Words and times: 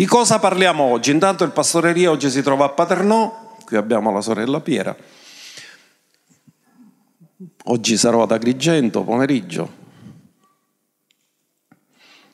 Di 0.00 0.06
cosa 0.06 0.38
parliamo 0.38 0.84
oggi? 0.84 1.10
Intanto 1.10 1.44
il 1.44 1.50
pastore 1.50 1.92
Ria 1.92 2.10
oggi 2.10 2.30
si 2.30 2.40
trova 2.40 2.64
a 2.64 2.68
Paternò, 2.70 3.54
qui 3.66 3.76
abbiamo 3.76 4.10
la 4.10 4.22
sorella 4.22 4.58
Piera. 4.60 4.96
Oggi 7.64 7.98
sarò 7.98 8.22
ad 8.22 8.32
Agrigento 8.32 9.02
pomeriggio. 9.02 9.70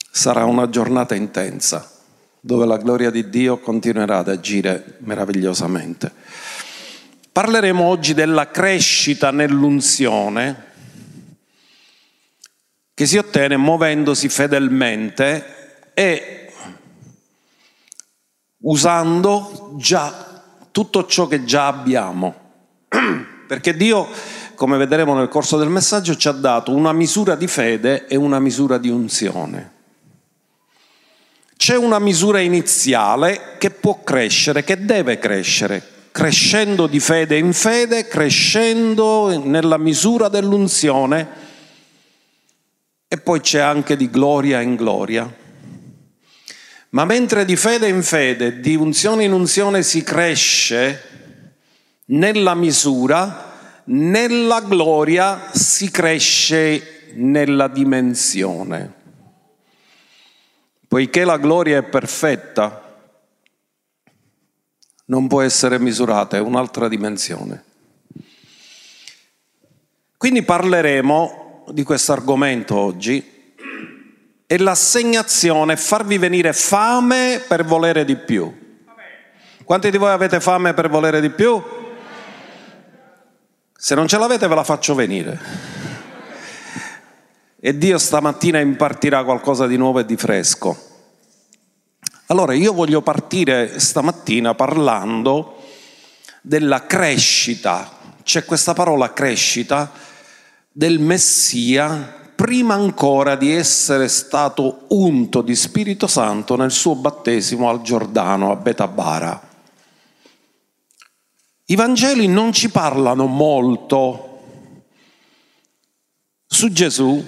Sarà 0.09 0.45
una 0.45 0.69
giornata 0.69 1.17
intensa 1.17 1.91
dove 2.39 2.67
la 2.67 2.77
gloria 2.77 3.11
di 3.11 3.29
Dio 3.29 3.59
continuerà 3.59 4.19
ad 4.19 4.29
agire 4.29 4.99
meravigliosamente. 4.99 6.13
Parleremo 7.33 7.83
oggi 7.83 8.15
della 8.15 8.49
crescita 8.49 9.33
nell'unzione 9.33 10.65
che 12.95 13.07
si 13.07 13.17
ottiene 13.19 13.57
muovendosi 13.57 14.29
fedelmente 14.29 15.91
e 15.95 16.46
usando 18.67 19.75
già 19.77 20.43
tutto 20.71 21.07
ciò 21.07 21.27
che 21.27 21.45
già 21.45 21.67
abbiamo. 21.67 22.35
Perché 23.47 23.77
Dio, 23.77 24.09
come 24.55 24.77
vedremo 24.77 25.15
nel 25.15 25.29
corso 25.29 25.57
del 25.57 25.69
messaggio, 25.69 26.17
ci 26.17 26.29
ha 26.29 26.33
dato 26.33 26.73
una 26.73 26.93
misura 26.93 27.35
di 27.35 27.47
fede 27.47 28.07
e 28.07 28.17
una 28.17 28.39
misura 28.39 28.79
di 28.79 28.89
unzione. 28.89 29.73
C'è 31.57 31.77
una 31.77 31.99
misura 31.99 32.41
iniziale 32.41 33.57
che 33.59 33.71
può 33.71 34.03
crescere, 34.03 34.63
che 34.63 34.85
deve 34.85 35.19
crescere, 35.19 35.83
crescendo 36.11 36.87
di 36.87 37.01
fede 37.01 37.39
in 37.39 37.53
fede, 37.53 38.07
crescendo 38.07 39.43
nella 39.43 39.79
misura 39.79 40.29
dell'unzione 40.29 41.45
e 43.09 43.17
poi 43.19 43.41
c'è 43.41 43.61
anche 43.61 43.97
di 43.97 44.11
gloria 44.11 44.61
in 44.61 44.75
gloria. 44.75 45.45
Ma 46.97 47.05
mentre 47.05 47.45
di 47.45 47.57
fede 47.57 47.89
in 47.89 48.03
fede, 48.03 48.59
di 48.59 48.75
unzione 48.75 49.25
in 49.25 49.33
unzione 49.33 49.83
si 49.83 50.03
cresce 50.03 51.03
nella 52.07 52.55
misura, 52.55 53.83
nella 53.85 54.63
gloria 54.63 55.51
si 55.53 55.91
cresce 55.91 57.11
nella 57.13 57.69
dimensione. 57.69 58.95
Poiché 60.89 61.25
la 61.25 61.37
gloria 61.37 61.77
è 61.77 61.83
perfetta, 61.83 62.99
non 65.05 65.27
può 65.27 65.43
essere 65.43 65.79
misurata, 65.79 66.39
è 66.39 66.41
un'altra 66.41 66.89
dimensione. 66.89 67.63
Quindi 70.17 70.43
parleremo 70.43 71.67
di 71.73 71.83
questo 71.83 72.13
argomento 72.13 72.75
oggi 72.75 73.36
e 74.47 74.59
l'assegnazione 74.59 75.73
è 75.73 75.77
farvi 75.77 76.19
venire 76.19 76.53
fame 76.53 77.43
per 77.47 77.65
volere 77.65 78.05
di 78.05 78.17
più. 78.17 78.65
Quanti 79.65 79.91
di 79.91 79.99
voi 79.99 80.11
avete 80.11 80.41
fame 80.41 80.75
per 80.75 80.89
volere 80.89 81.21
di 81.21 81.31
più? 81.31 81.61
Se 83.77 83.95
non 83.97 84.07
ce 84.07 84.19
l'avete 84.19 84.47
ve 84.47 84.55
la 84.55 84.63
faccio 84.63 84.95
venire. 84.95 85.39
E 87.59 87.77
Dio 87.77 87.99
stamattina 87.99 88.61
impartirà 88.61 89.25
qualcosa 89.25 89.67
di 89.67 89.77
nuovo 89.77 89.99
e 89.99 90.05
di 90.05 90.17
fresco. 90.17 90.95
Allora 92.27 92.55
io 92.55 92.73
voglio 92.73 93.03
partire 93.03 93.81
stamattina 93.81 94.55
parlando 94.55 95.63
della 96.41 96.87
crescita. 96.87 97.91
C'è 98.23 98.45
questa 98.45 98.73
parola 98.73 99.13
crescita 99.13 99.91
del 100.71 101.01
Messia 101.01 102.26
prima 102.37 102.75
ancora 102.75 103.35
di 103.35 103.51
essere 103.51 104.09
stato 104.09 104.85
unto 104.89 105.41
di 105.41 105.57
Spirito 105.57 106.07
Santo 106.07 106.55
nel 106.55 106.71
suo 106.71 106.95
battesimo 106.95 107.69
al 107.69 107.83
Giordano, 107.83 108.53
a 108.53 108.57
Betabara. 108.57 109.49
I 111.65 111.75
Vangeli 111.75 112.29
non 112.29 112.53
ci 112.53 112.71
parlano 112.71 113.27
molto 113.27 114.41
su 116.47 116.71
Gesù 116.71 117.25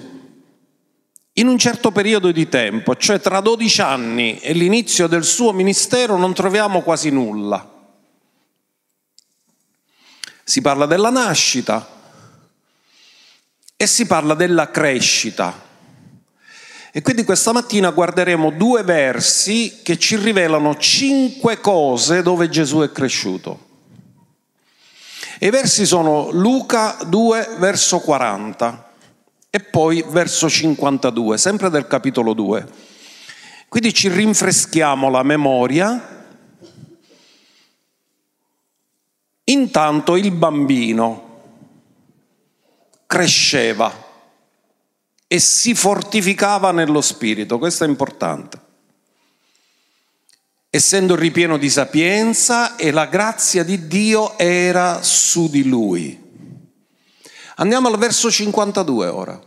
in 1.33 1.47
un 1.47 1.57
certo 1.57 1.91
periodo 1.91 2.31
di 2.31 2.47
tempo, 2.47 2.95
cioè 2.95 3.19
tra 3.19 3.41
12 3.41 3.81
anni 3.81 4.39
e 4.39 4.53
l'inizio 4.53 5.07
del 5.07 5.23
suo 5.23 5.51
ministero 5.51 6.17
non 6.17 6.33
troviamo 6.33 6.81
quasi 6.81 7.09
nulla. 7.09 7.77
Si 10.43 10.61
parla 10.61 10.85
della 10.85 11.09
nascita, 11.09 11.98
e 13.81 13.87
si 13.87 14.05
parla 14.05 14.33
della 14.33 14.71
crescita. 14.71 15.67
E 16.91 17.01
quindi 17.01 17.23
questa 17.23 17.53
mattina 17.53 17.91
guarderemo 17.91 18.49
due 18.49 18.83
versi 18.83 19.79
che 19.81 19.97
ci 19.97 20.17
rivelano 20.17 20.75
cinque 20.75 21.61
cose 21.61 22.21
dove 22.21 22.49
Gesù 22.49 22.79
è 22.79 22.91
cresciuto. 22.91 23.67
I 25.39 25.49
versi 25.49 25.85
sono 25.85 26.29
Luca 26.29 26.97
2, 27.07 27.55
verso 27.59 27.99
40 27.99 28.91
e 29.49 29.61
poi 29.61 30.03
verso 30.09 30.49
52, 30.49 31.37
sempre 31.37 31.69
del 31.69 31.87
capitolo 31.87 32.33
2. 32.33 32.67
Quindi 33.69 33.93
ci 33.93 34.09
rinfreschiamo 34.09 35.09
la 35.09 35.23
memoria. 35.23 36.25
Intanto 39.45 40.17
il 40.17 40.31
bambino 40.31 41.27
cresceva 43.09 43.91
e 45.25 45.39
si 45.39 45.73
fortificava 45.73 46.71
nello 46.71 47.01
spirito, 47.01 47.57
questo 47.57 47.83
è 47.83 47.87
importante. 47.87 48.59
Essendo 50.69 51.15
ripieno 51.15 51.57
di 51.57 51.71
sapienza 51.71 52.75
e 52.75 52.91
la 52.91 53.07
grazia 53.07 53.63
di 53.63 53.87
Dio 53.87 54.37
era 54.37 55.01
su 55.01 55.49
di 55.49 55.67
lui. 55.67 56.21
Andiamo 57.55 57.87
al 57.87 57.97
verso 57.97 58.29
52 58.29 59.07
ora. 59.07 59.41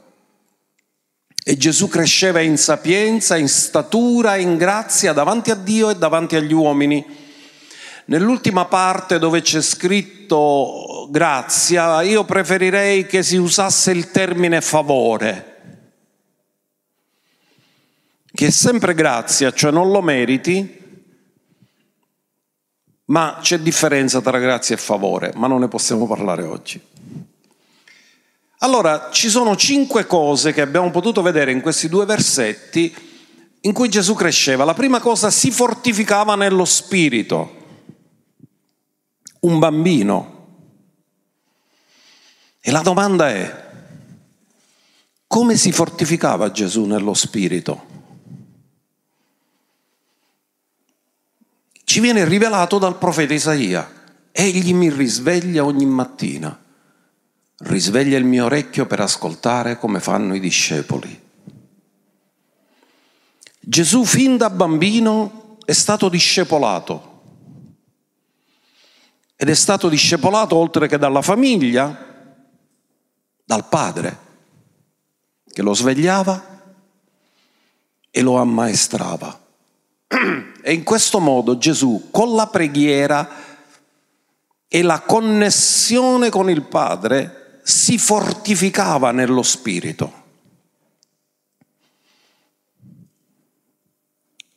E 1.44 1.56
Gesù 1.56 1.86
cresceva 1.86 2.40
in 2.40 2.58
sapienza, 2.58 3.36
in 3.36 3.48
statura, 3.48 4.34
in 4.34 4.56
grazia 4.56 5.12
davanti 5.12 5.52
a 5.52 5.54
Dio 5.54 5.88
e 5.88 5.96
davanti 5.96 6.34
agli 6.34 6.52
uomini 6.52 7.21
Nell'ultima 8.06 8.64
parte 8.64 9.18
dove 9.18 9.42
c'è 9.42 9.62
scritto 9.62 11.06
grazia, 11.08 12.02
io 12.02 12.24
preferirei 12.24 13.06
che 13.06 13.22
si 13.22 13.36
usasse 13.36 13.92
il 13.92 14.10
termine 14.10 14.60
favore, 14.60 15.86
che 18.34 18.46
è 18.46 18.50
sempre 18.50 18.94
grazia, 18.94 19.52
cioè 19.52 19.70
non 19.70 19.90
lo 19.90 20.02
meriti, 20.02 20.80
ma 23.06 23.38
c'è 23.40 23.58
differenza 23.58 24.20
tra 24.20 24.38
grazia 24.38 24.74
e 24.74 24.78
favore, 24.78 25.32
ma 25.36 25.46
non 25.46 25.60
ne 25.60 25.69
possiamo 25.69 26.06
parlare 26.08 26.42
oggi. 26.42 26.80
Allora, 28.58 29.10
ci 29.12 29.28
sono 29.28 29.54
cinque 29.54 30.06
cose 30.06 30.52
che 30.52 30.60
abbiamo 30.60 30.90
potuto 30.90 31.22
vedere 31.22 31.52
in 31.52 31.60
questi 31.60 31.88
due 31.88 32.04
versetti 32.04 32.94
in 33.60 33.72
cui 33.72 33.88
Gesù 33.88 34.14
cresceva. 34.14 34.64
La 34.64 34.74
prima 34.74 34.98
cosa 34.98 35.30
si 35.30 35.50
fortificava 35.50 36.34
nello 36.34 36.64
spirito 36.64 37.60
un 39.42 39.58
bambino. 39.58 40.41
E 42.60 42.70
la 42.70 42.80
domanda 42.80 43.28
è, 43.28 43.70
come 45.26 45.56
si 45.56 45.72
fortificava 45.72 46.53
Gesù 46.53 46.84
nello 46.84 47.14
spirito? 47.14 47.91
Ci 51.84 52.00
viene 52.00 52.25
rivelato 52.25 52.78
dal 52.78 52.98
profeta 52.98 53.34
Isaia, 53.34 53.91
egli 54.31 54.72
mi 54.72 54.91
risveglia 54.91 55.64
ogni 55.64 55.86
mattina, 55.86 56.56
risveglia 57.58 58.16
il 58.16 58.25
mio 58.25 58.44
orecchio 58.44 58.86
per 58.86 59.00
ascoltare 59.00 59.76
come 59.76 59.99
fanno 59.99 60.34
i 60.34 60.40
discepoli. 60.40 61.20
Gesù 63.58 64.05
fin 64.05 64.37
da 64.37 64.50
bambino 64.50 65.58
è 65.64 65.72
stato 65.72 66.08
discepolato 66.08 67.12
ed 69.42 69.48
è 69.48 69.54
stato 69.54 69.88
discepolato 69.88 70.54
oltre 70.54 70.86
che 70.86 70.98
dalla 70.98 71.20
famiglia, 71.20 72.30
dal 73.44 73.68
padre, 73.68 74.18
che 75.52 75.62
lo 75.62 75.74
svegliava 75.74 76.62
e 78.08 78.22
lo 78.22 78.36
ammaestrava. 78.36 79.40
E 80.62 80.72
in 80.72 80.84
questo 80.84 81.18
modo 81.18 81.58
Gesù, 81.58 82.06
con 82.12 82.36
la 82.36 82.46
preghiera 82.46 83.28
e 84.68 84.82
la 84.82 85.00
connessione 85.00 86.30
con 86.30 86.48
il 86.48 86.62
Padre, 86.62 87.58
si 87.64 87.98
fortificava 87.98 89.10
nello 89.10 89.42
Spirito. 89.42 90.21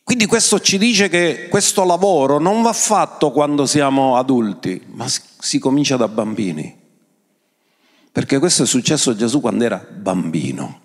Quindi 0.06 0.28
questo 0.28 0.60
ci 0.60 0.78
dice 0.78 1.10
che 1.10 1.48
questo 1.50 1.84
lavoro 1.84 2.38
non 2.38 2.62
va 2.62 2.74
fatto 2.74 3.32
quando 3.32 3.66
siamo 3.66 4.18
adulti, 4.18 4.80
ma 4.92 5.08
si 5.10 5.58
comincia 5.58 5.98
da 5.98 6.08
bambini. 6.08 6.78
Perché 8.12 8.38
questo 8.38 8.62
è 8.62 8.66
successo 8.68 9.10
a 9.10 9.16
Gesù 9.16 9.42
quando 9.42 9.64
era 9.64 9.84
bambino. 9.92 10.82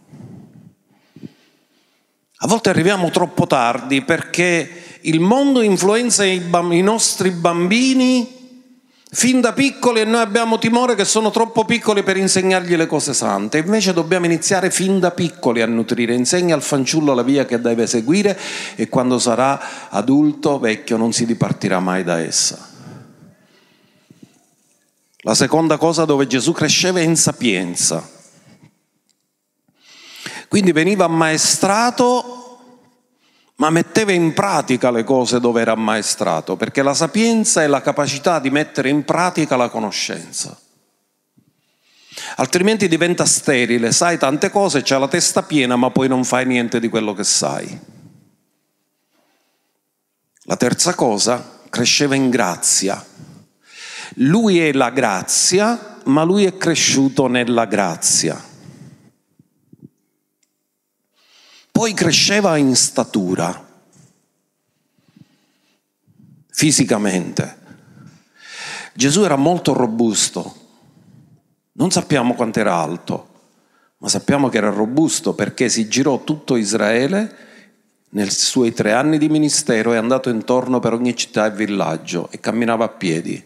A 2.34 2.46
volte 2.46 2.70
arriviamo 2.70 3.10
troppo 3.10 3.46
tardi 3.46 4.00
perché 4.00 4.98
il 5.02 5.20
mondo 5.20 5.60
influenza 5.60 6.24
i, 6.24 6.40
bamb- 6.40 6.72
i 6.72 6.80
nostri 6.80 7.28
bambini 7.30 8.39
fin 9.12 9.40
da 9.40 9.52
piccoli 9.52 10.00
e 10.00 10.04
noi 10.04 10.20
abbiamo 10.20 10.58
timore 10.58 10.94
che 10.94 11.04
sono 11.04 11.30
troppo 11.30 11.64
piccoli 11.64 12.02
per 12.04 12.16
insegnargli 12.16 12.76
le 12.76 12.86
cose 12.86 13.12
sante. 13.12 13.58
Invece 13.58 13.92
dobbiamo 13.92 14.26
iniziare 14.26 14.70
fin 14.70 15.00
da 15.00 15.10
piccoli 15.10 15.62
a 15.62 15.66
nutrire. 15.66 16.14
Insegna 16.14 16.54
al 16.54 16.62
fanciullo 16.62 17.12
la 17.12 17.22
via 17.22 17.44
che 17.44 17.60
deve 17.60 17.86
seguire 17.86 18.38
e 18.76 18.88
quando 18.88 19.18
sarà 19.18 19.88
adulto, 19.90 20.58
vecchio, 20.58 20.96
non 20.96 21.12
si 21.12 21.26
dipartirà 21.26 21.80
mai 21.80 22.04
da 22.04 22.20
essa. 22.20 22.68
La 25.22 25.34
seconda 25.34 25.76
cosa 25.76 26.04
dove 26.04 26.26
Gesù 26.26 26.52
cresceva 26.52 27.00
è 27.00 27.02
in 27.02 27.16
sapienza. 27.16 28.08
Quindi 30.48 30.72
veniva 30.72 31.04
ammaestrato 31.04 32.39
ma 33.60 33.68
metteva 33.68 34.12
in 34.12 34.32
pratica 34.32 34.90
le 34.90 35.04
cose 35.04 35.38
dove 35.38 35.60
era 35.60 35.72
ammaestrato, 35.72 36.56
perché 36.56 36.82
la 36.82 36.94
sapienza 36.94 37.62
è 37.62 37.66
la 37.66 37.82
capacità 37.82 38.38
di 38.38 38.48
mettere 38.50 38.88
in 38.88 39.04
pratica 39.04 39.54
la 39.54 39.68
conoscenza. 39.68 40.58
Altrimenti 42.36 42.88
diventa 42.88 43.26
sterile, 43.26 43.92
sai 43.92 44.16
tante 44.16 44.48
cose, 44.48 44.80
c'è 44.80 44.98
la 44.98 45.08
testa 45.08 45.42
piena, 45.42 45.76
ma 45.76 45.90
poi 45.90 46.08
non 46.08 46.24
fai 46.24 46.46
niente 46.46 46.80
di 46.80 46.88
quello 46.88 47.12
che 47.12 47.24
sai. 47.24 47.78
La 50.44 50.56
terza 50.56 50.94
cosa, 50.94 51.60
cresceva 51.68 52.14
in 52.14 52.30
grazia. 52.30 53.04
Lui 54.14 54.58
è 54.58 54.72
la 54.72 54.88
grazia, 54.88 55.98
ma 56.04 56.22
lui 56.22 56.46
è 56.46 56.56
cresciuto 56.56 57.26
nella 57.26 57.66
grazia. 57.66 58.42
Poi 61.72 61.94
cresceva 61.94 62.56
in 62.56 62.74
statura, 62.76 63.66
fisicamente. 66.50 67.58
Gesù 68.92 69.22
era 69.22 69.36
molto 69.36 69.72
robusto, 69.72 70.54
non 71.72 71.90
sappiamo 71.90 72.34
quanto 72.34 72.60
era 72.60 72.74
alto, 72.74 73.28
ma 73.98 74.08
sappiamo 74.08 74.48
che 74.48 74.58
era 74.58 74.70
robusto 74.70 75.34
perché 75.34 75.68
si 75.68 75.88
girò 75.88 76.22
tutto 76.24 76.56
Israele 76.56 77.48
nei 78.12 78.28
suoi 78.30 78.72
tre 78.72 78.92
anni 78.92 79.18
di 79.18 79.28
ministero 79.28 79.92
è 79.92 79.96
andato 79.96 80.30
intorno 80.30 80.80
per 80.80 80.94
ogni 80.94 81.14
città 81.14 81.46
e 81.46 81.52
villaggio 81.52 82.28
e 82.32 82.40
camminava 82.40 82.86
a 82.86 82.88
piedi. 82.88 83.40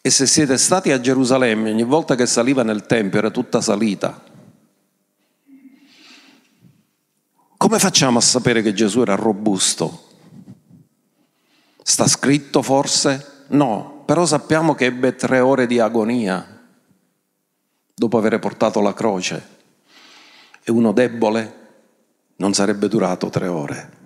E 0.00 0.10
se 0.10 0.26
siete 0.26 0.56
stati 0.56 0.90
a 0.90 1.00
Gerusalemme, 1.00 1.70
ogni 1.70 1.82
volta 1.82 2.14
che 2.14 2.24
saliva 2.24 2.62
nel 2.62 2.86
Tempio 2.86 3.18
era 3.18 3.30
tutta 3.30 3.60
salita. 3.60 4.24
Come 7.58 7.80
facciamo 7.80 8.18
a 8.18 8.22
sapere 8.22 8.62
che 8.62 8.72
Gesù 8.72 9.00
era 9.00 9.16
robusto? 9.16 10.04
Sta 11.82 12.06
scritto 12.06 12.62
forse? 12.62 13.46
No, 13.48 14.04
però 14.06 14.24
sappiamo 14.26 14.76
che 14.76 14.84
ebbe 14.84 15.16
tre 15.16 15.40
ore 15.40 15.66
di 15.66 15.80
agonia 15.80 16.66
dopo 17.92 18.16
aver 18.16 18.38
portato 18.38 18.80
la 18.80 18.94
croce 18.94 19.56
e 20.62 20.70
uno 20.70 20.92
debole 20.92 21.56
non 22.36 22.54
sarebbe 22.54 22.86
durato 22.86 23.28
tre 23.28 23.48
ore. 23.48 23.96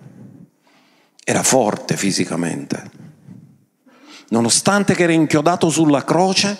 Era 1.23 1.43
forte 1.43 1.95
fisicamente. 1.95 2.89
Nonostante 4.29 4.95
che 4.95 5.03
era 5.03 5.13
inchiodato 5.13 5.69
sulla 5.69 6.03
croce 6.03 6.57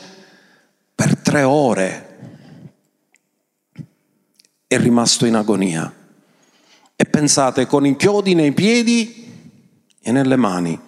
per 0.94 1.18
tre 1.18 1.42
ore 1.42 2.20
è 4.68 4.78
rimasto 4.78 5.26
in 5.26 5.34
agonia. 5.34 5.92
Pensate, 7.14 7.68
con 7.68 7.86
i 7.86 7.96
chiodi 7.96 8.34
nei 8.34 8.54
piedi 8.54 9.94
e 10.02 10.12
nelle 10.12 10.36
mani. 10.36 10.80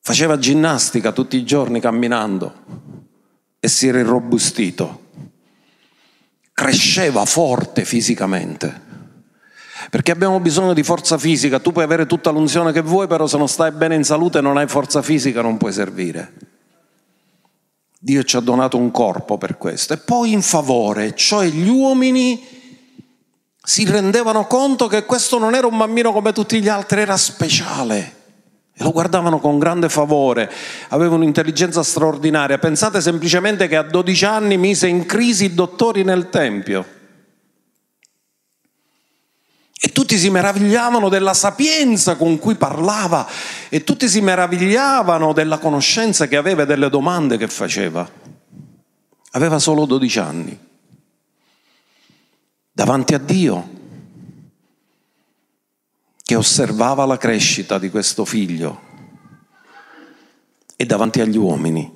Faceva 0.00 0.38
ginnastica 0.38 1.12
tutti 1.12 1.36
i 1.36 1.44
giorni 1.44 1.80
camminando 1.80 2.54
e 3.60 3.68
si 3.68 3.88
era 3.88 3.98
irrobustito. 3.98 5.02
Cresceva 6.54 7.26
forte 7.26 7.84
fisicamente. 7.84 8.80
Perché 9.90 10.10
abbiamo 10.10 10.40
bisogno 10.40 10.72
di 10.72 10.82
forza 10.82 11.18
fisica. 11.18 11.60
Tu 11.60 11.72
puoi 11.72 11.84
avere 11.84 12.06
tutta 12.06 12.30
l'unzione 12.30 12.72
che 12.72 12.80
vuoi, 12.80 13.06
però 13.06 13.26
se 13.26 13.36
non 13.36 13.48
stai 13.48 13.72
bene 13.72 13.96
in 13.96 14.04
salute 14.04 14.38
e 14.38 14.40
non 14.40 14.56
hai 14.56 14.66
forza 14.66 15.02
fisica 15.02 15.42
non 15.42 15.58
puoi 15.58 15.74
servire. 15.74 16.32
Dio 17.98 18.22
ci 18.22 18.36
ha 18.36 18.40
donato 18.40 18.78
un 18.78 18.90
corpo 18.90 19.36
per 19.36 19.58
questo. 19.58 19.92
E 19.92 19.98
poi 19.98 20.32
in 20.32 20.40
favore, 20.40 21.14
cioè 21.14 21.48
gli 21.48 21.68
uomini 21.68 22.56
si 23.68 23.84
rendevano 23.84 24.46
conto 24.46 24.86
che 24.86 25.04
questo 25.04 25.38
non 25.38 25.54
era 25.54 25.66
un 25.66 25.76
bambino 25.76 26.10
come 26.10 26.32
tutti 26.32 26.58
gli 26.58 26.68
altri, 26.68 27.02
era 27.02 27.18
speciale. 27.18 28.14
E 28.72 28.82
lo 28.82 28.92
guardavano 28.92 29.40
con 29.40 29.58
grande 29.58 29.90
favore, 29.90 30.50
aveva 30.88 31.16
un'intelligenza 31.16 31.82
straordinaria. 31.82 32.56
Pensate 32.56 33.02
semplicemente 33.02 33.68
che 33.68 33.76
a 33.76 33.82
12 33.82 34.24
anni 34.24 34.56
mise 34.56 34.86
in 34.86 35.04
crisi 35.04 35.44
i 35.44 35.54
dottori 35.54 36.02
nel 36.02 36.30
Tempio. 36.30 36.86
E 39.78 39.92
tutti 39.92 40.16
si 40.16 40.30
meravigliavano 40.30 41.10
della 41.10 41.34
sapienza 41.34 42.16
con 42.16 42.38
cui 42.38 42.54
parlava 42.54 43.28
e 43.68 43.84
tutti 43.84 44.08
si 44.08 44.22
meravigliavano 44.22 45.34
della 45.34 45.58
conoscenza 45.58 46.26
che 46.26 46.38
aveva 46.38 46.62
e 46.62 46.66
delle 46.66 46.88
domande 46.88 47.36
che 47.36 47.48
faceva. 47.48 48.08
Aveva 49.32 49.58
solo 49.58 49.84
12 49.84 50.18
anni 50.18 50.67
davanti 52.78 53.12
a 53.12 53.18
Dio, 53.18 53.68
che 56.22 56.36
osservava 56.36 57.06
la 57.06 57.16
crescita 57.16 57.76
di 57.76 57.90
questo 57.90 58.24
figlio 58.24 58.80
e 60.76 60.86
davanti 60.86 61.20
agli 61.20 61.36
uomini 61.36 61.92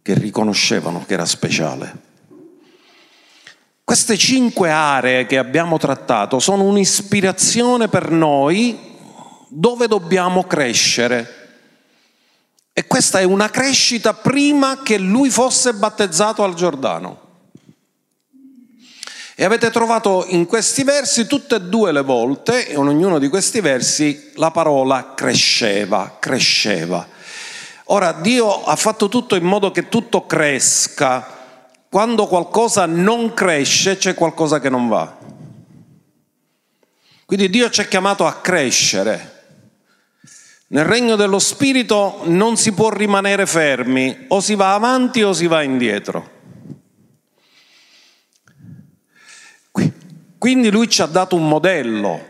che 0.00 0.14
riconoscevano 0.14 1.04
che 1.04 1.14
era 1.14 1.24
speciale. 1.24 2.00
Queste 3.82 4.16
cinque 4.16 4.70
aree 4.70 5.26
che 5.26 5.38
abbiamo 5.38 5.76
trattato 5.76 6.38
sono 6.38 6.62
un'ispirazione 6.62 7.88
per 7.88 8.12
noi 8.12 8.78
dove 9.48 9.88
dobbiamo 9.88 10.44
crescere. 10.44 11.48
E 12.72 12.86
questa 12.86 13.18
è 13.18 13.24
una 13.24 13.50
crescita 13.50 14.14
prima 14.14 14.82
che 14.84 14.98
lui 14.98 15.30
fosse 15.30 15.74
battezzato 15.74 16.44
al 16.44 16.54
Giordano. 16.54 17.21
E 19.42 19.44
avete 19.44 19.70
trovato 19.70 20.24
in 20.28 20.46
questi 20.46 20.84
versi 20.84 21.26
tutte 21.26 21.56
e 21.56 21.60
due 21.62 21.90
le 21.90 22.02
volte, 22.02 22.60
in 22.62 22.76
ognuno 22.76 23.18
di 23.18 23.26
questi 23.26 23.58
versi, 23.58 24.30
la 24.36 24.52
parola 24.52 25.14
cresceva, 25.16 26.18
cresceva. 26.20 27.04
Ora 27.86 28.12
Dio 28.12 28.62
ha 28.62 28.76
fatto 28.76 29.08
tutto 29.08 29.34
in 29.34 29.42
modo 29.42 29.72
che 29.72 29.88
tutto 29.88 30.26
cresca. 30.26 31.26
Quando 31.90 32.28
qualcosa 32.28 32.86
non 32.86 33.34
cresce 33.34 33.96
c'è 33.96 34.14
qualcosa 34.14 34.60
che 34.60 34.68
non 34.68 34.86
va. 34.86 35.18
Quindi 37.26 37.50
Dio 37.50 37.68
ci 37.68 37.80
ha 37.80 37.86
chiamato 37.86 38.24
a 38.24 38.34
crescere. 38.34 39.42
Nel 40.68 40.84
regno 40.84 41.16
dello 41.16 41.40
Spirito 41.40 42.20
non 42.26 42.56
si 42.56 42.70
può 42.70 42.90
rimanere 42.90 43.46
fermi, 43.46 44.26
o 44.28 44.38
si 44.38 44.54
va 44.54 44.74
avanti 44.74 45.20
o 45.24 45.32
si 45.32 45.48
va 45.48 45.62
indietro. 45.62 46.41
Quindi 50.42 50.72
lui 50.72 50.88
ci 50.88 51.02
ha 51.02 51.06
dato 51.06 51.36
un 51.36 51.46
modello 51.46 52.20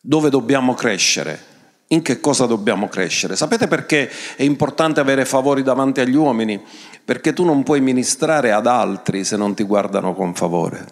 dove 0.00 0.28
dobbiamo 0.28 0.74
crescere, 0.74 1.40
in 1.86 2.02
che 2.02 2.18
cosa 2.18 2.46
dobbiamo 2.46 2.88
crescere. 2.88 3.36
Sapete 3.36 3.68
perché 3.68 4.10
è 4.34 4.42
importante 4.42 4.98
avere 4.98 5.24
favori 5.24 5.62
davanti 5.62 6.00
agli 6.00 6.16
uomini? 6.16 6.60
Perché 7.04 7.32
tu 7.32 7.44
non 7.44 7.62
puoi 7.62 7.80
ministrare 7.80 8.50
ad 8.50 8.66
altri 8.66 9.22
se 9.22 9.36
non 9.36 9.54
ti 9.54 9.62
guardano 9.62 10.12
con 10.12 10.34
favore. 10.34 10.86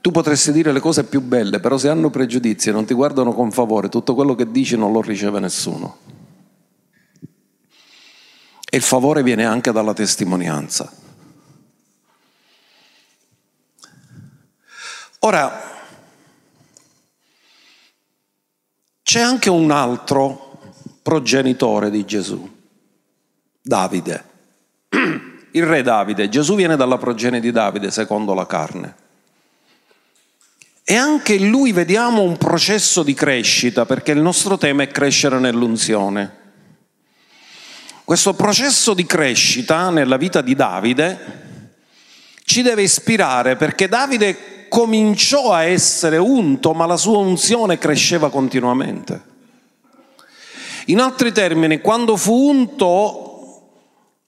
Tu 0.00 0.10
potresti 0.10 0.50
dire 0.50 0.72
le 0.72 0.80
cose 0.80 1.04
più 1.04 1.20
belle, 1.20 1.60
però 1.60 1.78
se 1.78 1.90
hanno 1.90 2.10
pregiudizi 2.10 2.70
e 2.70 2.72
non 2.72 2.86
ti 2.86 2.94
guardano 2.94 3.34
con 3.34 3.52
favore, 3.52 3.88
tutto 3.88 4.16
quello 4.16 4.34
che 4.34 4.50
dici 4.50 4.76
non 4.76 4.90
lo 4.90 5.00
riceve 5.00 5.38
nessuno. 5.38 5.98
E 8.68 8.76
il 8.76 8.82
favore 8.82 9.22
viene 9.22 9.44
anche 9.44 9.70
dalla 9.70 9.94
testimonianza. 9.94 11.04
Ora, 15.26 15.60
c'è 19.02 19.20
anche 19.20 19.50
un 19.50 19.72
altro 19.72 20.60
progenitore 21.02 21.90
di 21.90 22.04
Gesù, 22.04 22.48
Davide, 23.60 24.24
il 25.50 25.66
re 25.66 25.82
Davide. 25.82 26.28
Gesù 26.28 26.54
viene 26.54 26.76
dalla 26.76 26.96
progenie 26.96 27.40
di 27.40 27.50
Davide 27.50 27.90
secondo 27.90 28.34
la 28.34 28.46
carne. 28.46 28.94
E 30.84 30.94
anche 30.94 31.34
in 31.34 31.50
lui 31.50 31.72
vediamo 31.72 32.22
un 32.22 32.36
processo 32.36 33.02
di 33.02 33.14
crescita, 33.14 33.84
perché 33.84 34.12
il 34.12 34.20
nostro 34.20 34.56
tema 34.56 34.84
è 34.84 34.86
crescere 34.86 35.40
nell'unzione. 35.40 36.36
Questo 38.04 38.32
processo 38.34 38.94
di 38.94 39.04
crescita 39.04 39.90
nella 39.90 40.18
vita 40.18 40.40
di 40.40 40.54
Davide 40.54 41.64
ci 42.44 42.62
deve 42.62 42.82
ispirare 42.82 43.56
perché 43.56 43.88
Davide 43.88 44.55
cominciò 44.68 45.52
a 45.52 45.64
essere 45.64 46.16
unto, 46.16 46.72
ma 46.72 46.86
la 46.86 46.96
sua 46.96 47.18
unzione 47.18 47.78
cresceva 47.78 48.30
continuamente. 48.30 49.34
In 50.86 51.00
altri 51.00 51.32
termini, 51.32 51.80
quando 51.80 52.16
fu 52.16 52.48
unto 52.48 53.26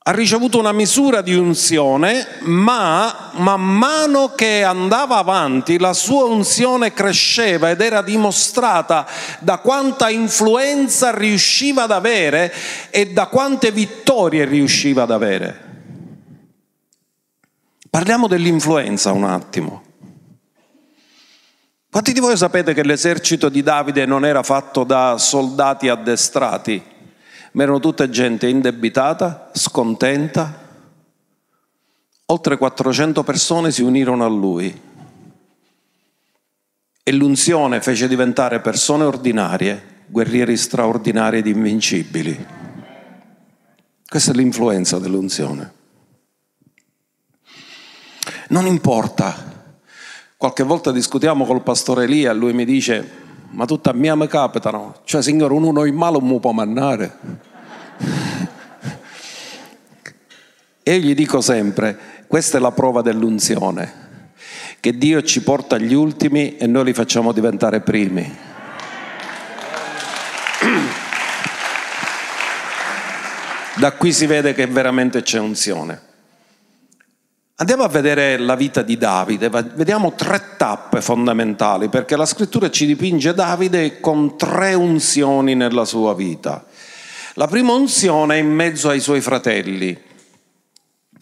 ha 0.09 0.11
ricevuto 0.11 0.59
una 0.59 0.73
misura 0.73 1.21
di 1.21 1.35
unzione, 1.35 2.27
ma 2.45 3.31
man 3.35 3.61
mano 3.61 4.33
che 4.35 4.65
andava 4.65 5.19
avanti 5.19 5.79
la 5.79 5.93
sua 5.93 6.25
unzione 6.25 6.95
cresceva 6.95 7.69
ed 7.69 7.83
era 7.83 8.01
dimostrata 8.01 9.07
da 9.41 9.59
quanta 9.59 10.09
influenza 10.09 11.15
riusciva 11.15 11.83
ad 11.83 11.91
avere 11.91 12.51
e 12.89 13.13
da 13.13 13.27
quante 13.27 13.71
vittorie 13.71 14.47
riusciva 14.47 15.03
ad 15.03 15.11
avere. 15.11 15.67
Parliamo 17.91 18.29
dell'influenza 18.29 19.13
un 19.13 19.25
attimo. 19.25 19.83
Quanti 21.91 22.13
di 22.13 22.21
voi 22.21 22.37
sapete 22.37 22.75
che 22.75 22.85
l'esercito 22.85 23.49
di 23.49 23.63
Davide 23.63 24.05
non 24.05 24.27
era 24.27 24.43
fatto 24.43 24.85
da 24.85 25.17
soldati 25.17 25.89
addestrati, 25.89 26.83
ma 27.53 27.63
erano 27.63 27.81
tutta 27.81 28.11
gente 28.11 28.47
indebitata, 28.47 29.51
scontenta? 29.55 30.67
Oltre 32.27 32.59
400 32.59 33.25
persone 33.25 33.71
si 33.71 33.83
unirono 33.83 34.23
a 34.23 34.29
lui 34.29 34.83
e 37.03 37.13
l'unzione 37.13 37.81
fece 37.81 38.07
diventare 38.07 38.61
persone 38.61 39.05
ordinarie, 39.05 40.05
guerrieri 40.09 40.59
straordinari 40.59 41.39
ed 41.39 41.47
invincibili. 41.47 42.47
Questa 44.07 44.33
è 44.33 44.35
l'influenza 44.35 44.99
dell'unzione. 44.99 45.73
Non 48.49 48.67
importa 48.67 49.58
Qualche 50.39 50.63
volta 50.63 50.93
discutiamo 50.93 51.45
col 51.45 51.63
pastore 51.63 52.05
Elia 52.05 52.31
e 52.31 52.35
lui 52.35 52.53
mi 52.53 52.65
dice, 52.65 53.11
ma 53.51 53.65
tutta 53.65 53.91
a 53.91 53.93
mia 53.93 54.15
mi 54.15 54.29
capitano, 54.29 55.01
cioè 55.03 55.21
signore 55.21 55.53
uno 55.53 55.85
in 55.85 55.97
male 55.97 56.21
non 56.21 56.39
può 56.39 56.53
mannare. 56.53 57.19
e 60.81 60.95
io 60.95 61.01
gli 61.01 61.17
dico 61.17 61.41
sempre, 61.41 61.99
questa 62.29 62.57
è 62.59 62.61
la 62.61 62.71
prova 62.71 63.03
dell'unzione, 63.03 63.93
che 64.79 64.97
Dio 64.97 65.25
ci 65.25 65.43
porta 65.43 65.75
agli 65.75 65.93
ultimi 65.93 66.57
e 66.57 66.69
noi 66.69 66.85
li 66.85 66.93
facciamo 66.93 67.33
diventare 67.33 67.81
primi. 67.81 68.37
Da 73.75 73.91
qui 73.91 74.13
si 74.13 74.27
vede 74.27 74.55
che 74.55 74.69
veramente 74.69 75.23
c'è 75.23 75.41
unzione. 75.41 76.08
Andiamo 77.61 77.83
a 77.83 77.89
vedere 77.89 78.39
la 78.39 78.55
vita 78.55 78.83
di 78.83 78.97
Davide, 78.97 79.49
vediamo 79.49 80.13
tre 80.13 80.55
tappe 80.57 81.01
fondamentali 81.01 81.89
perché 81.89 82.17
la 82.17 82.25
scrittura 82.25 82.71
ci 82.71 82.87
dipinge 82.87 83.35
Davide 83.35 83.99
con 83.99 84.39
tre 84.39 84.75
unzioni 84.75 85.57
nella 85.57 85.85
sua 85.85 86.15
vita. 86.15 86.65
La 87.35 87.49
prima 87.49 87.73
unzione 87.73 88.37
è 88.37 88.39
in 88.39 88.47
mezzo 88.47 88.91
ai 88.91 89.01
suoi 89.01 89.21
fratelli. 89.21 90.01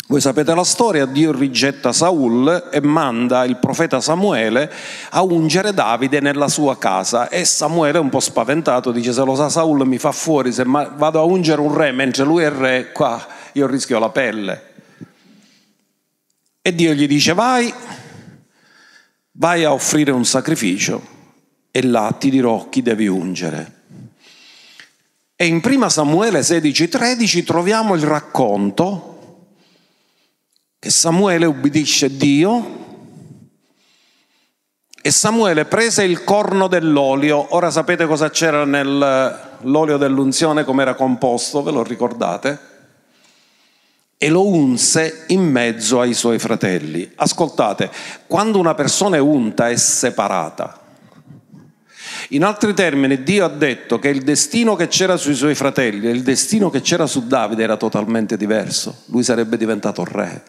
Voi 0.09 0.21
sapete 0.21 0.55
la 0.55 0.63
storia, 0.63 1.07
Dio 1.07 1.33
rigetta 1.33 1.95
Saul 1.95 2.69
e 2.71 2.83
manda 2.83 3.47
il 3.47 3.57
profeta 3.57 4.03
Samuele 4.03 4.71
a 5.13 5.23
ungere 5.23 5.73
Davide 5.73 6.21
nella 6.21 6.49
sua 6.49 6.77
casa 6.77 7.31
e 7.31 7.47
Samuele 7.47 7.97
un 7.97 8.11
po' 8.11 8.21
spaventato 8.21 8.93
dice 8.93 9.15
se 9.15 9.25
lo 9.25 9.35
sa 9.35 9.49
Saul 9.49 9.87
mi 9.87 9.97
fa 9.97 10.13
fuori, 10.13 10.53
se 10.53 10.65
vado 10.67 11.19
a 11.19 11.23
ungere 11.23 11.63
un 11.63 11.75
re 11.75 11.93
mentre 11.93 12.25
lui 12.25 12.43
è 12.43 12.51
re 12.51 12.93
qua 12.93 13.27
io 13.53 13.67
rischio 13.67 13.99
la 13.99 14.11
pelle. 14.11 14.75
E 16.67 16.75
Dio 16.75 16.95
gli 16.95 17.07
dice 17.07 17.33
vai, 17.33 17.73
vai 19.35 19.63
a 19.63 19.73
offrire 19.73 20.11
un 20.11 20.25
sacrificio 20.25 21.01
e 21.71 21.81
là 21.85 22.13
ti 22.19 22.29
dirò 22.29 22.69
chi 22.69 22.83
devi 22.83 23.07
ungere. 23.07 23.85
E 25.37 25.47
in 25.47 25.61
1 25.63 25.89
Samuele 25.89 26.41
16:13 26.41 27.45
troviamo 27.45 27.95
il 27.95 28.03
racconto 28.03 29.45
che 30.81 30.91
Samuele 30.91 31.47
ubbidisce 31.47 32.17
Dio 32.17 32.85
e 35.01 35.11
Samuele 35.13 35.67
prese 35.67 36.03
il 36.03 36.25
corno 36.25 36.67
dell'olio. 36.67 37.55
Ora 37.55 37.71
sapete 37.71 38.09
cosa 38.09 38.29
c'era 38.31 38.65
nell'olio 38.65 39.97
dell'unzione, 39.99 40.65
come 40.65 40.83
era 40.83 40.97
composto, 40.97 41.63
ve 41.63 41.71
lo 41.71 41.85
ricordate? 41.85 42.66
E 44.19 44.29
lo 44.29 44.47
unse 44.47 45.25
in 45.29 45.43
mezzo 45.43 46.01
ai 46.01 46.15
suoi 46.15 46.39
fratelli. 46.39 47.11
Ascoltate, 47.17 47.91
quando 48.27 48.59
una 48.59 48.75
persona 48.75 49.17
è 49.17 49.21
unta 49.21 49.69
è 49.69 49.77
separata. 49.77 50.81
In 52.31 52.43
altri 52.43 52.75
termini, 52.75 53.23
Dio 53.23 53.45
ha 53.45 53.49
detto 53.49 53.99
che 53.99 54.09
il 54.09 54.23
destino 54.23 54.75
che 54.75 54.89
c'era 54.89 55.17
sui 55.17 55.35
suoi 55.35 55.55
fratelli 55.55 56.09
e 56.09 56.11
il 56.11 56.23
destino 56.23 56.71
che 56.71 56.81
c'era 56.81 57.07
su 57.07 57.27
Davide 57.27 57.63
era 57.63 57.77
totalmente 57.77 58.37
diverso. 58.37 59.03
Lui 59.07 59.23
sarebbe 59.23 59.57
diventato 59.57 60.05
re. 60.05 60.43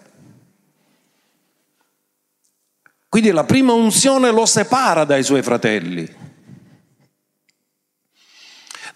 Quindi 3.10 3.32
la 3.32 3.44
prima 3.44 3.74
unzione 3.74 4.32
lo 4.32 4.46
separa 4.46 5.04
dai 5.04 5.24
suoi 5.24 5.42
fratelli. 5.42 6.27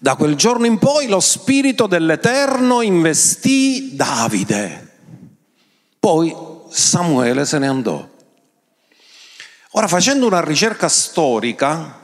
Da 0.02 0.16
quel 0.16 0.34
giorno 0.34 0.66
in 0.66 0.78
poi 0.78 1.06
lo 1.06 1.20
spirito 1.20 1.86
dell'Eterno 1.86 2.80
investì 2.80 3.94
Davide. 3.94 4.90
Poi 5.96 6.34
Samuele 6.70 7.44
se 7.44 7.58
ne 7.60 7.68
andò. 7.68 8.08
Ora 9.70 9.86
facendo 9.86 10.26
una 10.26 10.42
ricerca 10.42 10.88
storica, 10.88 12.00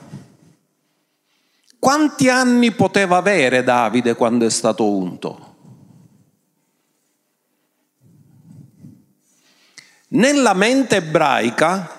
quanti 1.77 2.29
anni 2.29 2.71
poteva 2.71 3.17
avere 3.17 3.65
Davide 3.65 4.15
quando 4.15 4.45
è 4.45 4.49
stato 4.49 4.89
unto? 4.89 5.55
Nella 10.07 10.53
mente 10.53 10.95
ebraica 10.95 11.98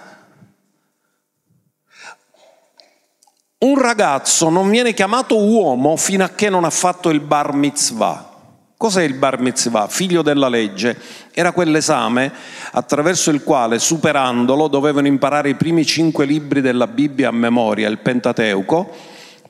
Un 3.63 3.79
ragazzo 3.79 4.49
non 4.49 4.71
viene 4.71 4.95
chiamato 4.95 5.37
uomo 5.37 5.95
fino 5.97 6.25
a 6.25 6.31
che 6.31 6.49
non 6.49 6.65
ha 6.65 6.71
fatto 6.71 7.11
il 7.11 7.21
bar 7.21 7.53
mitzvah. 7.53 8.29
Cos'è 8.75 9.03
il 9.03 9.13
bar 9.13 9.39
mitzvah? 9.39 9.87
Figlio 9.87 10.23
della 10.23 10.49
legge. 10.49 10.99
Era 11.35 11.53
quell'esame 11.53 12.33
attraverso 12.71 13.31
il 13.31 13.45
quale, 13.45 13.79
superandolo, 13.79 14.67
dovevano 14.67 15.09
imparare 15.09 15.51
i 15.51 15.57
primi 15.57 15.85
cinque 15.85 16.25
libri 16.25 16.63
della 16.63 16.87
Bibbia 16.87 17.29
a 17.29 17.33
memoria, 17.33 17.91
il 17.91 17.99
Pentateuco, 17.99 18.91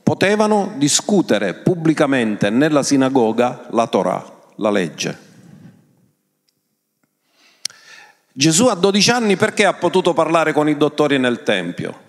potevano 0.02 0.72
discutere 0.74 1.54
pubblicamente 1.54 2.50
nella 2.50 2.82
sinagoga 2.82 3.68
la 3.70 3.86
Torah, 3.86 4.24
la 4.56 4.70
legge. 4.72 5.18
Gesù 8.32 8.66
a 8.66 8.74
12 8.74 9.10
anni 9.12 9.36
perché 9.36 9.64
ha 9.66 9.74
potuto 9.74 10.12
parlare 10.14 10.52
con 10.52 10.68
i 10.68 10.76
dottori 10.76 11.16
nel 11.16 11.44
Tempio? 11.44 12.08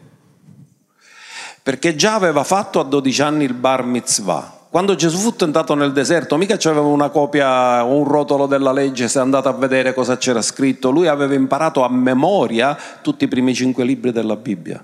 Perché 1.63 1.95
già 1.95 2.15
aveva 2.15 2.43
fatto 2.43 2.79
a 2.79 2.83
12 2.83 3.21
anni 3.21 3.43
il 3.43 3.53
bar 3.53 3.83
mitzvah. 3.83 4.59
Quando 4.71 4.95
Gesù 4.95 5.17
fu 5.17 5.35
tentato 5.35 5.75
nel 5.75 5.91
deserto, 5.91 6.37
mica 6.37 6.55
c'aveva 6.57 6.85
una 6.85 7.09
copia 7.09 7.83
o 7.85 7.97
un 7.97 8.05
rotolo 8.05 8.47
della 8.47 8.71
legge 8.71 9.09
se 9.09 9.19
è 9.19 9.21
andato 9.21 9.49
a 9.49 9.53
vedere 9.53 9.93
cosa 9.93 10.17
c'era 10.17 10.41
scritto. 10.41 10.91
Lui 10.91 11.07
aveva 11.07 11.33
imparato 11.33 11.83
a 11.83 11.89
memoria 11.89 12.77
tutti 13.01 13.25
i 13.25 13.27
primi 13.27 13.53
cinque 13.53 13.83
libri 13.83 14.13
della 14.13 14.37
Bibbia. 14.37 14.83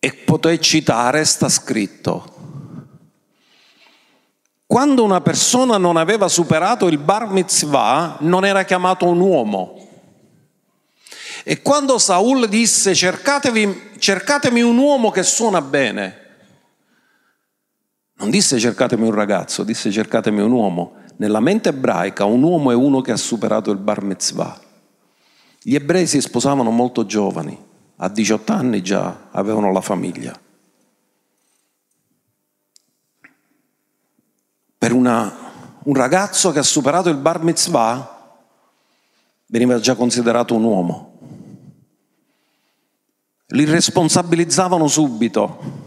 E 0.00 0.12
poté 0.24 0.58
citare, 0.58 1.24
sta 1.24 1.48
scritto. 1.48 2.24
Quando 4.66 5.04
una 5.04 5.20
persona 5.20 5.76
non 5.76 5.96
aveva 5.96 6.26
superato 6.26 6.88
il 6.88 6.98
bar 6.98 7.28
mitzvah, 7.28 8.16
non 8.20 8.44
era 8.44 8.64
chiamato 8.64 9.06
un 9.06 9.20
uomo, 9.20 9.91
e 11.44 11.60
quando 11.60 11.98
Saul 11.98 12.48
disse 12.48 12.94
cercatemi 12.94 14.62
un 14.62 14.76
uomo 14.76 15.10
che 15.10 15.24
suona 15.24 15.60
bene, 15.60 16.20
non 18.14 18.30
disse 18.30 18.60
cercatemi 18.60 19.04
un 19.06 19.14
ragazzo, 19.14 19.64
disse 19.64 19.90
cercatemi 19.90 20.40
un 20.40 20.52
uomo. 20.52 21.00
Nella 21.16 21.40
mente 21.40 21.70
ebraica 21.70 22.24
un 22.24 22.42
uomo 22.42 22.70
è 22.70 22.74
uno 22.74 23.00
che 23.00 23.10
ha 23.10 23.16
superato 23.16 23.72
il 23.72 23.78
bar 23.78 24.02
mitzvah. 24.02 24.60
Gli 25.60 25.74
ebrei 25.74 26.06
si 26.06 26.20
sposavano 26.20 26.70
molto 26.70 27.06
giovani, 27.06 27.58
a 27.96 28.08
18 28.08 28.52
anni 28.52 28.82
già 28.82 29.28
avevano 29.32 29.72
la 29.72 29.80
famiglia. 29.80 30.38
Per 34.78 34.92
una, 34.92 35.52
un 35.82 35.94
ragazzo 35.94 36.52
che 36.52 36.60
ha 36.60 36.64
superato 36.64 37.08
il 37.08 37.16
bar 37.16 37.42
mitzvah 37.42 38.36
veniva 39.46 39.78
già 39.80 39.96
considerato 39.96 40.54
un 40.54 40.64
uomo 40.64 41.11
li 43.52 43.64
responsabilizzavano 43.64 44.86
subito. 44.86 45.80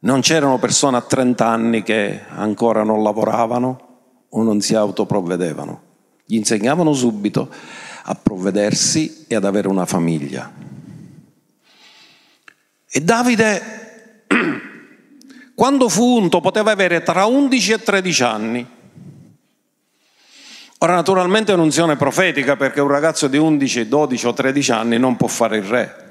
Non 0.00 0.20
c'erano 0.20 0.58
persone 0.58 0.96
a 0.96 1.02
30 1.02 1.46
anni 1.46 1.82
che 1.82 2.20
ancora 2.28 2.82
non 2.82 3.02
lavoravano 3.02 3.88
o 4.28 4.42
non 4.42 4.60
si 4.60 4.74
autoprovvedevano. 4.74 5.88
Gli 6.24 6.36
insegnavano 6.36 6.92
subito 6.92 7.50
a 8.04 8.14
provvedersi 8.14 9.24
e 9.26 9.34
ad 9.34 9.44
avere 9.44 9.68
una 9.68 9.84
famiglia. 9.84 10.50
E 12.92 13.00
Davide, 13.00 14.24
quando 15.54 15.88
fu 15.88 16.16
unto, 16.16 16.40
poteva 16.40 16.70
avere 16.70 17.02
tra 17.02 17.26
11 17.26 17.72
e 17.72 17.82
13 17.82 18.22
anni. 18.22 18.66
Ora 20.82 20.94
naturalmente 20.94 21.52
è 21.52 21.54
un'unzione 21.54 21.96
profetica 21.96 22.56
perché 22.56 22.80
un 22.80 22.88
ragazzo 22.88 23.28
di 23.28 23.36
11, 23.36 23.86
12 23.86 24.26
o 24.26 24.32
13 24.32 24.72
anni 24.72 24.98
non 24.98 25.14
può 25.16 25.28
fare 25.28 25.58
il 25.58 25.64
re. 25.64 26.08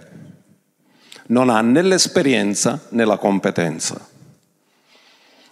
Non 1.28 1.50
ha 1.50 1.60
né 1.62 1.82
l'esperienza 1.82 2.80
né 2.90 3.04
la 3.04 3.18
competenza. 3.18 4.00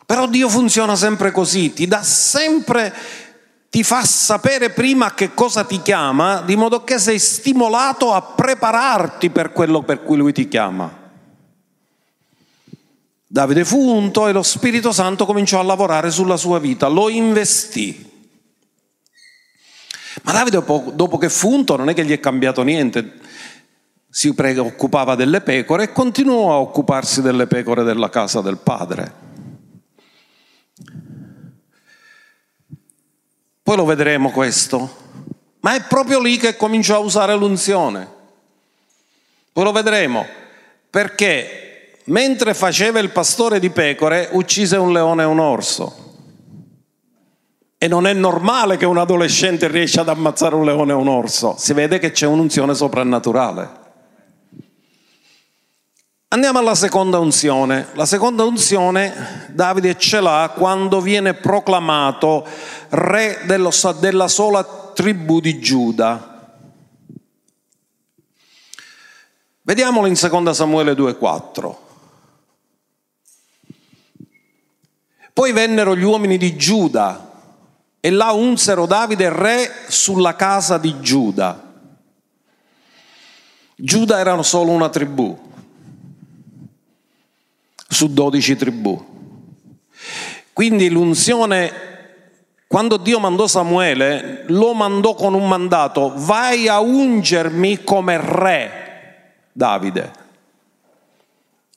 Però 0.05 0.27
Dio 0.27 0.49
funziona 0.49 0.95
sempre 0.95 1.31
così, 1.31 1.73
ti 1.73 1.87
dà 1.87 2.03
sempre, 2.03 2.93
ti 3.71 3.83
fa 3.83 4.05
sapere 4.05 4.69
prima 4.69 5.15
che 5.15 5.33
cosa 5.33 5.63
ti 5.63 5.81
chiama, 5.81 6.41
di 6.41 6.55
modo 6.55 6.83
che 6.83 6.99
sei 6.99 7.17
stimolato 7.17 8.13
a 8.13 8.21
prepararti 8.21 9.31
per 9.31 9.51
quello 9.51 9.81
per 9.81 10.03
cui 10.03 10.17
Lui 10.17 10.31
ti 10.31 10.47
chiama. 10.47 11.05
Davide 13.25 13.65
fu 13.65 13.79
unto 13.79 14.27
e 14.27 14.31
lo 14.31 14.43
Spirito 14.43 14.91
Santo 14.91 15.25
cominciò 15.25 15.59
a 15.59 15.63
lavorare 15.63 16.11
sulla 16.11 16.37
sua 16.37 16.59
vita, 16.59 16.87
lo 16.87 17.09
investì. 17.09 18.06
Ma 20.27 20.33
Davide 20.33 20.61
dopo, 20.61 21.17
che 21.17 21.29
fu 21.29 21.53
unto 21.53 21.77
non 21.77 21.87
è 21.87 21.93
che 21.93 22.03
gli 22.03 22.11
è 22.11 22.19
cambiato 22.19 22.61
niente, 22.61 23.13
si 24.09 24.33
preoccupava 24.33 25.15
delle 25.15 25.39
pecore 25.39 25.83
e 25.83 25.91
continuò 25.93 26.51
a 26.51 26.59
occuparsi 26.59 27.21
delle 27.21 27.47
pecore 27.47 27.83
della 27.83 28.09
casa 28.09 28.41
del 28.41 28.57
padre. 28.57 29.13
Poi 33.63 33.75
lo 33.77 33.85
vedremo 33.85 34.31
questo, 34.31 34.97
ma 35.61 35.75
è 35.75 35.83
proprio 35.83 36.19
lì 36.19 36.35
che 36.35 36.57
cominciò 36.57 36.95
a 36.95 36.99
usare 36.99 37.33
l'unzione. 37.33 38.05
Poi 39.53 39.63
lo 39.63 39.71
vedremo, 39.71 40.25
perché 40.89 41.99
mentre 42.05 42.53
faceva 42.53 42.99
il 42.99 43.11
pastore 43.11 43.61
di 43.61 43.69
pecore, 43.69 44.27
uccise 44.33 44.75
un 44.75 44.91
leone 44.91 45.23
e 45.23 45.25
un 45.25 45.39
orso. 45.39 46.06
E 47.79 47.87
non 47.87 48.07
è 48.07 48.13
normale 48.13 48.75
che 48.77 48.85
un 48.85 48.97
adolescente 48.97 49.67
riesca 49.67 50.01
ad 50.01 50.09
ammazzare 50.09 50.55
un 50.55 50.65
leone 50.65 50.93
e 50.93 50.95
un 50.95 51.07
orso, 51.07 51.55
si 51.57 51.73
vede 51.73 51.99
che 51.99 52.11
c'è 52.11 52.25
un'unzione 52.25 52.73
soprannaturale. 52.73 53.85
Andiamo 56.29 56.59
alla 56.59 56.75
seconda 56.75 57.19
unzione. 57.19 57.87
La 57.93 58.05
seconda 58.05 58.43
unzione 58.43 59.47
Davide 59.53 59.97
ce 59.97 60.19
l'ha 60.19 60.51
quando 60.53 60.99
viene 60.99 61.35
proclamato 61.35 62.45
re 62.89 63.41
dello, 63.45 63.71
della 63.99 64.27
sola 64.27 64.63
tribù 64.93 65.39
di 65.39 65.59
Giuda. 65.59 66.55
Vediamolo 69.61 70.07
in 70.07 70.17
2 70.19 70.53
Samuele 70.53 70.93
2,4. 70.93 71.75
Poi 75.31 75.51
vennero 75.51 75.95
gli 75.95 76.03
uomini 76.03 76.37
di 76.37 76.57
Giuda 76.57 77.26
e 78.07 78.09
là 78.09 78.31
unsero 78.31 78.85
Davide 78.85 79.27
re 79.27 79.69
sulla 79.89 80.37
casa 80.37 80.77
di 80.77 81.01
Giuda. 81.01 81.61
Giuda 83.75 84.17
erano 84.17 84.43
solo 84.43 84.71
una 84.71 84.87
tribù, 84.87 85.37
su 87.85 88.07
dodici 88.13 88.55
tribù. 88.55 89.05
Quindi 90.53 90.89
l'unzione, 90.89 91.71
quando 92.65 92.95
Dio 92.95 93.19
mandò 93.19 93.45
Samuele, 93.45 94.45
lo 94.47 94.73
mandò 94.73 95.13
con 95.13 95.33
un 95.33 95.45
mandato, 95.45 96.13
vai 96.15 96.69
a 96.69 96.79
ungermi 96.79 97.83
come 97.83 98.17
re 98.21 99.41
Davide. 99.51 100.26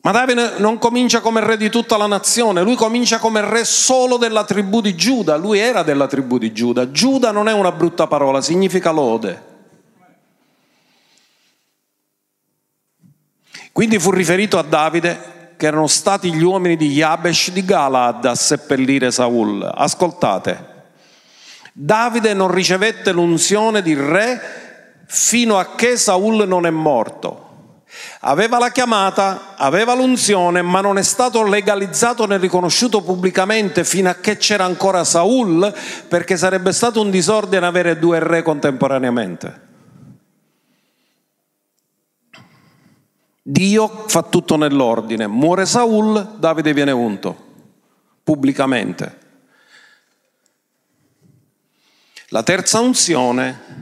Ma 0.02 0.12
Davide 0.12 0.54
non 0.58 0.78
comincia 0.78 1.20
come 1.20 1.40
re 1.40 1.58
di 1.58 1.68
tutta 1.68 1.98
la 1.98 2.06
nazione, 2.06 2.62
lui 2.62 2.74
comincia 2.74 3.18
come 3.18 3.42
re 3.42 3.64
solo 3.64 4.16
della 4.16 4.44
tribù 4.44 4.80
di 4.80 4.94
Giuda, 4.94 5.36
lui 5.36 5.58
era 5.58 5.82
della 5.82 6.06
tribù 6.06 6.38
di 6.38 6.52
Giuda. 6.52 6.90
Giuda 6.90 7.32
non 7.32 7.48
è 7.48 7.52
una 7.52 7.70
brutta 7.70 8.06
parola, 8.06 8.40
significa 8.40 8.90
lode. 8.90 9.48
Quindi 13.72 13.98
fu 13.98 14.10
riferito 14.10 14.58
a 14.58 14.62
Davide 14.62 15.54
che 15.58 15.66
erano 15.66 15.86
stati 15.86 16.32
gli 16.32 16.42
uomini 16.42 16.76
di 16.76 16.88
Yabesh 16.92 17.50
di 17.50 17.62
Galad 17.62 18.24
a 18.24 18.34
seppellire 18.34 19.10
Saul. 19.10 19.62
Ascoltate, 19.62 20.66
Davide 21.74 22.32
non 22.32 22.50
ricevette 22.50 23.12
l'unzione 23.12 23.82
di 23.82 23.92
re 23.92 25.02
fino 25.04 25.58
a 25.58 25.74
che 25.74 25.98
Saul 25.98 26.48
non 26.48 26.64
è 26.64 26.70
morto. 26.70 27.49
Aveva 28.22 28.58
la 28.58 28.70
chiamata, 28.70 29.54
aveva 29.56 29.94
l'unzione, 29.94 30.60
ma 30.60 30.82
non 30.82 30.98
è 30.98 31.02
stato 31.02 31.42
legalizzato 31.42 32.26
né 32.26 32.36
riconosciuto 32.36 33.02
pubblicamente 33.02 33.82
fino 33.82 34.10
a 34.10 34.14
che 34.16 34.36
c'era 34.36 34.64
ancora 34.64 35.04
Saul, 35.04 35.72
perché 36.06 36.36
sarebbe 36.36 36.72
stato 36.72 37.00
un 37.00 37.10
disordine 37.10 37.64
avere 37.64 37.98
due 37.98 38.18
re 38.18 38.42
contemporaneamente. 38.42 39.68
Dio 43.42 44.04
fa 44.06 44.22
tutto 44.22 44.56
nell'ordine. 44.56 45.26
Muore 45.26 45.64
Saul, 45.64 46.36
Davide 46.36 46.74
viene 46.74 46.92
unto 46.92 47.48
pubblicamente. 48.22 49.18
La 52.28 52.44
terza 52.44 52.78
unzione 52.78 53.79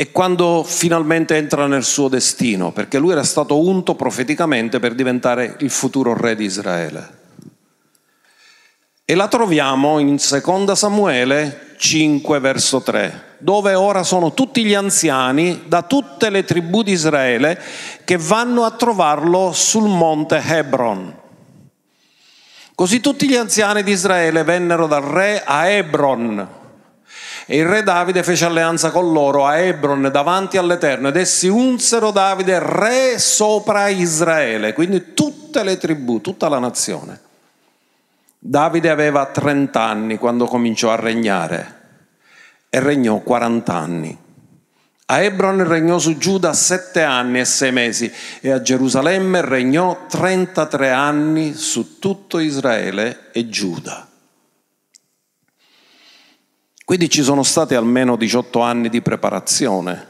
e 0.00 0.12
quando 0.12 0.62
finalmente 0.62 1.34
entra 1.34 1.66
nel 1.66 1.82
suo 1.82 2.06
destino, 2.06 2.70
perché 2.70 3.00
lui 3.00 3.10
era 3.10 3.24
stato 3.24 3.66
unto 3.66 3.96
profeticamente 3.96 4.78
per 4.78 4.94
diventare 4.94 5.56
il 5.58 5.70
futuro 5.70 6.14
re 6.14 6.36
di 6.36 6.44
Israele. 6.44 7.16
E 9.04 9.14
la 9.16 9.26
troviamo 9.26 9.98
in 9.98 10.14
2 10.14 10.76
Samuele 10.76 11.74
5 11.78 12.38
verso 12.38 12.80
3, 12.80 13.38
dove 13.38 13.74
ora 13.74 14.04
sono 14.04 14.34
tutti 14.34 14.64
gli 14.64 14.74
anziani 14.74 15.62
da 15.66 15.82
tutte 15.82 16.30
le 16.30 16.44
tribù 16.44 16.84
di 16.84 16.92
Israele 16.92 17.60
che 18.04 18.16
vanno 18.18 18.62
a 18.62 18.70
trovarlo 18.70 19.50
sul 19.52 19.88
monte 19.88 20.40
Hebron. 20.46 21.12
Così 22.76 23.00
tutti 23.00 23.28
gli 23.28 23.34
anziani 23.34 23.82
di 23.82 23.90
Israele 23.90 24.44
vennero 24.44 24.86
dal 24.86 25.02
re 25.02 25.42
a 25.44 25.68
Hebron, 25.68 26.57
e 27.50 27.56
il 27.56 27.64
re 27.64 27.82
Davide 27.82 28.22
fece 28.22 28.44
alleanza 28.44 28.90
con 28.90 29.10
loro 29.10 29.46
a 29.46 29.56
Hebron 29.56 30.10
davanti 30.12 30.58
all'Eterno 30.58 31.08
ed 31.08 31.16
essi 31.16 31.48
unsero 31.48 32.10
Davide 32.10 32.58
re 32.58 33.18
sopra 33.18 33.88
Israele, 33.88 34.74
quindi 34.74 35.14
tutte 35.14 35.64
le 35.64 35.78
tribù, 35.78 36.20
tutta 36.20 36.50
la 36.50 36.58
nazione. 36.58 37.18
Davide 38.38 38.90
aveva 38.90 39.24
30 39.24 39.80
anni 39.80 40.18
quando 40.18 40.44
cominciò 40.44 40.90
a 40.90 40.96
regnare 40.96 41.76
e 42.68 42.80
regnò 42.80 43.16
40 43.20 43.74
anni. 43.74 44.18
A 45.06 45.22
Hebron 45.22 45.66
regnò 45.66 45.98
su 45.98 46.18
Giuda 46.18 46.52
sette 46.52 47.02
anni 47.02 47.40
e 47.40 47.46
sei 47.46 47.72
mesi 47.72 48.12
e 48.40 48.50
a 48.50 48.60
Gerusalemme 48.60 49.40
regnò 49.40 50.04
33 50.06 50.90
anni 50.90 51.54
su 51.54 51.98
tutto 51.98 52.40
Israele 52.40 53.30
e 53.32 53.48
Giuda. 53.48 54.07
Quindi 56.88 57.10
ci 57.10 57.22
sono 57.22 57.42
stati 57.42 57.74
almeno 57.74 58.16
18 58.16 58.60
anni 58.60 58.88
di 58.88 59.02
preparazione, 59.02 60.06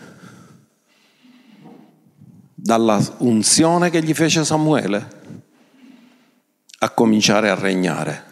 dalla 2.55 3.03
unzione 3.17 3.91
che 3.91 4.01
gli 4.01 4.15
fece 4.15 4.45
Samuele 4.45 5.09
a 6.79 6.91
cominciare 6.91 7.51
a 7.51 7.57
regnare. 7.57 8.25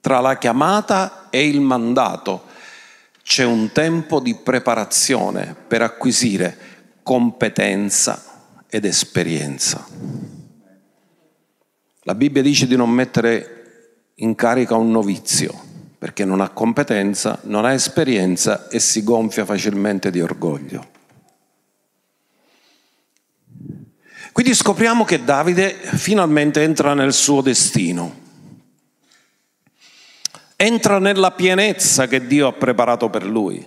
Tra 0.00 0.20
la 0.20 0.38
chiamata 0.38 1.26
e 1.30 1.48
il 1.48 1.60
mandato 1.60 2.44
c'è 3.24 3.42
un 3.42 3.72
tempo 3.72 4.20
di 4.20 4.36
preparazione 4.36 5.56
per 5.66 5.82
acquisire 5.82 6.56
competenza 7.02 8.22
ed 8.68 8.84
esperienza. 8.84 9.84
La 12.02 12.14
Bibbia 12.14 12.40
dice 12.40 12.68
di 12.68 12.76
non 12.76 12.90
mettere 12.90 14.12
in 14.14 14.36
carica 14.36 14.76
un 14.76 14.92
novizio 14.92 15.63
perché 16.04 16.26
non 16.26 16.42
ha 16.42 16.50
competenza, 16.50 17.38
non 17.44 17.64
ha 17.64 17.72
esperienza 17.72 18.68
e 18.68 18.78
si 18.78 19.02
gonfia 19.02 19.46
facilmente 19.46 20.10
di 20.10 20.20
orgoglio. 20.20 20.86
Quindi 24.30 24.54
scopriamo 24.54 25.06
che 25.06 25.24
Davide 25.24 25.70
finalmente 25.70 26.60
entra 26.60 26.92
nel 26.92 27.14
suo 27.14 27.40
destino, 27.40 28.20
entra 30.56 30.98
nella 30.98 31.30
pienezza 31.30 32.06
che 32.06 32.26
Dio 32.26 32.48
ha 32.48 32.52
preparato 32.52 33.08
per 33.08 33.24
lui, 33.24 33.66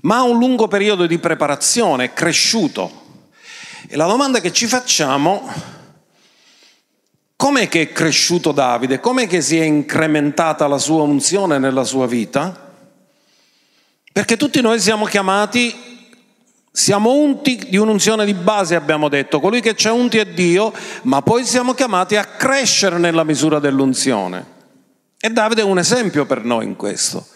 ma 0.00 0.16
ha 0.16 0.22
un 0.22 0.38
lungo 0.38 0.66
periodo 0.66 1.04
di 1.04 1.18
preparazione, 1.18 2.04
è 2.04 2.12
cresciuto. 2.14 3.20
E 3.86 3.96
la 3.96 4.06
domanda 4.06 4.40
che 4.40 4.50
ci 4.50 4.66
facciamo 4.66 5.46
è 5.46 5.81
Com'è 7.42 7.66
che 7.66 7.80
è 7.80 7.92
cresciuto 7.92 8.52
Davide? 8.52 9.00
Com'è 9.00 9.26
che 9.26 9.40
si 9.40 9.58
è 9.58 9.64
incrementata 9.64 10.68
la 10.68 10.78
sua 10.78 11.02
unzione 11.02 11.58
nella 11.58 11.82
sua 11.82 12.06
vita? 12.06 12.72
Perché 14.12 14.36
tutti 14.36 14.60
noi 14.60 14.78
siamo 14.78 15.06
chiamati, 15.06 15.74
siamo 16.70 17.10
unti 17.10 17.66
di 17.68 17.76
un'unzione 17.76 18.24
di 18.24 18.34
base, 18.34 18.76
abbiamo 18.76 19.08
detto, 19.08 19.40
colui 19.40 19.60
che 19.60 19.74
ha 19.88 19.92
unti 19.92 20.18
è 20.18 20.24
Dio, 20.24 20.72
ma 21.02 21.20
poi 21.22 21.44
siamo 21.44 21.74
chiamati 21.74 22.14
a 22.14 22.26
crescere 22.26 22.98
nella 22.98 23.24
misura 23.24 23.58
dell'unzione. 23.58 24.46
E 25.18 25.28
Davide 25.28 25.62
è 25.62 25.64
un 25.64 25.80
esempio 25.80 26.24
per 26.26 26.44
noi 26.44 26.66
in 26.66 26.76
questo. 26.76 27.26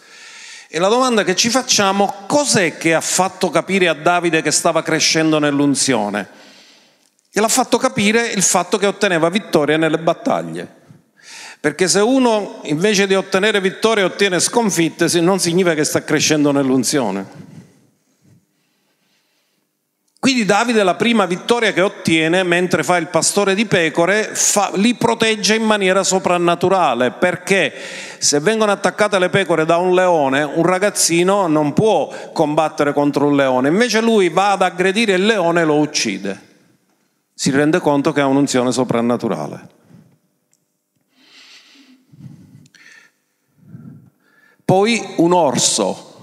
E 0.69 0.79
la 0.79 0.87
domanda 0.87 1.25
che 1.25 1.35
ci 1.35 1.51
facciamo, 1.51 2.15
cos'è 2.29 2.77
che 2.77 2.95
ha 2.95 3.01
fatto 3.01 3.51
capire 3.51 3.89
a 3.89 3.95
Davide 3.95 4.41
che 4.41 4.53
stava 4.53 4.85
crescendo 4.85 5.41
nell'unzione? 5.41 6.46
E 7.37 7.41
l'ha 7.43 7.49
fatto 7.49 7.77
capire 7.77 8.29
il 8.29 8.43
fatto 8.43 8.79
che 8.79 8.87
otteneva 8.87 9.29
vittoria 9.29 9.77
nelle 9.77 9.99
battaglie. 9.99 10.67
Perché 11.61 11.87
se 11.87 12.01
uno 12.01 12.61
invece 12.63 13.07
di 13.07 13.15
ottenere 13.15 13.61
vittorie 13.61 14.05
ottiene 14.05 14.41
sconfitte, 14.41 15.07
non 15.21 15.39
significa 15.39 15.75
che 15.75 15.85
sta 15.85 16.03
crescendo 16.03 16.51
nell'unzione. 16.51 17.27
Quindi 20.19 20.47
Davide 20.47 20.83
la 20.83 20.95
prima 20.95 21.27
vittoria 21.27 21.75
che 21.75 21.83
ottiene 21.83 22.43
mentre 22.43 22.83
fa 22.83 22.97
il 22.97 23.09
pastore 23.09 23.55
di 23.55 23.67
pecore 23.67 24.31
fa, 24.33 24.71
li 24.77 24.95
protegge 24.95 25.57
in 25.57 25.65
maniera 25.65 26.05
soprannaturale 26.05 27.11
perché 27.11 27.71
se 28.17 28.41
vengono 28.41 28.73
attaccate 28.73 29.19
le 29.19 29.29
pecore 29.29 29.67
da 29.67 29.77
un 29.77 29.95
leone 29.95 30.43
un 30.43 30.65
ragazzino 30.65 31.49
non 31.49 31.75
può 31.75 32.11
combattere 32.33 32.95
contro 32.95 33.27
un 33.27 33.37
leone, 33.37 33.69
invece 33.69 34.01
lui 34.01 34.31
va 34.31 34.53
ad 34.53 34.63
aggredire 34.63 35.13
il 35.13 35.27
leone 35.27 35.61
e 35.61 35.65
lo 35.67 35.77
uccide. 35.77 36.46
Si 37.39 37.51
rende 37.51 37.81
conto 37.81 38.13
che 38.13 38.23
ha 38.23 38.27
un'unzione 38.27 38.73
soprannaturale. 38.73 39.69
Poi 44.65 45.15
un 45.19 45.35
orso 45.35 46.15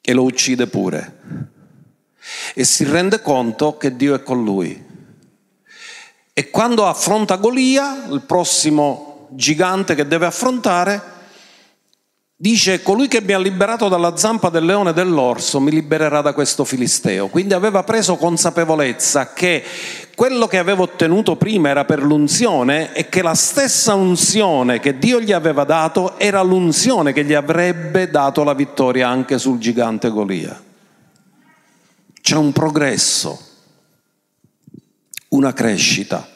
e 0.00 0.12
lo 0.14 0.22
uccide 0.22 0.66
pure. 0.66 1.18
E 2.54 2.64
si 2.64 2.84
rende 2.84 3.20
conto 3.20 3.76
che 3.76 3.96
Dio 3.96 4.14
è 4.14 4.22
con 4.22 4.42
lui. 4.42 4.82
E 6.32 6.50
quando 6.50 6.86
affronta 6.86 7.36
Golia, 7.36 8.06
il 8.06 8.22
prossimo 8.22 9.28
gigante 9.32 9.94
che 9.94 10.06
deve 10.06 10.24
affrontare, 10.24 11.02
Dice, 12.38 12.82
colui 12.82 13.08
che 13.08 13.22
mi 13.22 13.32
ha 13.32 13.38
liberato 13.38 13.88
dalla 13.88 14.14
zampa 14.18 14.50
del 14.50 14.66
leone 14.66 14.90
e 14.90 14.92
dell'orso 14.92 15.58
mi 15.58 15.70
libererà 15.70 16.20
da 16.20 16.34
questo 16.34 16.66
filisteo. 16.66 17.28
Quindi 17.28 17.54
aveva 17.54 17.82
preso 17.82 18.16
consapevolezza 18.16 19.32
che 19.32 19.64
quello 20.14 20.46
che 20.46 20.58
aveva 20.58 20.82
ottenuto 20.82 21.36
prima 21.36 21.70
era 21.70 21.86
per 21.86 22.02
l'unzione 22.02 22.92
e 22.92 23.08
che 23.08 23.22
la 23.22 23.34
stessa 23.34 23.94
unzione 23.94 24.80
che 24.80 24.98
Dio 24.98 25.18
gli 25.18 25.32
aveva 25.32 25.64
dato 25.64 26.18
era 26.18 26.42
l'unzione 26.42 27.14
che 27.14 27.24
gli 27.24 27.32
avrebbe 27.32 28.10
dato 28.10 28.44
la 28.44 28.52
vittoria 28.52 29.08
anche 29.08 29.38
sul 29.38 29.58
gigante 29.58 30.10
Golia. 30.10 30.62
C'è 32.20 32.36
un 32.36 32.52
progresso, 32.52 33.40
una 35.28 35.54
crescita. 35.54 36.35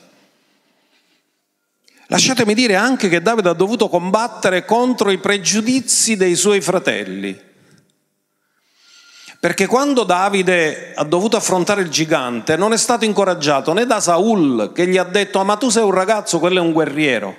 Lasciatemi 2.11 2.55
dire 2.55 2.75
anche 2.75 3.09
che 3.09 3.23
Davide 3.23 3.51
ha 3.51 3.55
dovuto 3.55 3.89
combattere 3.89 4.65
contro 4.65 5.13
i 5.13 5.19
pregiudizi 5.19 6.17
dei 6.17 6.35
suoi 6.35 6.61
fratelli. 6.61 7.41
Perché 9.39 9.67
quando 9.67 10.03
Davide 10.03 10.93
ha 10.97 11.05
dovuto 11.05 11.37
affrontare 11.37 11.83
il 11.83 11.89
gigante 11.89 12.57
non 12.57 12.73
è 12.73 12.77
stato 12.77 13.05
incoraggiato 13.05 13.73
né 13.73 13.87
da 13.87 14.01
Saul 14.01 14.73
che 14.75 14.89
gli 14.89 14.97
ha 14.97 15.05
detto 15.05 15.39
ah, 15.39 15.45
ma 15.45 15.57
tu 15.57 15.69
sei 15.69 15.85
un 15.85 15.93
ragazzo, 15.93 16.41
quello 16.41 16.59
è 16.59 16.63
un 16.63 16.73
guerriero. 16.73 17.37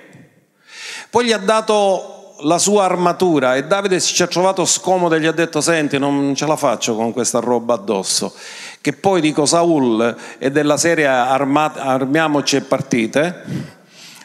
Poi 1.10 1.26
gli 1.26 1.32
ha 1.32 1.38
dato 1.38 2.36
la 2.40 2.58
sua 2.58 2.84
armatura 2.84 3.56
e 3.56 3.66
Davide 3.66 4.00
si 4.00 4.22
ha 4.22 4.26
trovato 4.26 4.64
scomodo 4.64 5.14
e 5.14 5.20
gli 5.20 5.26
ha 5.26 5.32
detto 5.32 5.60
senti 5.60 5.98
non 5.98 6.34
ce 6.34 6.46
la 6.46 6.56
faccio 6.56 6.96
con 6.96 7.12
questa 7.12 7.40
roba 7.40 7.74
addosso. 7.74 8.34
Che 8.80 8.94
poi 8.94 9.20
dico 9.20 9.44
Saul 9.44 10.16
è 10.38 10.50
della 10.50 10.78
serie 10.78 11.06
armiamoci 11.06 12.56
e 12.56 12.62
partite 12.62 13.80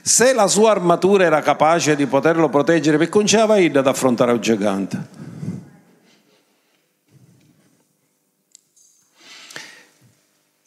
se 0.07 0.33
la 0.33 0.47
sua 0.47 0.71
armatura 0.71 1.25
era 1.25 1.41
capace 1.41 1.95
di 1.95 2.07
poterlo 2.07 2.47
proteggere, 2.49 2.97
perché 2.97 3.17
non 3.17 3.27
ce 3.27 3.37
l'aveva 3.37 3.79
ad 3.79 3.87
affrontare 3.87 4.31
un 4.31 4.39
gigante? 4.39 5.07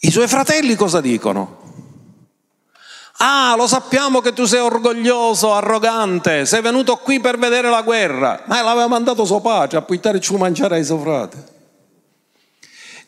I 0.03 0.11
suoi 0.11 0.29
fratelli 0.29 0.75
cosa 0.75 1.01
dicono? 1.01 1.59
Ah, 3.19 3.55
lo 3.57 3.67
sappiamo 3.67 4.21
che 4.21 4.33
tu 4.33 4.45
sei 4.45 4.61
orgoglioso, 4.61 5.53
arrogante, 5.53 6.47
sei 6.47 6.63
venuto 6.63 6.97
qui 6.97 7.21
per 7.21 7.39
vedere 7.39 7.69
la 7.69 7.83
guerra, 7.83 8.43
ma 8.47 8.63
l'aveva 8.63 8.87
mandato 8.87 9.25
suo 9.25 9.41
padre 9.41 9.79
a 9.79 9.83
puntare 9.83 10.21
ciù 10.21 10.37
mangiare 10.37 10.77
ai 10.77 10.85
suoi 10.85 11.01
fratelli. 11.01 11.59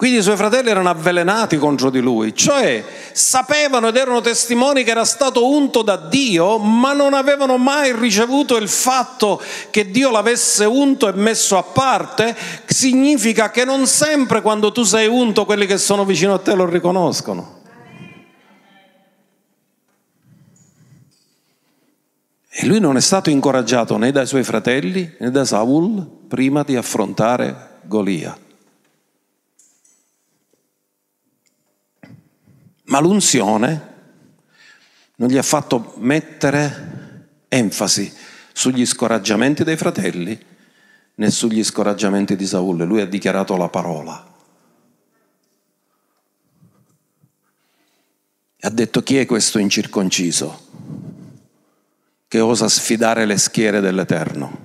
Quindi 0.02 0.18
i 0.18 0.24
suoi 0.24 0.34
fratelli 0.36 0.68
erano 0.68 0.88
avvelenati 0.88 1.58
contro 1.58 1.88
di 1.88 2.00
lui, 2.00 2.34
cioè 2.34 2.84
sapevano 3.12 3.86
ed 3.86 3.94
erano 3.94 4.20
testimoni 4.20 4.82
che 4.82 4.90
era 4.90 5.04
stato 5.04 5.48
unto 5.48 5.82
da 5.82 5.94
Dio, 5.94 6.58
ma 6.58 6.92
non 6.92 7.14
avevano 7.14 7.56
mai 7.56 7.94
ricevuto 7.94 8.56
il 8.56 8.68
fatto 8.68 9.40
che 9.70 9.92
Dio 9.92 10.10
l'avesse 10.10 10.64
unto 10.64 11.06
e 11.06 11.12
messo 11.12 11.56
a 11.56 11.62
parte. 11.62 12.36
Significa 12.66 13.52
che 13.52 13.64
non 13.64 13.86
sempre 13.86 14.42
quando 14.42 14.72
tu 14.72 14.82
sei 14.82 15.06
unto 15.06 15.44
quelli 15.44 15.66
che 15.66 15.78
sono 15.78 16.04
vicino 16.04 16.34
a 16.34 16.38
te 16.40 16.56
lo 16.56 16.66
riconoscono. 16.66 17.60
E 22.50 22.66
lui 22.66 22.80
non 22.80 22.96
è 22.96 23.00
stato 23.00 23.30
incoraggiato 23.30 23.96
né 23.98 24.10
dai 24.10 24.26
suoi 24.26 24.42
fratelli 24.42 25.14
né 25.20 25.30
da 25.30 25.44
Saul 25.44 26.04
prima 26.26 26.64
di 26.64 26.74
affrontare 26.74 27.78
Golia. 27.84 28.50
Ma 32.92 33.00
l'unzione 33.00 33.90
non 35.16 35.30
gli 35.30 35.38
ha 35.38 35.42
fatto 35.42 35.94
mettere 35.96 37.44
enfasi 37.48 38.12
sugli 38.52 38.84
scoraggiamenti 38.84 39.64
dei 39.64 39.78
fratelli 39.78 40.38
né 41.14 41.30
sugli 41.30 41.64
scoraggiamenti 41.64 42.36
di 42.36 42.46
Saul. 42.46 42.84
Lui 42.84 43.00
ha 43.00 43.06
dichiarato 43.06 43.56
la 43.56 43.68
parola. 43.70 44.30
Ha 48.60 48.70
detto 48.70 49.02
chi 49.02 49.16
è 49.16 49.24
questo 49.24 49.58
incirconciso 49.58 50.66
che 52.28 52.40
osa 52.40 52.68
sfidare 52.68 53.24
le 53.24 53.38
schiere 53.38 53.80
dell'Eterno? 53.80 54.58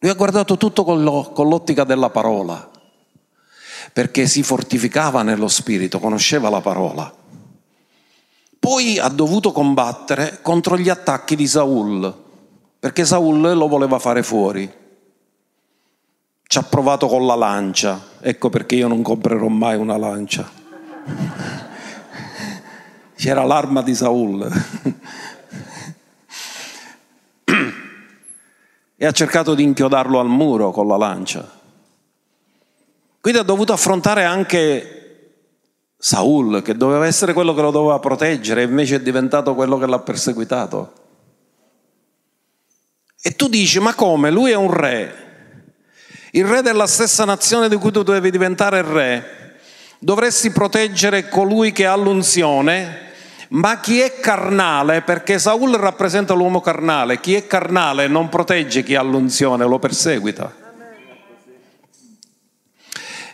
Lui 0.00 0.10
ha 0.10 0.14
guardato 0.14 0.58
tutto 0.58 0.84
con 0.84 1.02
l'ottica 1.02 1.84
della 1.84 2.10
parola 2.10 2.69
perché 3.92 4.26
si 4.26 4.42
fortificava 4.42 5.22
nello 5.22 5.48
spirito, 5.48 5.98
conosceva 5.98 6.48
la 6.48 6.60
parola. 6.60 7.14
Poi 8.58 8.98
ha 8.98 9.08
dovuto 9.08 9.52
combattere 9.52 10.40
contro 10.42 10.76
gli 10.76 10.88
attacchi 10.90 11.34
di 11.34 11.46
Saul, 11.46 12.14
perché 12.78 13.04
Saul 13.04 13.40
lo 13.40 13.68
voleva 13.68 13.98
fare 13.98 14.22
fuori. 14.22 14.70
Ci 16.42 16.58
ha 16.58 16.62
provato 16.62 17.06
con 17.06 17.26
la 17.26 17.36
lancia, 17.36 18.08
ecco 18.20 18.50
perché 18.50 18.74
io 18.74 18.88
non 18.88 19.02
comprerò 19.02 19.48
mai 19.48 19.76
una 19.76 19.96
lancia. 19.96 20.50
C'era 23.16 23.44
l'arma 23.44 23.82
di 23.82 23.94
Saul. 23.94 24.46
e 28.96 29.06
ha 29.06 29.12
cercato 29.12 29.54
di 29.54 29.62
inchiodarlo 29.62 30.20
al 30.20 30.28
muro 30.28 30.70
con 30.70 30.86
la 30.86 30.98
lancia. 30.98 31.59
Quindi 33.20 33.40
ha 33.40 33.44
dovuto 33.44 33.72
affrontare 33.72 34.24
anche 34.24 35.00
Saul, 35.98 36.62
che 36.62 36.74
doveva 36.74 37.06
essere 37.06 37.34
quello 37.34 37.52
che 37.52 37.60
lo 37.60 37.70
doveva 37.70 37.98
proteggere, 37.98 38.62
invece 38.62 38.96
è 38.96 39.00
diventato 39.00 39.54
quello 39.54 39.76
che 39.76 39.86
l'ha 39.86 39.98
perseguitato. 39.98 40.92
E 43.20 43.36
tu 43.36 43.48
dici, 43.48 43.78
ma 43.80 43.94
come? 43.94 44.30
Lui 44.30 44.50
è 44.50 44.56
un 44.56 44.72
re, 44.72 45.14
il 46.32 46.46
re 46.46 46.62
della 46.62 46.86
stessa 46.86 47.26
nazione 47.26 47.68
di 47.68 47.76
cui 47.76 47.90
tu 47.90 48.02
devi 48.02 48.30
diventare 48.30 48.80
re. 48.80 49.58
Dovresti 49.98 50.50
proteggere 50.50 51.28
colui 51.28 51.72
che 51.72 51.84
ha 51.84 51.96
l'unzione, 51.96 53.08
ma 53.48 53.80
chi 53.80 54.00
è 54.00 54.18
carnale, 54.20 55.02
perché 55.02 55.38
Saul 55.38 55.72
rappresenta 55.72 56.32
l'uomo 56.32 56.62
carnale, 56.62 57.20
chi 57.20 57.34
è 57.34 57.46
carnale 57.46 58.08
non 58.08 58.30
protegge 58.30 58.82
chi 58.82 58.94
ha 58.94 59.02
l'unzione, 59.02 59.66
lo 59.66 59.78
perseguita. 59.78 60.59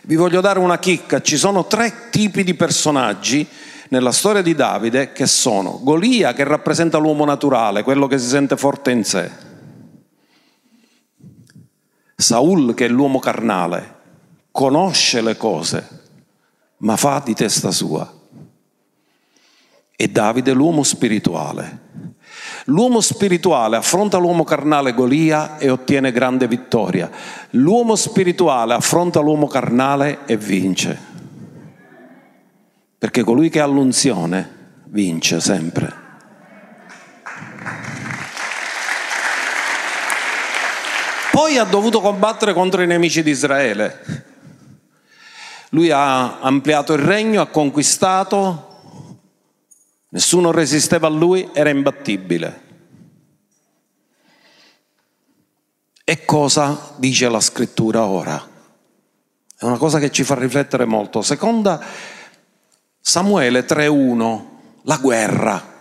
Vi 0.07 0.15
voglio 0.15 0.39
dare 0.39 0.59
una 0.59 0.79
chicca, 0.79 1.21
ci 1.21 1.35
sono 1.35 1.67
tre 1.67 2.07
tipi 2.09 2.45
di 2.45 2.53
personaggi 2.53 3.45
nella 3.89 4.13
storia 4.13 4.41
di 4.41 4.55
Davide 4.55 5.11
che 5.11 5.27
sono 5.27 5.81
Golia 5.83 6.31
che 6.31 6.45
rappresenta 6.45 6.97
l'uomo 6.97 7.25
naturale, 7.25 7.83
quello 7.83 8.07
che 8.07 8.17
si 8.17 8.29
sente 8.29 8.55
forte 8.55 8.91
in 8.91 9.03
sé, 9.03 9.29
Saul 12.15 12.73
che 12.73 12.85
è 12.85 12.87
l'uomo 12.87 13.19
carnale, 13.19 13.95
conosce 14.49 15.19
le 15.19 15.35
cose 15.35 16.05
ma 16.77 16.95
fa 16.95 17.21
di 17.25 17.33
testa 17.33 17.71
sua, 17.71 18.09
e 19.93 20.07
Davide 20.07 20.53
l'uomo 20.53 20.83
spirituale, 20.83 22.06
L'uomo 22.69 22.99
spirituale 22.99 23.77
affronta 23.77 24.17
l'uomo 24.17 24.43
carnale 24.43 24.93
Golia 24.93 25.57
e 25.57 25.69
ottiene 25.69 26.11
grande 26.11 26.47
vittoria. 26.49 27.09
L'uomo 27.51 27.95
spirituale 27.95 28.73
affronta 28.73 29.21
l'uomo 29.21 29.47
carnale 29.47 30.19
e 30.25 30.35
vince. 30.35 30.99
Perché 32.97 33.23
colui 33.23 33.49
che 33.49 33.61
ha 33.61 33.65
l'unzione 33.65 34.55
vince 34.85 35.39
sempre. 35.39 36.05
Poi 41.31 41.57
ha 41.57 41.63
dovuto 41.63 42.01
combattere 42.01 42.51
contro 42.51 42.81
i 42.81 42.87
nemici 42.87 43.23
di 43.23 43.29
Israele. 43.29 44.25
Lui 45.69 45.89
ha 45.89 46.41
ampliato 46.41 46.91
il 46.91 46.99
regno, 46.99 47.39
ha 47.39 47.47
conquistato, 47.47 48.66
Nessuno 50.09 50.51
resisteva 50.51 51.07
a 51.07 51.09
lui, 51.09 51.49
era 51.53 51.69
imbattibile. 51.69 52.65
E 56.03 56.23
cosa 56.23 56.93
dice 56.95 57.27
la 57.27 57.41
scrittura 57.41 58.05
ora? 58.05 58.41
È 59.57 59.65
una 59.65 59.77
cosa 59.77 59.99
che 59.99 60.09
ci 60.09 60.23
fa 60.23 60.35
riflettere 60.35 60.85
molto. 60.85 61.21
Seconda 61.21 61.83
Samuele 63.01 63.65
3.1, 63.65 64.41
la 64.83 64.97
guerra. 64.97 65.75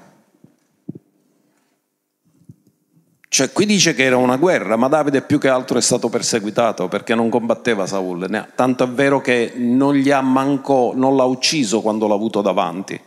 Cioè 3.28 3.52
qui 3.52 3.66
dice 3.66 3.94
che 3.94 4.02
era 4.02 4.16
una 4.16 4.36
guerra, 4.36 4.76
ma 4.76 4.88
Davide 4.88 5.22
più 5.22 5.38
che 5.38 5.48
altro 5.48 5.78
è 5.78 5.82
stato 5.82 6.08
perseguitato 6.08 6.88
perché 6.88 7.14
non 7.14 7.28
combatteva 7.28 7.86
Saul, 7.86 8.50
tanto 8.56 8.84
è 8.84 8.88
vero 8.88 9.20
che 9.20 9.52
non, 9.56 9.94
gli 9.94 10.10
ha 10.10 10.22
manco, 10.22 10.92
non 10.94 11.14
l'ha 11.14 11.24
ucciso 11.24 11.82
quando 11.82 12.08
l'ha 12.08 12.14
avuto 12.14 12.40
davanti 12.40 12.98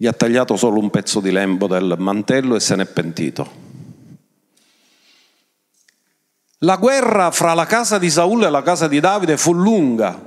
gli 0.00 0.06
ha 0.06 0.12
tagliato 0.12 0.54
solo 0.54 0.78
un 0.78 0.90
pezzo 0.90 1.18
di 1.18 1.32
lembo 1.32 1.66
del 1.66 1.96
mantello 1.98 2.54
e 2.54 2.60
se 2.60 2.76
n'è 2.76 2.86
pentito. 2.86 3.66
La 6.58 6.76
guerra 6.76 7.32
fra 7.32 7.52
la 7.52 7.66
casa 7.66 7.98
di 7.98 8.08
Saul 8.08 8.44
e 8.44 8.48
la 8.48 8.62
casa 8.62 8.86
di 8.86 9.00
Davide 9.00 9.36
fu 9.36 9.52
lunga. 9.52 10.26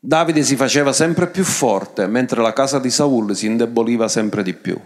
Davide 0.00 0.42
si 0.42 0.56
faceva 0.56 0.94
sempre 0.94 1.26
più 1.26 1.44
forte, 1.44 2.06
mentre 2.06 2.40
la 2.40 2.54
casa 2.54 2.78
di 2.78 2.88
Saul 2.88 3.36
si 3.36 3.44
indeboliva 3.44 4.08
sempre 4.08 4.42
di 4.42 4.54
più. 4.54 4.80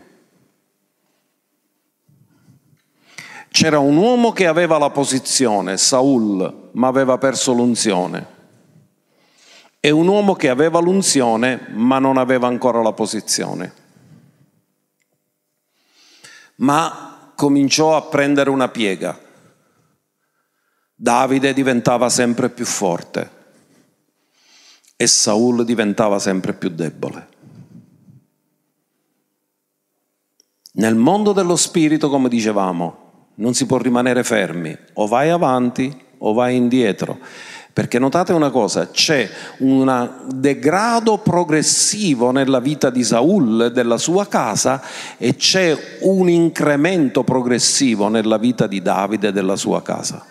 C'era 3.50 3.78
un 3.78 3.96
uomo 3.96 4.32
che 4.32 4.48
aveva 4.48 4.78
la 4.78 4.90
posizione, 4.90 5.76
Saul, 5.76 6.70
ma 6.72 6.88
aveva 6.88 7.18
perso 7.18 7.52
l'unzione 7.52 8.34
e 9.87 9.92
un 9.92 10.09
uomo 10.09 10.35
che 10.35 10.49
aveva 10.49 10.81
l'unzione 10.81 11.68
ma 11.68 12.01
non 12.01 12.16
aveva 12.16 12.49
ancora 12.49 12.83
la 12.83 12.92
posizione. 12.92 13.72
Ma 16.57 17.31
cominciò 17.37 17.94
a 17.94 18.03
prendere 18.03 18.51
una 18.51 18.68
piega. 18.68 19.16
Davide 20.92 21.53
diventava 21.53 22.09
sempre 22.09 22.49
più 22.49 22.64
forte 22.64 23.31
e 24.96 25.07
Saul 25.07 25.64
diventava 25.64 26.18
sempre 26.18 26.53
più 26.55 26.70
debole. 26.70 27.29
Nel 30.72 30.96
mondo 30.96 31.33
dello 31.33 31.55
spirito, 31.55 32.11
come 32.11 32.29
dicevamo, 32.29 33.29
non 33.37 33.55
si 33.55 33.66
può 33.66 33.79
rimanere 33.79 34.25
fermi, 34.25 34.77
o 34.94 35.07
vai 35.07 35.31
avanti 35.31 36.05
o 36.18 36.33
vai 36.33 36.57
indietro. 36.57 37.20
Perché 37.76 37.98
notate 37.98 38.32
una 38.32 38.48
cosa, 38.48 38.88
c'è 38.88 39.28
un 39.58 40.24
degrado 40.32 41.18
progressivo 41.18 42.30
nella 42.30 42.58
vita 42.58 42.88
di 42.88 43.04
Saul 43.04 43.64
e 43.64 43.70
della 43.70 43.98
sua 43.98 44.26
casa 44.26 44.80
e 45.18 45.36
c'è 45.36 45.98
un 46.00 46.30
incremento 46.30 47.22
progressivo 47.22 48.08
nella 48.08 48.38
vita 48.38 48.66
di 48.66 48.80
Davide 48.80 49.28
e 49.28 49.32
della 49.32 49.56
sua 49.56 49.82
casa. 49.82 50.24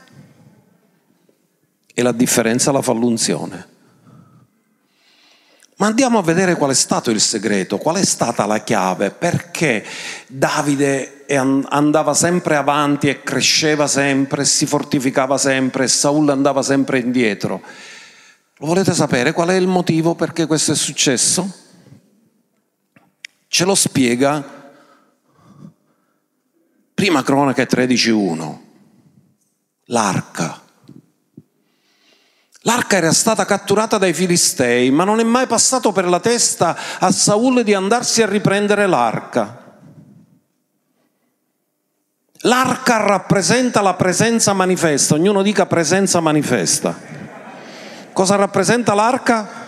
E 1.93 2.01
la 2.01 2.13
differenza 2.13 2.71
la 2.71 2.81
fa 2.81 2.93
l'unzione. 2.93 3.73
Ma 5.77 5.87
andiamo 5.87 6.19
a 6.19 6.21
vedere 6.23 6.55
qual 6.55 6.71
è 6.71 6.73
stato 6.73 7.11
il 7.11 7.19
segreto, 7.19 7.77
qual 7.77 7.97
è 7.97 8.05
stata 8.05 8.45
la 8.45 8.63
chiave, 8.63 9.11
perché 9.11 9.85
Davide 10.27 11.25
andava 11.27 12.13
sempre 12.13 12.55
avanti 12.55 13.09
e 13.09 13.23
cresceva 13.23 13.85
sempre, 13.87 14.45
si 14.45 14.65
fortificava 14.65 15.37
sempre 15.37 15.83
e 15.83 15.87
Saul 15.87 16.29
andava 16.29 16.61
sempre 16.61 16.99
indietro. 16.99 17.61
Lo 18.57 18.67
volete 18.67 18.93
sapere 18.93 19.33
qual 19.33 19.49
è 19.49 19.55
il 19.55 19.67
motivo 19.67 20.15
perché 20.15 20.45
questo 20.45 20.71
è 20.71 20.75
successo? 20.75 21.53
Ce 23.47 23.65
lo 23.65 23.75
spiega 23.75 24.63
Prima 26.95 27.23
Cronache 27.23 27.67
13.1, 27.67 28.57
l'arca. 29.87 30.64
L'arca 32.67 32.97
era 32.97 33.13
stata 33.13 33.45
catturata 33.45 33.99
dai 33.99 34.11
filistei, 34.11 34.89
ma 34.89 35.03
non 35.03 35.19
è 35.19 35.23
mai 35.23 35.45
passato 35.45 35.91
per 35.91 36.07
la 36.07 36.19
testa 36.19 36.75
a 36.99 37.11
Saul 37.11 37.63
di 37.63 37.75
andarsi 37.75 38.23
a 38.23 38.25
riprendere 38.25 38.87
l'arca. 38.87 39.61
L'arca 42.39 42.97
rappresenta 42.97 43.81
la 43.81 43.93
presenza 43.93 44.53
manifesta, 44.53 45.13
ognuno 45.13 45.43
dica 45.43 45.67
presenza 45.67 46.19
manifesta. 46.19 46.97
Cosa 48.13 48.35
rappresenta 48.35 48.95
l'arca? 48.95 49.64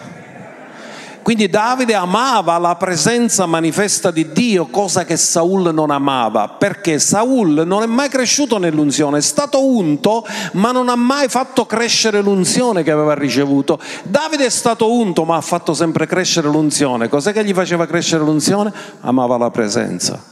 Quindi 1.27 1.49
Davide 1.49 1.93
amava 1.93 2.57
la 2.57 2.75
presenza 2.75 3.45
manifesta 3.45 4.11
di 4.11 4.31
Dio, 4.31 4.67
cosa 4.67 5.03
che 5.03 5.17
Saul 5.17 5.73
non 5.73 5.91
amava, 5.91 6.47
perché 6.47 6.99
Saul 6.99 7.63
non 7.65 7.83
è 7.83 7.85
mai 7.85 8.07
cresciuto 8.07 8.57
nell'unzione, 8.57 9.17
è 9.17 9.21
stato 9.21 9.61
unto, 9.61 10.25
ma 10.53 10.71
non 10.71 10.87
ha 10.87 10.95
mai 10.95 11.27
fatto 11.27 11.65
crescere 11.65 12.21
l'unzione 12.21 12.81
che 12.81 12.91
aveva 12.91 13.13
ricevuto. 13.13 13.77
Davide 14.03 14.45
è 14.45 14.49
stato 14.49 14.89
unto, 14.89 15.25
ma 15.25 15.35
ha 15.35 15.41
fatto 15.41 15.73
sempre 15.73 16.07
crescere 16.07 16.47
l'unzione. 16.47 17.09
Cos'è 17.09 17.33
che 17.33 17.43
gli 17.43 17.53
faceva 17.53 17.85
crescere 17.85 18.23
l'unzione? 18.23 18.71
Amava 19.01 19.35
la 19.35 19.51
presenza, 19.51 20.23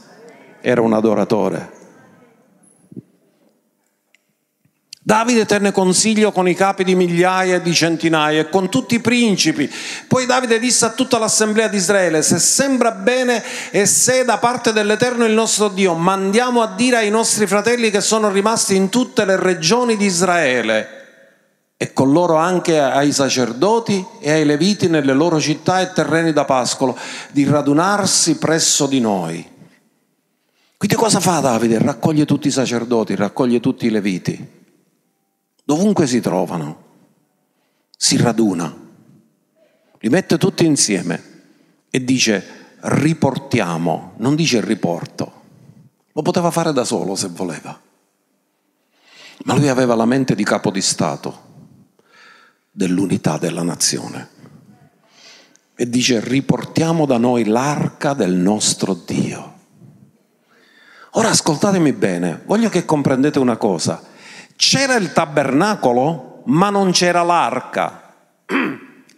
era 0.62 0.80
un 0.80 0.94
adoratore. 0.94 1.85
Davide 5.06 5.46
tenne 5.46 5.70
consiglio 5.70 6.32
con 6.32 6.48
i 6.48 6.54
capi 6.54 6.82
di 6.82 6.96
migliaia 6.96 7.54
e 7.54 7.62
di 7.62 7.72
centinaia 7.72 8.40
e 8.40 8.48
con 8.48 8.68
tutti 8.68 8.96
i 8.96 9.00
principi. 9.00 9.72
Poi 10.08 10.26
Davide 10.26 10.58
disse 10.58 10.84
a 10.84 10.90
tutta 10.90 11.16
l'assemblea 11.16 11.68
di 11.68 11.76
Israele, 11.76 12.22
se 12.22 12.40
sembra 12.40 12.90
bene 12.90 13.40
e 13.70 13.86
se 13.86 14.24
da 14.24 14.38
parte 14.38 14.72
dell'Eterno 14.72 15.24
il 15.24 15.32
nostro 15.32 15.68
Dio, 15.68 15.94
mandiamo 15.94 16.60
a 16.60 16.74
dire 16.74 16.96
ai 16.96 17.10
nostri 17.10 17.46
fratelli 17.46 17.92
che 17.92 18.00
sono 18.00 18.32
rimasti 18.32 18.74
in 18.74 18.88
tutte 18.88 19.24
le 19.24 19.36
regioni 19.36 19.96
di 19.96 20.06
Israele 20.06 20.88
e 21.76 21.92
con 21.92 22.10
loro 22.10 22.34
anche 22.34 22.80
ai 22.80 23.12
sacerdoti 23.12 24.04
e 24.18 24.32
ai 24.32 24.44
leviti 24.44 24.88
nelle 24.88 25.12
loro 25.12 25.38
città 25.38 25.82
e 25.82 25.92
terreni 25.92 26.32
da 26.32 26.44
pascolo, 26.44 26.98
di 27.30 27.44
radunarsi 27.44 28.38
presso 28.38 28.86
di 28.86 28.98
noi. 28.98 29.48
Quindi 30.76 30.96
cosa 30.96 31.20
fa 31.20 31.38
Davide? 31.38 31.78
Raccoglie 31.78 32.24
tutti 32.24 32.48
i 32.48 32.50
sacerdoti, 32.50 33.14
raccoglie 33.14 33.60
tutti 33.60 33.86
i 33.86 33.90
leviti 33.90 34.64
dovunque 35.66 36.06
si 36.06 36.20
trovano, 36.20 36.84
si 37.96 38.16
raduna, 38.16 38.72
li 39.98 40.08
mette 40.08 40.38
tutti 40.38 40.64
insieme 40.64 41.34
e 41.90 42.04
dice 42.04 42.76
riportiamo, 42.82 44.12
non 44.18 44.36
dice 44.36 44.60
riporto, 44.60 45.32
lo 46.12 46.22
poteva 46.22 46.52
fare 46.52 46.72
da 46.72 46.84
solo 46.84 47.16
se 47.16 47.28
voleva, 47.28 47.80
ma 49.44 49.54
lui 49.56 49.66
aveva 49.66 49.96
la 49.96 50.06
mente 50.06 50.36
di 50.36 50.44
capo 50.44 50.70
di 50.70 50.80
Stato 50.80 51.42
dell'unità 52.70 53.36
della 53.36 53.64
nazione 53.64 54.28
e 55.74 55.88
dice 55.88 56.20
riportiamo 56.20 57.06
da 57.06 57.18
noi 57.18 57.44
l'arca 57.44 58.14
del 58.14 58.34
nostro 58.34 58.94
Dio. 58.94 59.54
Ora 61.12 61.30
ascoltatemi 61.30 61.92
bene, 61.92 62.42
voglio 62.44 62.68
che 62.68 62.84
comprendete 62.84 63.40
una 63.40 63.56
cosa. 63.56 64.14
C'era 64.56 64.94
il 64.94 65.12
tabernacolo, 65.12 66.42
ma 66.46 66.70
non 66.70 66.90
c'era 66.90 67.22
l'arca. 67.22 68.14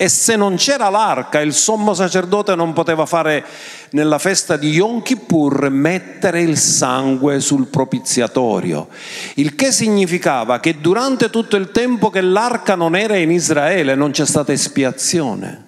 E 0.00 0.08
se 0.08 0.36
non 0.36 0.54
c'era 0.54 0.90
l'arca, 0.90 1.40
il 1.40 1.52
sommo 1.52 1.92
sacerdote 1.92 2.54
non 2.54 2.72
poteva 2.72 3.04
fare 3.04 3.44
nella 3.90 4.18
festa 4.18 4.56
di 4.56 4.70
Yom 4.70 5.02
Kippur 5.02 5.70
mettere 5.70 6.40
il 6.40 6.56
sangue 6.56 7.40
sul 7.40 7.66
propiziatorio. 7.66 8.88
Il 9.34 9.56
che 9.56 9.72
significava 9.72 10.60
che 10.60 10.80
durante 10.80 11.30
tutto 11.30 11.56
il 11.56 11.72
tempo 11.72 12.10
che 12.10 12.20
l'arca 12.20 12.76
non 12.76 12.94
era 12.94 13.16
in 13.16 13.32
Israele 13.32 13.96
non 13.96 14.12
c'è 14.12 14.24
stata 14.24 14.52
espiazione. 14.52 15.66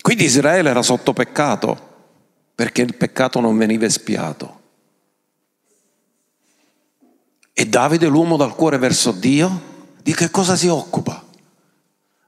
Quindi 0.00 0.24
Israele 0.24 0.70
era 0.70 0.82
sotto 0.82 1.12
peccato 1.12 1.88
perché 2.60 2.82
il 2.82 2.94
peccato 2.94 3.40
non 3.40 3.56
veniva 3.56 3.86
espiato. 3.86 4.60
E 7.54 7.66
Davide, 7.66 8.06
l'uomo 8.06 8.36
dal 8.36 8.54
cuore 8.54 8.76
verso 8.76 9.12
Dio, 9.12 9.62
di 10.02 10.14
che 10.14 10.28
cosa 10.28 10.56
si 10.56 10.68
occupa? 10.68 11.24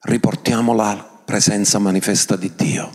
riportiamo 0.05 0.73
la 0.73 1.07
presenza 1.23 1.79
manifesta 1.79 2.37
di 2.37 2.51
Dio, 2.57 2.91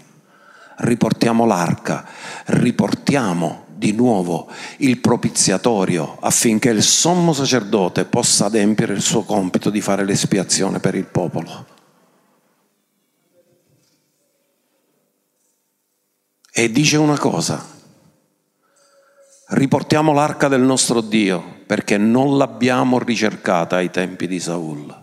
riportiamo 0.78 1.45
l'arca, 1.45 2.08
riportiamo 2.45 3.65
di 3.67 3.91
nuovo 3.91 4.50
il 4.78 4.97
propiziatorio 4.97 6.17
affinché 6.19 6.69
il 6.69 6.82
sommo 6.82 7.34
sacerdote 7.34 8.06
possa 8.06 8.45
adempiere 8.45 8.95
il 8.95 9.02
suo 9.02 9.21
compito 9.21 9.69
di 9.69 9.80
fare 9.80 10.04
l'espiazione 10.06 10.80
per 10.80 10.95
il 10.95 11.06
popolo. 11.06 11.76
E 16.60 16.72
dice 16.72 16.98
una 16.98 17.20
cosa, 17.20 17.63
riportiamo 19.50 20.12
l'arca 20.12 20.48
del 20.48 20.62
nostro 20.62 21.02
Dio 21.02 21.60
perché 21.67 22.00
non 22.00 22.36
l'abbiamo 22.36 22.98
ricercata 22.98 23.76
ai 23.76 23.91
tempi 23.91 24.26
di 24.26 24.39
Saul. 24.39 25.02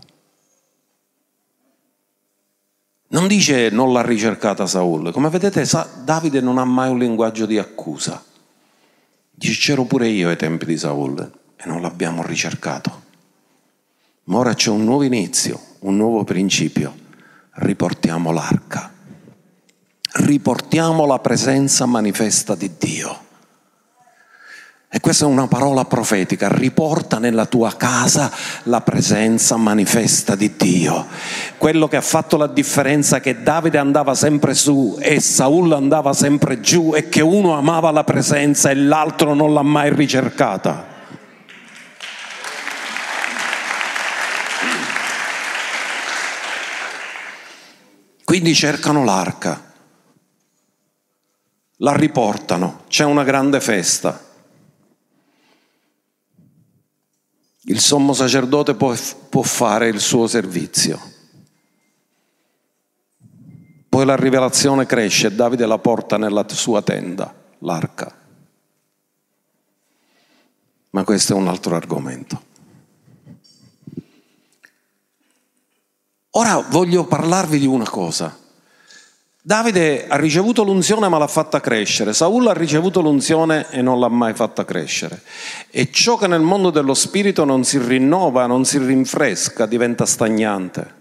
Non 3.07 3.29
dice 3.29 3.71
non 3.71 3.93
l'ha 3.93 4.03
ricercata 4.03 4.67
Saul, 4.67 5.13
come 5.13 5.29
vedete 5.29 5.65
Davide 6.03 6.41
non 6.41 6.59
ha 6.59 6.65
mai 6.65 6.91
un 6.91 6.99
linguaggio 6.99 7.47
di 7.47 7.57
accusa. 7.57 8.21
Dice 9.31 9.53
c'ero 9.53 9.85
pure 9.85 10.09
io 10.09 10.31
ai 10.31 10.37
tempi 10.37 10.65
di 10.65 10.77
Saul 10.77 11.21
e 11.55 11.63
non 11.67 11.81
l'abbiamo 11.81 12.27
ricercato. 12.27 13.03
Ma 14.25 14.39
ora 14.39 14.55
c'è 14.55 14.71
un 14.71 14.83
nuovo 14.83 15.05
inizio, 15.05 15.61
un 15.83 15.95
nuovo 15.99 16.25
principio. 16.25 16.93
Riportiamo 17.53 18.33
l'arca 18.33 18.94
riportiamo 20.15 21.07
la 21.07 21.19
presenza 21.19 21.87
manifesta 21.87 22.55
di 22.55 22.71
Dio. 22.79 23.23
E 24.89 25.01
questa 25.01 25.25
è 25.25 25.29
una 25.29 25.49
parola 25.49 25.85
profetica, 25.87 26.47
riporta 26.49 27.19
nella 27.19 27.47
tua 27.47 27.75
casa 27.77 28.31
la 28.65 28.81
presenza 28.81 29.57
manifesta 29.57 30.37
di 30.37 30.55
Dio. 30.57 31.07
Quello 31.59 31.89
che 31.89 31.97
ha 31.97 32.01
fatto 32.01 32.37
la 32.37 32.47
differenza 32.47 33.19
che 33.19 33.43
Davide 33.43 33.79
andava 33.79 34.15
sempre 34.15 34.55
su 34.55 34.97
e 35.01 35.19
Saul 35.19 35.73
andava 35.73 36.13
sempre 36.13 36.61
giù 36.61 36.93
e 36.95 37.09
che 37.09 37.23
uno 37.23 37.57
amava 37.57 37.91
la 37.91 38.05
presenza 38.05 38.71
e 38.71 38.77
l'altro 38.77 39.35
non 39.35 39.53
l'ha 39.53 39.63
mai 39.63 39.93
ricercata. 39.93 40.93
Quindi 48.23 48.55
cercano 48.55 49.03
l'arca 49.03 49.73
la 51.85 51.95
riportano, 51.95 52.85
c'è 52.89 53.05
una 53.05 53.25
grande 53.25 53.61
festa. 53.61 54.19
Il 57.67 57.79
sommo 57.79 58.15
sacerdote 58.15 58.75
può, 58.75 58.95
può 59.29 59.43
fare 59.43 59.89
il 59.89 60.01
suo 60.01 60.27
servizio. 60.27 61.13
Poi 63.87 64.05
la 64.07 64.17
rivelazione 64.17 64.87
cresce 64.87 65.27
e 65.27 65.33
Davide 65.33 65.67
la 65.67 65.79
porta 65.79 66.17
nella 66.17 66.47
sua 66.49 66.81
tenda, 66.81 67.33
l'arca. 67.59 68.17
Ma 70.91 71.05
questo 71.05 71.35
è 71.35 71.37
un 71.37 71.49
altro 71.49 71.77
argomento. 71.77 72.43
Ora 76.31 76.61
voglio 76.63 77.05
parlarvi 77.05 77.59
di 77.59 77.67
una 77.67 77.89
cosa. 77.89 78.44
Davide 79.47 80.07
ha 80.07 80.17
ricevuto 80.17 80.65
l'unzione 80.65 81.07
ma 81.09 81.19
l'ha 81.19 81.27
fatta 81.27 81.61
crescere, 81.61 82.15
Saul 82.15 82.47
ha 82.47 82.55
ricevuto 82.55 83.03
l'unzione 83.03 83.69
e 83.69 83.83
non 83.83 84.01
l'ha 84.01 84.09
mai 84.09 84.33
fatta 84.33 84.65
crescere. 84.65 85.21
E 85.69 85.91
ciò 85.93 86.17
che 86.17 86.27
nel 86.27 86.41
mondo 86.41 86.71
dello 86.71 86.95
spirito 86.95 87.45
non 87.45 87.63
si 87.63 87.77
rinnova, 87.77 88.47
non 88.47 88.65
si 88.65 88.79
rinfresca, 88.79 89.67
diventa 89.67 90.07
stagnante. 90.07 90.95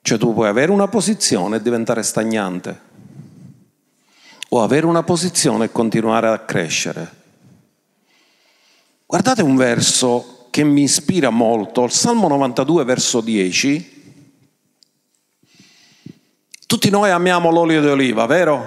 Cioè 0.00 0.16
tu 0.16 0.32
puoi 0.32 0.48
avere 0.48 0.72
una 0.72 0.88
posizione 0.88 1.56
e 1.56 1.60
diventare 1.60 2.02
stagnante, 2.02 2.80
o 4.48 4.62
avere 4.62 4.86
una 4.86 5.02
posizione 5.02 5.66
e 5.66 5.70
continuare 5.70 6.28
a 6.28 6.38
crescere. 6.38 7.12
Guardate 9.04 9.42
un 9.42 9.54
verso 9.54 10.46
che 10.48 10.64
mi 10.64 10.84
ispira 10.84 11.28
molto, 11.28 11.84
il 11.84 11.90
Salmo 11.90 12.26
92 12.28 12.84
verso 12.84 13.20
10 13.20 13.91
tutti 16.72 16.88
noi 16.88 17.10
amiamo 17.10 17.50
l'olio 17.50 17.82
di 17.82 17.88
oliva, 17.88 18.24
vero? 18.24 18.66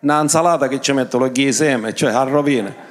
Una 0.00 0.20
insalata 0.20 0.68
che 0.68 0.82
ci 0.82 0.92
metto 0.92 1.16
lo 1.16 1.32
seme, 1.50 1.94
cioè 1.94 2.12
a 2.12 2.24
rovine. 2.24 2.76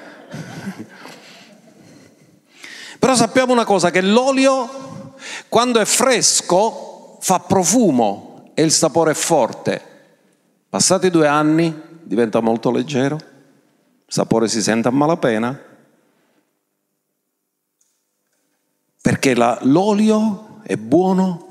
Però 2.97 3.13
sappiamo 3.13 3.53
una 3.53 3.65
cosa, 3.65 3.91
che 3.91 4.01
l'olio 4.01 5.13
quando 5.47 5.79
è 5.79 5.85
fresco 5.85 7.19
fa 7.21 7.41
profumo 7.41 8.49
e 8.55 8.63
il 8.63 8.71
sapore 8.71 9.11
è 9.11 9.13
forte. 9.13 9.79
Passati 10.67 11.11
due 11.11 11.27
anni 11.27 11.79
diventa 12.01 12.39
molto 12.39 12.71
leggero, 12.71 13.17
il 13.17 13.23
sapore 14.07 14.47
si 14.47 14.63
sente 14.63 14.87
a 14.87 14.91
malapena, 14.91 15.55
perché 19.03 19.35
la, 19.35 19.59
l'olio 19.61 20.61
è 20.63 20.75
buono 20.77 21.46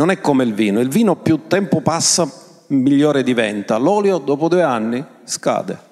non 0.00 0.10
è 0.10 0.18
come 0.18 0.44
il 0.44 0.54
vino, 0.54 0.80
il 0.80 0.88
vino 0.88 1.16
più 1.16 1.46
tempo 1.46 1.82
passa 1.82 2.26
migliore 2.68 3.22
diventa, 3.22 3.76
l'olio 3.76 4.16
dopo 4.16 4.48
due 4.48 4.62
anni 4.62 5.04
scade. 5.24 5.88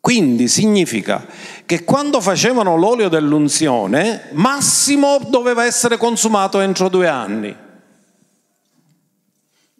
Quindi 0.00 0.48
significa 0.48 1.24
che 1.64 1.84
quando 1.84 2.20
facevano 2.20 2.74
l'olio 2.76 3.08
dell'unzione, 3.08 4.30
massimo 4.32 5.20
doveva 5.28 5.64
essere 5.64 5.96
consumato 5.96 6.58
entro 6.58 6.88
due 6.88 7.06
anni. 7.06 7.56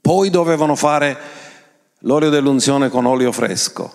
Poi 0.00 0.30
dovevano 0.30 0.76
fare 0.76 1.18
l'olio 2.00 2.30
dell'unzione 2.30 2.88
con 2.88 3.04
olio 3.04 3.32
fresco. 3.32 3.92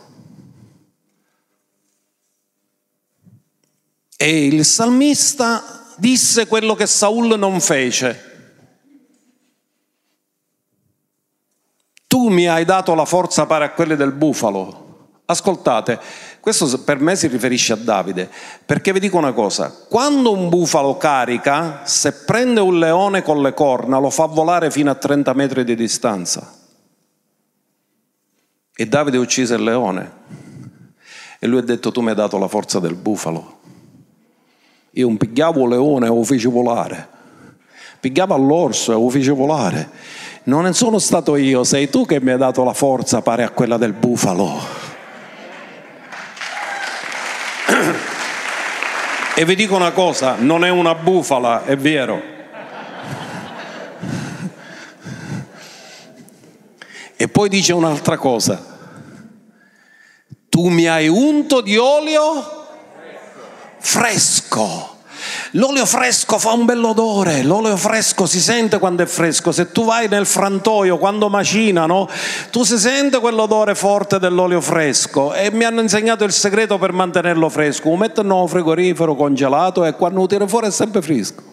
E 4.17 4.45
il 4.47 4.65
salmista 4.65 5.84
disse 5.97 6.47
quello 6.47 6.75
che 6.75 6.87
Saul 6.87 7.37
non 7.37 7.59
fece. 7.59 8.33
Tu 12.07 12.29
mi 12.29 12.47
hai 12.47 12.65
dato 12.65 12.95
la 12.95 13.05
forza 13.05 13.45
pari 13.45 13.65
a 13.65 13.71
quelle 13.71 13.95
del 13.95 14.11
bufalo. 14.11 14.83
Ascoltate, 15.25 15.99
questo 16.39 16.83
per 16.83 16.99
me 16.99 17.15
si 17.15 17.27
riferisce 17.27 17.73
a 17.73 17.77
Davide, 17.77 18.29
perché 18.63 18.93
vi 18.93 18.99
dico 18.99 19.17
una 19.17 19.33
cosa, 19.33 19.73
quando 19.89 20.31
un 20.31 20.49
bufalo 20.49 20.97
carica, 20.97 21.81
se 21.83 22.13
prende 22.13 22.59
un 22.59 22.77
leone 22.77 23.23
con 23.23 23.41
le 23.41 23.55
corna, 23.55 23.97
lo 23.97 24.11
fa 24.11 24.27
volare 24.27 24.69
fino 24.69 24.91
a 24.91 24.95
30 24.95 25.33
metri 25.33 25.63
di 25.63 25.75
distanza. 25.75 26.53
E 28.75 28.85
Davide 28.85 29.17
uccise 29.17 29.55
il 29.55 29.63
leone. 29.63 30.11
E 31.39 31.47
lui 31.47 31.59
ha 31.59 31.63
detto, 31.63 31.91
tu 31.91 32.01
mi 32.01 32.09
hai 32.09 32.15
dato 32.15 32.37
la 32.37 32.47
forza 32.47 32.79
del 32.79 32.93
bufalo. 32.93 33.61
Io 34.97 35.07
un 35.07 35.17
pigliavo 35.17 35.61
un 35.61 35.69
leone 35.69 36.05
e 36.05 36.09
lo 36.09 36.23
feci 36.23 36.47
volare. 36.47 37.07
Pigliavo 37.99 38.33
all'orso 38.33 38.91
e 38.91 38.95
lo 38.95 39.09
feci 39.09 39.29
volare. 39.29 39.89
Non 40.43 40.73
sono 40.73 40.99
stato 40.99 41.35
io, 41.35 41.65
sei 41.65 41.89
tu 41.89 42.05
che 42.05 42.21
mi 42.21 42.31
hai 42.31 42.37
dato 42.37 42.63
la 42.63 42.73
forza 42.73 43.21
pari 43.21 43.43
a 43.43 43.49
quella 43.49 43.77
del 43.77 43.91
bufalo. 43.93 44.57
E 49.35 49.43
vi 49.43 49.55
dico 49.55 49.75
una 49.75 49.91
cosa, 49.91 50.35
non 50.37 50.63
è 50.63 50.69
una 50.69 50.95
bufala, 50.95 51.65
è 51.65 51.75
vero. 51.75 52.21
E 57.17 57.27
poi 57.27 57.49
dice 57.49 57.73
un'altra 57.73 58.15
cosa. 58.15 58.73
Tu 60.47 60.69
mi 60.69 60.87
hai 60.87 61.09
unto 61.09 61.59
di 61.59 61.75
olio 61.75 62.63
fresco. 63.79 64.94
L'olio 65.55 65.85
fresco 65.85 66.37
fa 66.37 66.51
un 66.51 66.65
bell'odore, 66.65 67.41
l'olio 67.41 67.77
fresco 67.77 68.25
si 68.25 68.41
sente 68.41 68.77
quando 68.77 69.03
è 69.03 69.05
fresco. 69.05 69.53
Se 69.53 69.71
tu 69.71 69.85
vai 69.85 70.09
nel 70.09 70.25
frantoio 70.25 70.97
quando 70.97 71.29
macinano, 71.29 72.09
tu 72.51 72.63
si 72.63 72.77
sente 72.77 73.21
quell'odore 73.21 73.73
forte 73.73 74.19
dell'olio 74.19 74.59
fresco. 74.59 75.33
E 75.33 75.51
mi 75.51 75.63
hanno 75.63 75.79
insegnato 75.79 76.25
il 76.25 76.33
segreto 76.33 76.77
per 76.77 76.91
mantenerlo 76.91 77.47
fresco. 77.47 77.87
Lo 77.87 77.95
mettono 77.95 78.41
nel 78.41 78.49
frigorifero 78.49 79.15
congelato 79.15 79.85
e 79.85 79.93
quando 79.93 80.19
lo 80.19 80.27
tiri 80.27 80.45
fuori 80.45 80.67
è 80.67 80.71
sempre 80.71 81.01
fresco. 81.01 81.43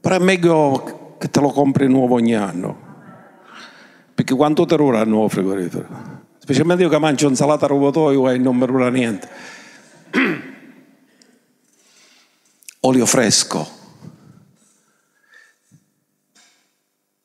Però 0.00 0.14
è 0.14 0.20
meglio 0.20 1.16
che 1.18 1.28
te 1.28 1.40
lo 1.40 1.50
compri 1.50 1.86
nuovo 1.86 2.14
ogni 2.14 2.34
anno. 2.34 2.78
Perché 4.14 4.34
quanto 4.34 4.64
te 4.64 4.76
dura 4.76 5.02
il 5.02 5.08
nuovo 5.08 5.28
frigorifero? 5.28 5.86
Specialmente 6.38 6.82
io 6.82 6.88
che 6.88 6.98
mangio 6.98 7.28
insalata 7.28 7.66
a 7.66 7.68
robotoio 7.68 8.30
e 8.30 8.38
non 8.38 8.56
mi 8.56 8.64
dura 8.64 8.88
niente. 8.88 9.28
olio 12.86 13.06
fresco. 13.06 13.82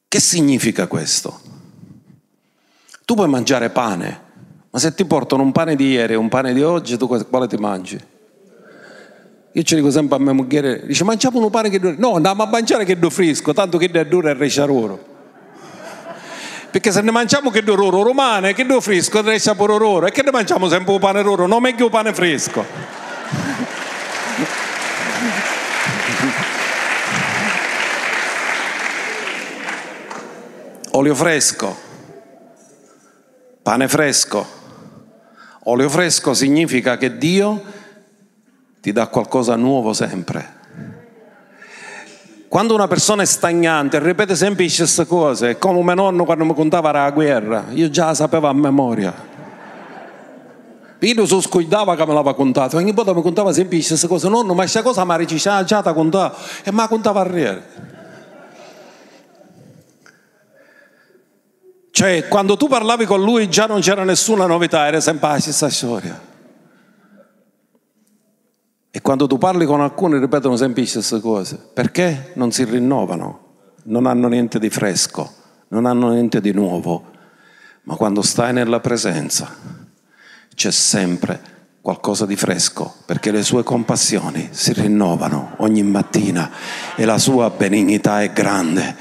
Che 0.08 0.20
significa 0.20 0.88
questo? 0.88 1.40
Tu 3.06 3.14
puoi 3.14 3.28
mangiare 3.28 3.70
pane, 3.70 4.22
ma 4.70 4.80
se 4.80 4.94
ti 4.94 5.06
portano 5.06 5.44
un 5.44 5.52
pane 5.52 5.76
di 5.76 5.92
ieri 5.92 6.14
e 6.14 6.16
un 6.16 6.30
pane 6.30 6.54
di 6.54 6.64
oggi, 6.64 6.98
tu 6.98 7.08
quale 7.08 7.48
ti 7.48 7.58
mangi? 7.58 8.00
Io 9.54 9.64
ci 9.64 9.76
dico 9.76 9.92
sempre 9.92 10.16
a 10.16 10.20
mia 10.20 10.34
moglie, 10.34 10.86
dice 10.86 11.04
mangiamo 11.04 11.40
un 11.40 11.50
pane 11.50 11.70
che 11.70 11.80
dura. 11.80 11.96
No, 11.98 12.16
andiamo 12.16 12.44
a 12.44 12.46
mangiare 12.46 12.86
che 12.86 12.98
è 12.98 13.10
fresco, 13.10 13.54
tanto 13.54 13.78
che 13.78 13.90
è 13.92 14.06
duro 14.06 14.30
e 14.30 14.34
resce 14.34 14.66
loro. 14.66 15.08
Perché 16.72 16.92
se 16.92 17.02
ne 17.02 17.10
mangiamo 17.10 17.50
che 17.50 17.64
duro 17.64 17.90
romane, 17.90 18.54
che 18.54 18.64
duro 18.64 18.80
fresco, 18.80 19.22
resce 19.22 19.56
pure 19.56 19.78
loro. 19.78 20.06
E 20.06 20.12
che 20.12 20.22
ne 20.22 20.32
mangiamo 20.32 20.70
sempre 20.70 20.94
un 20.94 21.00
pane 21.00 21.24
loro, 21.24 21.48
non 21.48 21.62
meglio 21.62 21.86
un 21.86 21.92
pane 21.92 22.14
fresco. 22.14 23.09
Olio 30.94 31.14
fresco, 31.14 31.76
pane 33.62 33.88
fresco. 33.88 34.58
Olio 35.66 35.88
fresco 35.88 36.34
significa 36.34 36.98
che 36.98 37.16
Dio 37.18 37.62
ti 38.82 38.92
dà 38.92 39.06
qualcosa 39.08 39.56
nuovo 39.56 39.94
sempre. 39.94 40.58
Quando 42.48 42.74
una 42.74 42.88
persona 42.88 43.22
è 43.22 43.26
stagnante, 43.26 44.00
ripete 44.00 44.36
sempre 44.36 44.64
le 44.64 44.72
stesse 44.72 45.06
cose, 45.06 45.60
come 45.60 45.84
mio 45.84 45.94
nonno 45.94 46.26
quando 46.26 46.44
mi 46.44 46.56
contava 46.56 46.90
la 46.90 47.12
guerra, 47.12 47.66
io 47.70 47.92
già 47.92 48.08
la 48.08 48.16
sapevo 48.16 48.48
a 48.48 48.54
memoria. 48.54 49.14
Io 51.02 51.26
sono 51.28 51.42
scuidava 51.42 51.96
che 51.96 52.06
me 52.08 52.14
l'aveva 52.14 52.34
contato, 52.34 52.78
ogni 52.78 52.94
volta 52.94 53.14
mi 53.14 53.22
contava 53.22 53.54
sempre 53.54 53.78
le 53.78 53.84
stesse 53.84 54.08
cose, 54.08 54.28
nonno, 54.28 54.56
ma 54.56 54.62
questa 54.62 54.82
cosa 54.82 55.06
mi 55.06 55.14
ha 55.14 55.64
già 55.64 55.84
contato, 55.94 56.36
e 56.64 56.72
mi 56.72 56.88
contava 56.88 57.20
a 57.20 57.24
ridere. 57.24 57.89
Cioè, 61.92 62.28
quando 62.28 62.56
tu 62.56 62.68
parlavi 62.68 63.06
con 63.06 63.22
lui 63.22 63.50
già 63.50 63.66
non 63.66 63.82
c'era 63.82 64.04
nessuna 64.04 64.46
novità, 64.46 64.88
era 64.88 65.00
sempre 65.00 65.30
la 65.30 65.40
stessa 65.40 65.70
storia. 65.70 66.28
E 68.92 69.02
quando 69.02 69.28
tu 69.28 69.38
parli 69.38 69.66
con 69.66 69.82
alcuni 69.82 70.18
ripetono 70.20 70.56
sempre 70.56 70.82
le 70.82 70.88
stesse 70.88 71.20
cose. 71.20 71.60
Perché 71.74 72.32
non 72.36 72.52
si 72.52 72.64
rinnovano? 72.64 73.48
Non 73.84 74.06
hanno 74.06 74.28
niente 74.28 74.60
di 74.60 74.70
fresco, 74.70 75.32
non 75.70 75.86
hanno 75.86 76.10
niente 76.10 76.42
di 76.42 76.52
nuovo. 76.52 77.12
Ma 77.84 77.96
quando 77.96 78.22
stai 78.22 78.54
nella 78.54 78.80
presenza 78.80 79.48
c'è 80.54 80.72
sempre 80.72 81.58
qualcosa 81.82 82.26
di 82.26 82.36
fresco, 82.36 82.94
perché 83.06 83.32
le 83.32 83.42
sue 83.42 83.64
compassioni 83.64 84.50
si 84.52 84.74
rinnovano 84.74 85.54
ogni 85.58 85.82
mattina 85.82 86.52
e 86.96 87.06
la 87.06 87.18
sua 87.18 87.50
benignità 87.50 88.22
è 88.22 88.32
grande. 88.32 88.96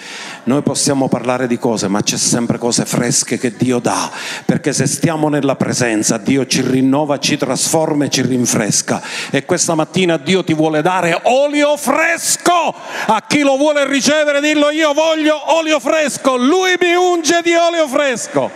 Noi 0.48 0.62
possiamo 0.62 1.08
parlare 1.08 1.46
di 1.46 1.58
cose, 1.58 1.88
ma 1.88 2.00
c'è 2.00 2.16
sempre 2.16 2.56
cose 2.56 2.86
fresche 2.86 3.36
che 3.36 3.54
Dio 3.54 3.80
dà, 3.80 4.10
perché 4.46 4.72
se 4.72 4.86
stiamo 4.86 5.28
nella 5.28 5.56
presenza, 5.56 6.16
Dio 6.16 6.46
ci 6.46 6.62
rinnova, 6.62 7.18
ci 7.18 7.36
trasforma 7.36 8.06
e 8.06 8.08
ci 8.08 8.22
rinfresca. 8.22 9.02
E 9.30 9.44
questa 9.44 9.74
mattina 9.74 10.16
Dio 10.16 10.42
ti 10.42 10.54
vuole 10.54 10.80
dare 10.80 11.20
olio 11.24 11.76
fresco. 11.76 12.74
A 13.08 13.22
chi 13.26 13.40
lo 13.40 13.58
vuole 13.58 13.86
ricevere, 13.86 14.40
dillo 14.40 14.70
io 14.70 14.94
voglio 14.94 15.54
olio 15.54 15.78
fresco. 15.80 16.38
Lui 16.38 16.76
mi 16.80 16.94
unge 16.94 17.42
di 17.42 17.52
olio 17.52 17.86
fresco. 17.86 18.50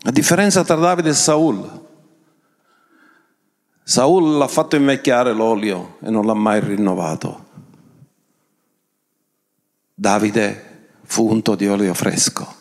La 0.00 0.10
differenza 0.10 0.64
tra 0.64 0.74
Davide 0.74 1.10
e 1.10 1.14
Saul. 1.14 1.86
Saul 3.84 4.36
l'ha 4.36 4.48
fatto 4.48 4.74
invecchiare 4.74 5.32
l'olio 5.32 5.98
e 6.02 6.10
non 6.10 6.26
l'ha 6.26 6.34
mai 6.34 6.58
rinnovato. 6.58 7.41
Davide 9.94 10.90
fu 11.02 11.28
unto 11.30 11.54
di 11.54 11.66
olio 11.66 11.94
fresco. 11.94 12.60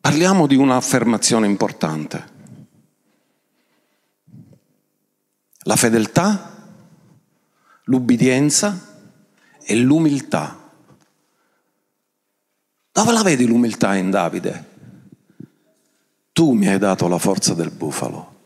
Parliamo 0.00 0.46
di 0.46 0.56
un'affermazione 0.56 1.46
importante. 1.46 2.36
La 5.64 5.76
fedeltà, 5.76 6.70
l'ubbidienza 7.84 9.02
e 9.62 9.76
l'umiltà. 9.76 10.70
Dove 12.90 13.12
la 13.12 13.22
vedi 13.22 13.46
l'umiltà 13.46 13.94
in 13.96 14.10
Davide? 14.10 14.64
Tu 16.32 16.52
mi 16.52 16.68
hai 16.68 16.78
dato 16.78 17.06
la 17.06 17.18
forza 17.18 17.52
del 17.52 17.70
bufalo. 17.70 18.37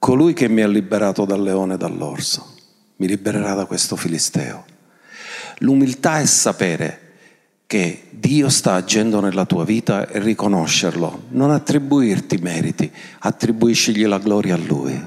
Colui 0.00 0.32
che 0.32 0.48
mi 0.48 0.62
ha 0.62 0.66
liberato 0.66 1.26
dal 1.26 1.42
leone 1.42 1.74
e 1.74 1.76
dall'orso 1.76 2.54
mi 2.96 3.06
libererà 3.06 3.52
da 3.52 3.66
questo 3.66 3.96
filisteo. 3.96 4.64
L'umiltà 5.58 6.20
è 6.20 6.24
sapere 6.24 7.08
che 7.66 8.08
Dio 8.08 8.48
sta 8.48 8.74
agendo 8.74 9.20
nella 9.20 9.44
tua 9.44 9.66
vita 9.66 10.08
e 10.08 10.18
riconoscerlo, 10.18 11.24
non 11.28 11.50
attribuirti 11.50 12.38
meriti, 12.38 12.90
attribuiscigli 13.18 14.06
la 14.06 14.18
gloria 14.18 14.54
a 14.54 14.58
Lui. 14.58 15.04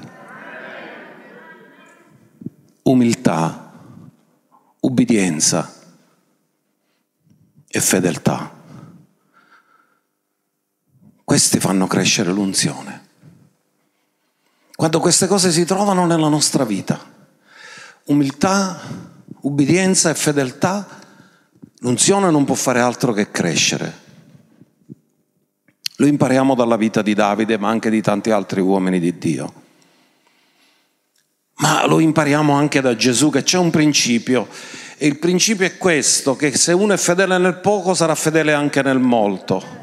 Umiltà, 2.82 3.72
ubbidienza 4.78 5.74
e 7.66 7.80
fedeltà. 7.80 8.52
Questi 11.24 11.58
fanno 11.58 11.88
crescere 11.88 12.30
l'unzione. 12.30 13.03
Quando 14.76 15.00
queste 15.00 15.26
cose 15.26 15.52
si 15.52 15.64
trovano 15.64 16.04
nella 16.04 16.28
nostra 16.28 16.64
vita, 16.64 17.00
umiltà, 18.06 18.80
ubbidienza 19.42 20.10
e 20.10 20.14
fedeltà, 20.14 20.86
l'unzione 21.78 22.30
non 22.30 22.44
può 22.44 22.54
fare 22.54 22.80
altro 22.80 23.12
che 23.12 23.30
crescere. 23.30 24.02
Lo 25.96 26.06
impariamo 26.06 26.56
dalla 26.56 26.76
vita 26.76 27.02
di 27.02 27.14
Davide, 27.14 27.56
ma 27.56 27.68
anche 27.68 27.88
di 27.88 28.02
tanti 28.02 28.30
altri 28.30 28.60
uomini 28.60 28.98
di 28.98 29.16
Dio. 29.16 29.62
Ma 31.56 31.86
lo 31.86 32.00
impariamo 32.00 32.52
anche 32.52 32.80
da 32.80 32.96
Gesù 32.96 33.30
che 33.30 33.44
c'è 33.44 33.58
un 33.58 33.70
principio 33.70 34.48
e 34.98 35.06
il 35.06 35.18
principio 35.20 35.66
è 35.66 35.76
questo, 35.76 36.34
che 36.34 36.56
se 36.56 36.72
uno 36.72 36.94
è 36.94 36.96
fedele 36.96 37.38
nel 37.38 37.58
poco 37.58 37.94
sarà 37.94 38.16
fedele 38.16 38.52
anche 38.52 38.82
nel 38.82 38.98
molto 38.98 39.82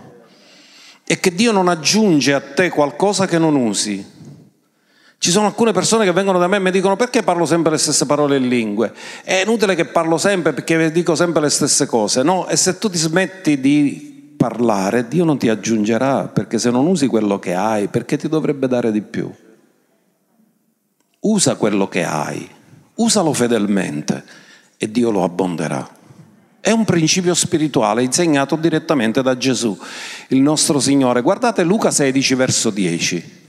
e 1.05 1.19
che 1.19 1.33
Dio 1.33 1.51
non 1.51 1.69
aggiunge 1.69 2.33
a 2.33 2.41
te 2.41 2.69
qualcosa 2.69 3.25
che 3.25 3.37
non 3.37 3.55
usi. 3.55 4.10
Ci 5.21 5.29
sono 5.29 5.45
alcune 5.45 5.71
persone 5.71 6.03
che 6.03 6.11
vengono 6.13 6.39
da 6.39 6.47
me 6.47 6.55
e 6.55 6.59
mi 6.59 6.71
dicono 6.71 6.95
perché 6.95 7.21
parlo 7.21 7.45
sempre 7.45 7.73
le 7.73 7.77
stesse 7.77 8.07
parole 8.07 8.37
in 8.37 8.47
lingue? 8.47 8.91
È 9.23 9.43
inutile 9.45 9.75
che 9.75 9.85
parlo 9.85 10.17
sempre 10.17 10.51
perché 10.51 10.91
dico 10.91 11.13
sempre 11.13 11.43
le 11.43 11.51
stesse 11.51 11.85
cose, 11.85 12.23
no? 12.23 12.47
E 12.47 12.55
se 12.55 12.79
tu 12.79 12.89
ti 12.89 12.97
smetti 12.97 13.59
di 13.59 14.33
parlare, 14.35 15.07
Dio 15.07 15.23
non 15.23 15.37
ti 15.37 15.47
aggiungerà, 15.47 16.23
perché 16.23 16.57
se 16.57 16.71
non 16.71 16.87
usi 16.87 17.05
quello 17.05 17.37
che 17.37 17.53
hai, 17.53 17.87
perché 17.87 18.17
ti 18.17 18.27
dovrebbe 18.27 18.67
dare 18.67 18.91
di 18.91 19.01
più? 19.01 19.31
Usa 21.19 21.53
quello 21.53 21.87
che 21.87 22.03
hai, 22.03 22.49
usalo 22.95 23.31
fedelmente 23.31 24.23
e 24.75 24.89
Dio 24.89 25.11
lo 25.11 25.23
abbonderà. 25.23 25.87
È 26.59 26.71
un 26.71 26.83
principio 26.83 27.35
spirituale 27.35 28.01
insegnato 28.01 28.55
direttamente 28.55 29.21
da 29.21 29.37
Gesù, 29.37 29.77
il 30.29 30.41
nostro 30.41 30.79
Signore. 30.79 31.21
Guardate 31.21 31.61
Luca 31.61 31.91
16, 31.91 32.33
verso 32.33 32.71
10. 32.71 33.40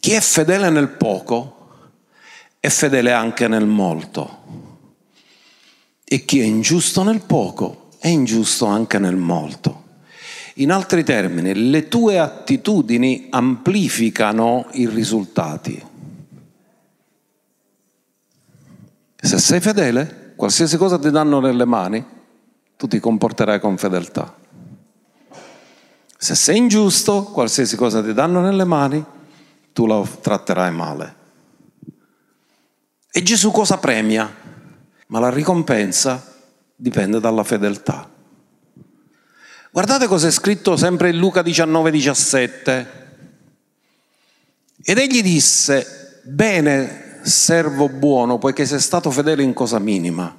Chi 0.00 0.12
è 0.12 0.20
fedele 0.20 0.70
nel 0.70 0.88
poco 0.88 1.56
è 2.58 2.68
fedele 2.68 3.12
anche 3.12 3.46
nel 3.48 3.66
molto. 3.66 4.38
E 6.04 6.24
chi 6.24 6.40
è 6.40 6.44
ingiusto 6.44 7.02
nel 7.02 7.20
poco 7.20 7.90
è 7.98 8.08
ingiusto 8.08 8.64
anche 8.64 8.98
nel 8.98 9.16
molto. 9.16 9.84
In 10.54 10.72
altri 10.72 11.04
termini, 11.04 11.70
le 11.70 11.88
tue 11.88 12.18
attitudini 12.18 13.28
amplificano 13.30 14.66
i 14.72 14.88
risultati. 14.88 15.86
Se 19.16 19.38
sei 19.38 19.60
fedele, 19.60 20.32
qualsiasi 20.34 20.78
cosa 20.78 20.98
ti 20.98 21.10
danno 21.10 21.40
nelle 21.40 21.66
mani, 21.66 22.04
tu 22.76 22.88
ti 22.88 22.98
comporterai 22.98 23.60
con 23.60 23.76
fedeltà. 23.76 24.34
Se 26.16 26.34
sei 26.34 26.56
ingiusto, 26.56 27.24
qualsiasi 27.24 27.76
cosa 27.76 28.02
ti 28.02 28.14
danno 28.14 28.40
nelle 28.40 28.64
mani, 28.64 29.04
tu 29.72 29.86
la 29.86 30.02
tratterai 30.20 30.72
male. 30.72 31.14
E 33.12 33.22
Gesù 33.22 33.50
cosa 33.50 33.78
premia? 33.78 34.32
Ma 35.08 35.18
la 35.18 35.30
ricompensa 35.30 36.24
dipende 36.76 37.20
dalla 37.20 37.44
fedeltà. 37.44 38.08
Guardate 39.72 40.06
cosa 40.06 40.28
è 40.28 40.30
scritto 40.30 40.76
sempre 40.76 41.10
in 41.10 41.18
Luca 41.18 41.42
19, 41.42 41.90
17. 41.90 42.98
Ed 44.82 44.98
egli 44.98 45.22
disse, 45.22 46.20
bene, 46.24 47.20
servo 47.22 47.88
buono, 47.88 48.38
poiché 48.38 48.64
sei 48.66 48.80
stato 48.80 49.10
fedele 49.10 49.42
in 49.42 49.52
cosa 49.52 49.78
minima, 49.78 50.34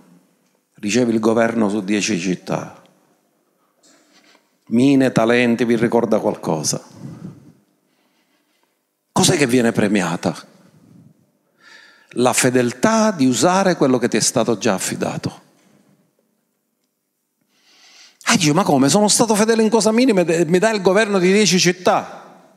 ricevi 0.76 1.14
il 1.14 1.20
governo 1.20 1.70
su 1.70 1.82
dieci 1.82 2.20
città. 2.20 2.82
Mine, 4.68 5.12
talenti, 5.12 5.66
vi 5.66 5.76
ricorda 5.76 6.20
qualcosa? 6.20 6.82
Cos'è 9.22 9.38
che 9.38 9.46
viene 9.46 9.72
premiata? 9.72 10.36
La 12.14 12.34
fedeltà 12.34 13.12
di 13.12 13.28
usare 13.28 13.76
quello 13.76 14.00
che 14.00 14.08
ti 14.08 14.18
è 14.18 14.20
stato 14.20 14.58
già 14.58 14.74
affidato. 14.74 15.42
E 18.26 18.36
dice, 18.38 18.52
ma 18.52 18.64
come? 18.64 18.90
Sono 18.90 19.08
stato 19.08 19.36
fedele 19.36 19.62
in 19.62 19.70
cosa 19.70 19.92
minima 19.92 20.22
e 20.22 20.46
mi 20.48 20.58
dai 20.58 20.74
il 20.74 20.82
governo 20.82 21.20
di 21.20 21.32
dieci 21.32 21.60
città. 21.60 22.50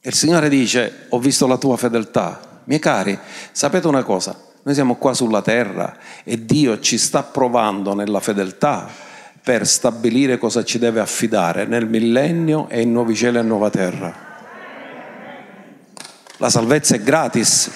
E 0.00 0.08
il 0.08 0.14
Signore 0.16 0.48
dice, 0.48 1.06
ho 1.10 1.20
visto 1.20 1.46
la 1.46 1.56
tua 1.56 1.76
fedeltà. 1.76 2.60
Miei 2.64 2.80
cari, 2.80 3.16
sapete 3.52 3.86
una 3.86 4.02
cosa? 4.02 4.36
Noi 4.64 4.74
siamo 4.74 4.96
qua 4.96 5.14
sulla 5.14 5.40
terra 5.40 5.96
e 6.24 6.44
Dio 6.44 6.80
ci 6.80 6.98
sta 6.98 7.22
provando 7.22 7.94
nella 7.94 8.18
fedeltà 8.18 8.90
per 9.40 9.68
stabilire 9.68 10.36
cosa 10.36 10.64
ci 10.64 10.80
deve 10.80 10.98
affidare 10.98 11.64
nel 11.64 11.88
millennio 11.88 12.68
e 12.68 12.80
in 12.80 12.90
nuovi 12.90 13.14
cieli 13.14 13.38
e 13.38 13.42
nuova 13.42 13.70
terra. 13.70 14.25
La 16.38 16.50
salvezza 16.50 16.96
è 16.96 17.00
gratis. 17.00 17.70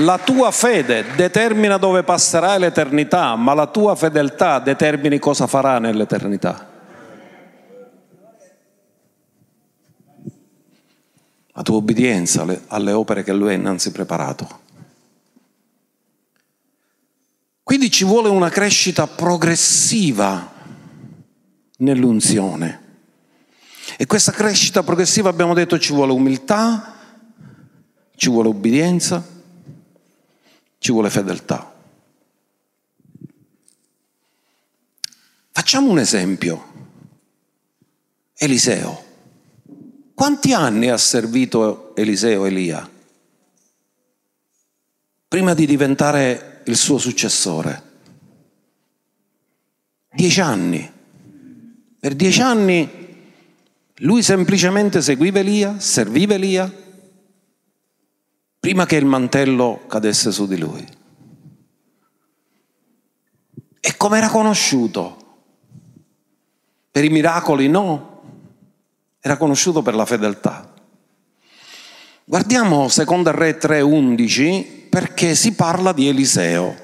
La 0.00 0.18
tua 0.18 0.50
fede 0.50 1.06
determina 1.16 1.78
dove 1.78 2.02
passerai 2.02 2.58
l'eternità, 2.58 3.34
ma 3.34 3.54
la 3.54 3.66
tua 3.66 3.94
fedeltà 3.94 4.58
determini 4.58 5.18
cosa 5.18 5.46
farà 5.46 5.78
nell'eternità. 5.78 6.74
La 11.52 11.62
tua 11.62 11.76
obbedienza 11.76 12.44
alle 12.66 12.92
opere 12.92 13.22
che 13.22 13.32
Lui 13.32 13.48
ha 13.48 13.52
innanzi 13.52 13.90
preparato. 13.90 14.64
Quindi 17.62 17.90
ci 17.90 18.04
vuole 18.04 18.28
una 18.28 18.50
crescita 18.50 19.06
progressiva 19.06 20.52
nell'unzione. 21.78 22.85
E 23.98 24.04
questa 24.04 24.30
crescita 24.30 24.82
progressiva 24.82 25.30
abbiamo 25.30 25.54
detto 25.54 25.78
ci 25.78 25.94
vuole 25.94 26.12
umiltà, 26.12 26.94
ci 28.14 28.28
vuole 28.28 28.48
obbedienza, 28.48 29.26
ci 30.78 30.92
vuole 30.92 31.08
fedeltà. 31.08 31.72
Facciamo 35.50 35.90
un 35.90 35.98
esempio. 35.98 36.74
Eliseo. 38.34 39.04
Quanti 40.12 40.52
anni 40.52 40.90
ha 40.90 40.98
servito 40.98 41.96
Eliseo 41.96 42.44
Elia? 42.44 42.86
Prima 45.26 45.54
di 45.54 45.64
diventare 45.64 46.60
il 46.66 46.76
suo 46.76 46.98
successore. 46.98 47.82
Dieci 50.12 50.40
anni. 50.42 50.92
Per 51.98 52.14
dieci 52.14 52.42
anni 52.42 53.05
lui 54.00 54.22
semplicemente 54.22 55.00
seguiva 55.00 55.38
Elia, 55.38 55.80
serviva 55.80 56.34
Elia, 56.34 56.70
prima 58.60 58.84
che 58.84 58.96
il 58.96 59.06
mantello 59.06 59.82
cadesse 59.86 60.32
su 60.32 60.46
di 60.46 60.58
lui. 60.58 60.86
E 63.80 63.96
come 63.96 64.18
era 64.18 64.28
conosciuto? 64.28 65.16
Per 66.90 67.04
i 67.04 67.08
miracoli 67.08 67.68
no, 67.68 68.22
era 69.20 69.36
conosciuto 69.36 69.82
per 69.82 69.94
la 69.94 70.04
fedeltà. 70.04 70.72
Guardiamo 72.24 72.88
seconda 72.88 73.30
Re 73.30 73.56
3:11 73.56 74.88
perché 74.90 75.34
si 75.34 75.54
parla 75.54 75.92
di 75.92 76.08
Eliseo. 76.08 76.74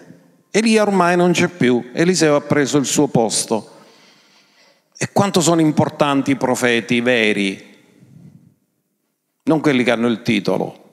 Elia 0.50 0.82
ormai 0.82 1.16
non 1.16 1.32
c'è 1.32 1.48
più, 1.48 1.90
Eliseo 1.92 2.36
ha 2.36 2.40
preso 2.40 2.78
il 2.78 2.86
suo 2.86 3.08
posto. 3.08 3.71
E 5.02 5.10
quanto 5.10 5.40
sono 5.40 5.60
importanti 5.60 6.30
i 6.30 6.36
profeti 6.36 7.00
veri, 7.00 7.76
non 9.42 9.60
quelli 9.60 9.82
che 9.82 9.90
hanno 9.90 10.06
il 10.06 10.22
titolo, 10.22 10.92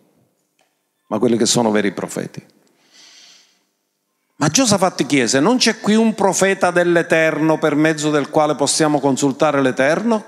ma 1.10 1.20
quelli 1.20 1.38
che 1.38 1.46
sono 1.46 1.70
veri 1.70 1.92
profeti. 1.92 2.44
Ma 4.38 4.48
Giosafatti 4.48 5.06
chiese, 5.06 5.40
non 5.40 5.58
c'è 5.58 5.80
qui 5.80 5.94
un 5.94 6.16
profeta 6.16 6.72
dell'Eterno 6.72 7.60
per 7.60 7.76
mezzo 7.76 8.10
del 8.10 8.32
quale 8.32 8.56
possiamo 8.56 9.00
consultare 9.00 9.62
l'Eterno? 9.62 10.26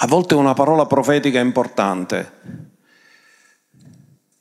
A 0.00 0.06
volte 0.06 0.34
una 0.34 0.52
parola 0.52 0.84
profetica 0.84 1.38
è 1.38 1.42
importante, 1.42 2.71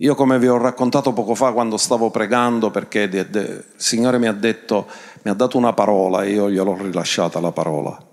io 0.01 0.15
come 0.15 0.39
vi 0.39 0.47
ho 0.47 0.57
raccontato 0.57 1.13
poco 1.13 1.35
fa 1.35 1.51
quando 1.51 1.77
stavo 1.77 2.09
pregando, 2.09 2.71
perché 2.71 3.01
il 3.01 3.65
Signore 3.75 4.17
mi 4.17 4.25
ha 4.25 4.33
detto, 4.33 4.87
mi 5.21 5.29
ha 5.29 5.35
dato 5.35 5.59
una 5.59 5.73
parola 5.73 6.23
e 6.23 6.31
io 6.31 6.49
gliel'ho 6.49 6.75
rilasciata 6.75 7.39
la 7.39 7.51
parola. 7.51 8.03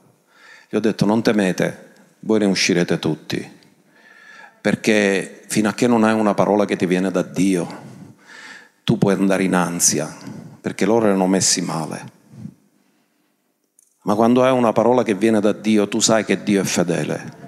Gli 0.69 0.77
ho 0.77 0.81
detto 0.81 1.07
non 1.07 1.23
temete, 1.23 1.93
voi 2.21 2.41
ne 2.41 2.45
uscirete 2.45 2.99
tutti, 2.99 3.57
perché 4.61 5.45
fino 5.47 5.71
a 5.71 5.73
che 5.73 5.87
non 5.87 6.05
hai 6.05 6.13
una 6.13 6.35
parola 6.35 6.67
che 6.67 6.77
ti 6.77 6.85
viene 6.85 7.11
da 7.11 7.23
Dio, 7.23 7.67
tu 8.85 8.99
puoi 8.99 9.15
andare 9.15 9.45
in 9.45 9.55
ansia, 9.55 10.15
perché 10.61 10.85
loro 10.85 11.07
erano 11.07 11.27
messi 11.27 11.63
male. 11.63 12.17
Ma 14.03 14.15
quando 14.15 14.45
hai 14.45 14.53
una 14.53 14.73
parola 14.73 15.03
che 15.03 15.15
viene 15.15 15.41
da 15.41 15.53
Dio, 15.53 15.89
tu 15.89 16.01
sai 16.01 16.27
che 16.27 16.43
Dio 16.43 16.61
è 16.61 16.65
fedele 16.65 17.47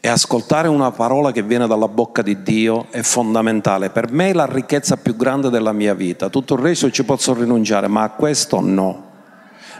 e 0.00 0.08
ascoltare 0.08 0.66
una 0.66 0.90
parola 0.90 1.30
che 1.30 1.42
viene 1.42 1.66
dalla 1.66 1.86
bocca 1.86 2.22
di 2.22 2.42
Dio 2.42 2.86
è 2.90 3.02
fondamentale. 3.02 3.90
Per 3.90 4.10
me 4.10 4.30
è 4.30 4.32
la 4.32 4.46
ricchezza 4.46 4.96
più 4.96 5.14
grande 5.14 5.50
della 5.50 5.72
mia 5.72 5.92
vita. 5.92 6.30
Tutto 6.30 6.54
il 6.54 6.60
resto 6.60 6.90
ci 6.90 7.04
posso 7.04 7.34
rinunciare, 7.34 7.86
ma 7.86 8.04
a 8.04 8.10
questo 8.10 8.60
no. 8.60 9.08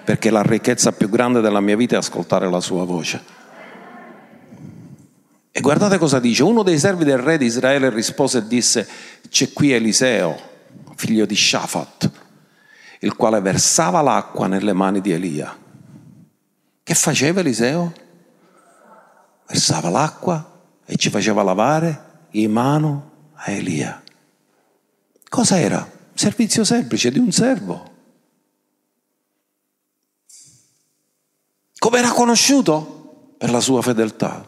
Perché 0.04 0.30
la 0.30 0.42
ricchezza 0.42 0.92
più 0.92 1.08
grande 1.08 1.40
della 1.40 1.60
mia 1.60 1.74
vita 1.74 1.94
è 1.94 1.98
ascoltare 1.98 2.50
la 2.50 2.60
sua 2.60 2.84
voce. 2.84 3.38
E 5.50 5.60
guardate 5.62 5.96
cosa 5.96 6.20
dice. 6.20 6.42
Uno 6.42 6.62
dei 6.62 6.78
servi 6.78 7.04
del 7.04 7.18
re 7.18 7.38
di 7.38 7.46
Israele 7.46 7.88
rispose 7.88 8.38
e 8.38 8.46
disse, 8.46 8.86
c'è 9.30 9.52
qui 9.54 9.72
Eliseo, 9.72 10.38
figlio 10.96 11.24
di 11.24 11.34
Shafat, 11.34 12.10
il 13.00 13.16
quale 13.16 13.40
versava 13.40 14.02
l'acqua 14.02 14.46
nelle 14.46 14.74
mani 14.74 15.00
di 15.00 15.12
Elia. 15.12 15.56
Che 16.82 16.94
faceva 16.94 17.40
Eliseo? 17.40 18.08
Versava 19.50 19.90
l'acqua 19.90 20.62
e 20.86 20.96
ci 20.96 21.10
faceva 21.10 21.42
lavare 21.42 22.28
in 22.30 22.52
mano 22.52 23.10
a 23.34 23.50
Elia. 23.50 24.00
Cosa 25.28 25.58
era? 25.58 25.88
Servizio 26.14 26.62
semplice 26.62 27.10
di 27.10 27.18
un 27.18 27.32
servo. 27.32 27.88
Come 31.78 31.98
era 31.98 32.12
conosciuto? 32.12 33.34
Per 33.38 33.50
la 33.50 33.60
sua 33.60 33.82
fedeltà. 33.82 34.46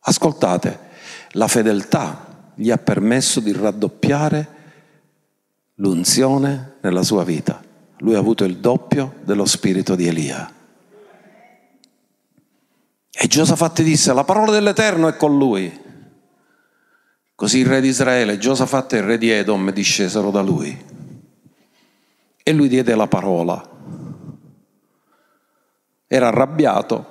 Ascoltate, 0.00 0.78
la 1.32 1.48
fedeltà 1.48 2.50
gli 2.54 2.70
ha 2.70 2.78
permesso 2.78 3.40
di 3.40 3.52
raddoppiare 3.52 4.60
l'unzione 5.76 6.74
nella 6.80 7.02
sua 7.02 7.24
vita. 7.24 7.62
Lui 7.98 8.14
ha 8.14 8.18
avuto 8.18 8.44
il 8.44 8.58
doppio 8.58 9.14
dello 9.22 9.46
spirito 9.46 9.94
di 9.94 10.08
Elia. 10.08 10.51
E 13.14 13.26
Giosafat 13.26 13.82
disse, 13.82 14.12
la 14.14 14.24
parola 14.24 14.50
dell'Eterno 14.50 15.06
è 15.06 15.16
con 15.16 15.36
lui. 15.36 15.80
Così 17.34 17.58
il 17.58 17.66
re 17.66 17.80
di 17.82 17.88
Israele, 17.88 18.38
Giosafat 18.38 18.94
e 18.94 18.96
il 18.96 19.02
re 19.02 19.18
di 19.18 19.30
Edom 19.30 19.70
discesero 19.70 20.30
da 20.30 20.40
lui. 20.40 20.90
E 22.42 22.52
lui 22.52 22.68
diede 22.68 22.94
la 22.94 23.06
parola. 23.06 23.70
Era 26.06 26.28
arrabbiato, 26.28 27.06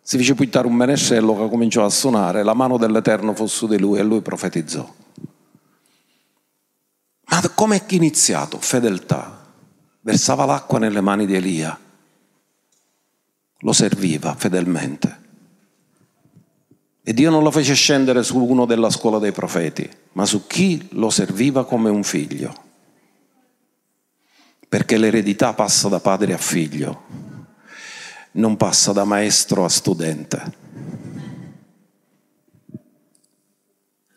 si 0.00 0.16
fece 0.16 0.34
puntare 0.34 0.66
un 0.66 0.74
menescello 0.74 1.36
che 1.36 1.48
cominciò 1.48 1.84
a 1.84 1.90
suonare, 1.90 2.42
la 2.42 2.54
mano 2.54 2.78
dell'Eterno 2.78 3.34
fu 3.34 3.46
su 3.46 3.66
di 3.66 3.78
lui 3.78 3.98
e 3.98 4.02
lui 4.02 4.22
profetizzò. 4.22 4.94
Ma 7.30 7.48
come 7.54 7.76
è 7.76 7.94
iniziato? 7.94 8.58
Fedeltà. 8.58 9.38
Versava 10.00 10.46
l'acqua 10.46 10.78
nelle 10.78 11.00
mani 11.00 11.26
di 11.26 11.34
Elia 11.34 11.78
lo 13.60 13.72
serviva 13.72 14.34
fedelmente. 14.34 15.18
E 17.02 17.12
Dio 17.12 17.30
non 17.30 17.42
lo 17.42 17.50
fece 17.50 17.74
scendere 17.74 18.22
su 18.22 18.38
uno 18.38 18.66
della 18.66 18.90
scuola 18.90 19.18
dei 19.18 19.32
profeti, 19.32 19.88
ma 20.12 20.26
su 20.26 20.46
chi 20.46 20.88
lo 20.92 21.10
serviva 21.10 21.64
come 21.64 21.90
un 21.90 22.04
figlio. 22.04 22.68
Perché 24.68 24.96
l'eredità 24.96 25.52
passa 25.54 25.88
da 25.88 25.98
padre 25.98 26.34
a 26.34 26.38
figlio, 26.38 27.04
non 28.32 28.56
passa 28.56 28.92
da 28.92 29.04
maestro 29.04 29.64
a 29.64 29.68
studente. 29.68 30.58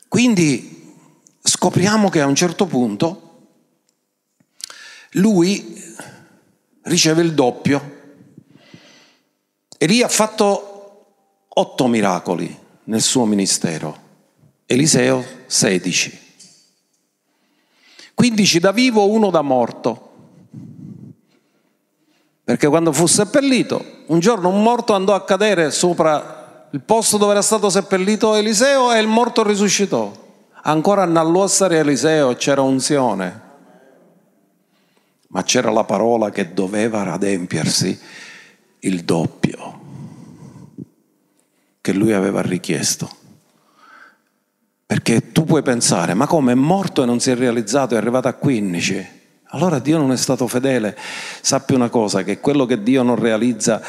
Quindi 0.08 0.94
scopriamo 1.42 2.10
che 2.10 2.22
a 2.22 2.28
un 2.28 2.36
certo 2.36 2.68
punto 2.68 3.48
lui 5.14 5.82
riceve 6.84 7.24
il 7.24 7.34
doppio 7.34 7.93
Elia 9.84 10.06
ha 10.06 10.10
fatto 10.10 11.08
otto 11.50 11.88
miracoli 11.88 12.58
nel 12.86 13.02
suo 13.02 13.26
ministero, 13.26 13.98
Eliseo 14.66 15.22
16. 15.46 16.22
15 18.14 18.60
da 18.60 18.72
vivo, 18.72 19.10
uno 19.10 19.30
da 19.30 19.42
morto. 19.42 20.12
Perché 22.46 22.70
quando 22.70 22.94
fu 22.94 23.08
seppellito, 23.08 23.84
un 24.06 24.20
giorno 24.20 24.48
un 24.48 24.64
morto 24.64 24.94
andò 24.94 25.16
a 25.16 25.26
cadere 25.26 25.70
sopra 25.70 26.70
il 26.72 26.80
posto 26.80 27.18
dove 27.18 27.34
era 27.34 27.42
stato 27.42 27.70
seppellito 27.70 28.36
Eliseo 28.36 28.94
e 28.94 29.02
il 29.02 29.08
morto 29.08 29.44
risuscitò. 29.44 30.10
Ancora 30.62 31.04
nell'ossare 31.04 31.80
Eliseo 31.80 32.36
c'era 32.36 32.62
unzione. 32.62 33.42
ma 35.28 35.44
c'era 35.44 35.72
la 35.72 35.84
parola 35.84 36.30
che 36.30 36.54
doveva 36.54 37.12
adempiersi 37.12 38.00
il 38.86 39.04
doppio 39.04 39.82
che 41.82 41.94
lui 41.94 42.14
aveva 42.14 42.42
richiesto. 42.42 43.10
Perché 44.86 45.32
tu 45.32 45.44
puoi 45.44 45.62
pensare, 45.62 46.14
ma 46.14 46.28
come 46.28 46.54
è 46.54 46.56
morto 46.56 47.04
e 47.04 47.06
non 47.06 47.20
si 47.20 47.32
è 47.32 47.36
realizzato, 47.36 47.96
è 47.96 47.98
arrivato 47.98 48.28
a 48.28 48.34
15? 48.34 49.22
Allora 49.48 49.80
Dio 49.80 49.98
non 49.98 50.12
è 50.12 50.18
stato 50.18 50.48
fedele. 50.48 50.98
Sappi 51.42 51.74
una 51.74 51.90
cosa, 51.90 52.24
che 52.24 52.40
quello 52.40 52.66
che 52.66 52.82
Dio 52.84 53.04
non 53.04 53.16
realizza 53.16 53.82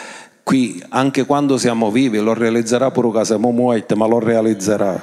qui, 0.42 0.82
anche 0.88 1.24
quando 1.24 1.56
siamo 1.56 1.90
vivi, 1.90 2.18
lo 2.18 2.34
realizzerà 2.34 2.90
pure 2.90 3.18
che 3.18 3.24
siamo 3.24 3.50
morti, 3.50 3.94
ma 3.94 4.06
lo 4.06 4.18
realizzerà. 4.18 5.00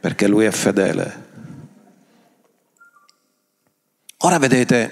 Perché 0.00 0.28
Lui 0.28 0.44
è 0.44 0.50
fedele. 0.50 1.26
Ora 4.18 4.38
vedete, 4.38 4.90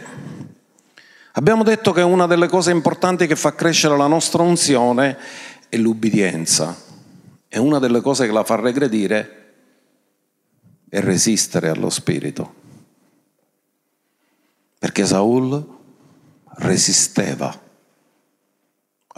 abbiamo 1.37 1.63
detto 1.63 1.93
che 1.93 2.03
una 2.03 2.27
delle 2.27 2.49
cose 2.49 2.71
importanti 2.71 3.27
che 3.27 3.37
fa 3.37 3.55
crescere 3.55 3.97
la 3.97 4.07
nostra 4.07 4.43
unzione 4.43 5.17
è 5.71 5.77
l'ubbidienza. 5.79 6.77
E 7.49 7.59
una 7.59 7.79
delle 7.79 8.03
cose 8.03 8.27
che 8.27 8.33
la 8.33 8.45
fa 8.45 8.57
regredire 8.57 9.55
è 10.91 11.01
resistere 11.01 11.71
allo 11.71 11.89
Spirito 11.89 12.65
perché 14.87 15.05
Saul 15.05 15.67
resisteva 16.59 17.53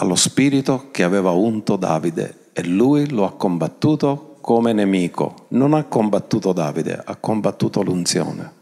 allo 0.01 0.15
spirito 0.15 0.89
che 0.91 1.03
aveva 1.03 1.31
unto 1.33 1.77
Davide 1.77 2.51
e 2.53 2.65
lui 2.65 3.11
lo 3.11 3.27
ha 3.27 3.35
combattuto 3.35 4.39
come 4.41 4.73
nemico. 4.73 5.47
Non 5.49 5.75
ha 5.75 5.85
combattuto 5.85 6.53
Davide, 6.53 7.03
ha 7.05 7.17
combattuto 7.17 7.83
l'unzione. 7.83 8.53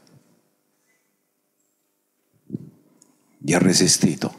Gli 3.46 3.54
ha 3.54 3.58
resistito. 3.58 4.34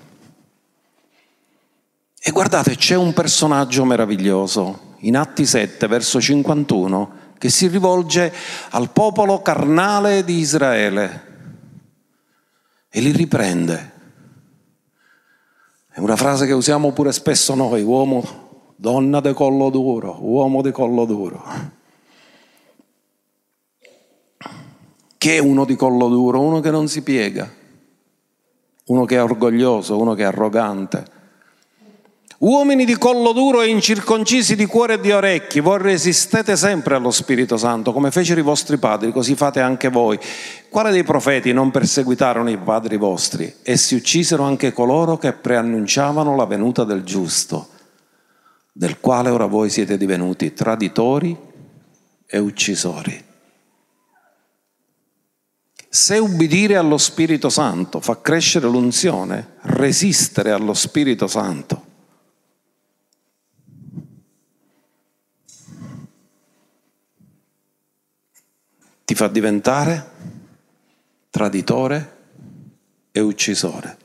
E 2.20 2.30
guardate, 2.32 2.76
c'è 2.76 2.96
un 2.96 3.14
personaggio 3.14 3.86
meraviglioso 3.86 4.96
in 5.00 5.16
Atti 5.16 5.46
7, 5.46 5.88
verso 5.88 6.20
51, 6.20 7.12
che 7.38 7.48
si 7.48 7.68
rivolge 7.68 8.34
al 8.72 8.90
popolo 8.90 9.42
carnale 9.42 10.26
di 10.26 10.40
Israele 10.40 11.24
e 12.90 13.00
li 13.00 13.14
riprende. 13.14 13.92
È 15.90 16.00
una 16.00 16.18
frase 16.18 16.46
che 16.46 16.52
usiamo 16.52 16.92
pure 16.92 17.14
spesso 17.14 17.56
noi, 17.56 17.84
uomo, 17.84 18.74
donna 18.76 19.22
di 19.22 19.32
collo 19.32 19.70
duro, 19.70 20.18
uomo 20.20 20.62
di 20.62 20.72
collo 20.74 21.06
duro. 21.06 21.46
Che 25.18 25.36
è 25.36 25.40
uno 25.40 25.64
di 25.64 25.78
collo 25.78 26.10
duro? 26.10 26.42
Uno 26.42 26.60
che 26.60 26.72
non 26.72 26.90
si 26.90 27.02
piega, 27.04 27.50
uno 28.88 29.06
che 29.06 29.16
è 29.16 29.24
orgoglioso, 29.24 29.98
uno 29.98 30.14
che 30.14 30.24
è 30.24 30.26
arrogante 30.26 31.16
Uomini 32.40 32.86
di 32.86 32.96
collo 33.00 33.32
duro 33.32 33.64
e 33.64 33.68
incirconcisi 33.68 34.56
di 34.56 34.68
cuore 34.68 34.94
e 34.94 35.00
di 35.00 35.12
orecchi, 35.12 35.60
voi 35.60 35.80
resistete 35.82 36.56
sempre 36.56 36.94
allo 36.94 37.10
Spirito 37.10 37.58
Santo, 37.58 37.92
come 37.92 38.12
fecero 38.12 38.40
i 38.40 38.44
vostri 38.44 38.78
padri, 38.78 39.12
così 39.12 39.34
fate 39.34 39.60
anche 39.60 39.90
voi. 39.90 40.20
Quale 40.70 40.92
dei 40.92 41.04
profeti 41.04 41.52
non 41.52 41.72
perseguitarono 41.72 42.52
i 42.52 42.58
padri 42.58 42.98
vostri? 42.98 43.52
Essi 43.64 43.96
uccisero 43.96 44.44
anche 44.44 44.72
coloro 44.72 45.18
che 45.18 45.34
preannunciavano 45.34 46.36
la 46.36 46.46
venuta 46.46 46.84
del 46.84 47.02
giusto, 47.02 47.70
del 48.72 49.00
quale 49.00 49.32
ora 49.32 49.48
voi 49.48 49.72
siete 49.72 49.98
divenuti 49.98 50.54
traditori 50.54 51.36
e 52.28 52.38
uccisori. 52.38 53.27
Se 55.98 56.20
ubbidire 56.20 56.76
allo 56.76 57.00
Spirito 57.00 57.50
Santo 57.50 58.00
fa 58.00 58.22
crescere 58.22 58.68
l'unzione, 58.68 59.56
resistere 59.62 60.52
allo 60.52 60.76
Spirito 60.76 61.26
Santo 61.26 61.86
ti 69.04 69.16
fa 69.16 69.28
diventare 69.28 70.12
traditore 71.32 72.18
e 73.12 73.20
uccisore. 73.20 73.98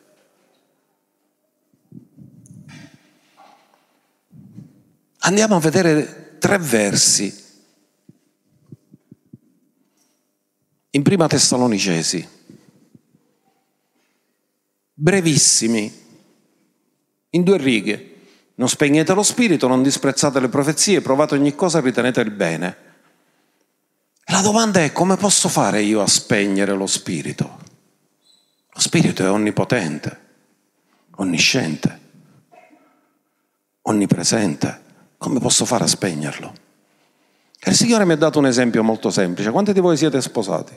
Andiamo 5.19 5.57
a 5.57 5.61
vedere 5.61 6.39
tre 6.39 6.57
versi 6.57 7.42
in 10.95 11.03
prima 11.03 11.27
Tessalonicesi, 11.27 12.29
brevissimi, 14.93 16.01
in 17.31 17.43
due 17.43 17.57
righe. 17.57 18.09
Non 18.55 18.69
spegnete 18.69 19.15
lo 19.15 19.23
spirito, 19.23 19.67
non 19.67 19.83
disprezzate 19.83 20.39
le 20.39 20.49
profezie, 20.49 21.01
provate 21.01 21.35
ogni 21.35 21.55
cosa 21.55 21.79
e 21.79 21.83
ritenete 21.83 22.21
il 22.21 22.31
bene. 22.31 22.77
La 24.27 24.43
domanda 24.43 24.81
è 24.81 24.93
come 24.93 25.17
posso 25.17 25.49
fare 25.49 25.83
io 25.83 26.03
a 26.03 26.07
spegnere 26.07 26.75
lo 26.75 26.87
spirito? 26.87 27.59
Lo 28.75 28.81
spirito 28.81 29.25
è 29.25 29.31
onnipotente, 29.31 30.21
onnisciente, 31.17 32.01
onnipresente. 33.83 34.81
Come 35.17 35.41
posso 35.41 35.65
fare 35.65 35.85
a 35.85 35.89
spegnerlo? 35.89 36.62
Il 37.65 37.75
Signore 37.75 38.05
mi 38.05 38.13
ha 38.13 38.17
dato 38.17 38.39
un 38.39 38.47
esempio 38.47 38.83
molto 38.83 39.11
semplice. 39.11 39.51
Quanti 39.51 39.73
di 39.73 39.81
voi 39.81 39.97
siete 39.97 40.21
sposati? 40.21 40.73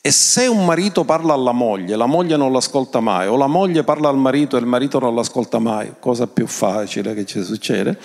E 0.00 0.10
se 0.10 0.46
un 0.46 0.64
marito 0.64 1.04
parla 1.04 1.34
alla 1.34 1.52
moglie, 1.52 1.94
la 1.94 2.06
moglie 2.06 2.36
non 2.36 2.52
l'ascolta 2.52 3.00
mai, 3.00 3.26
o 3.26 3.36
la 3.36 3.46
moglie 3.46 3.84
parla 3.84 4.08
al 4.08 4.16
marito 4.16 4.56
e 4.56 4.60
il 4.60 4.66
marito 4.66 4.98
non 4.98 5.14
l'ascolta 5.14 5.58
mai, 5.58 5.94
cosa 6.00 6.26
più 6.26 6.46
facile 6.46 7.14
che 7.14 7.26
ci 7.26 7.42
succede, 7.42 7.98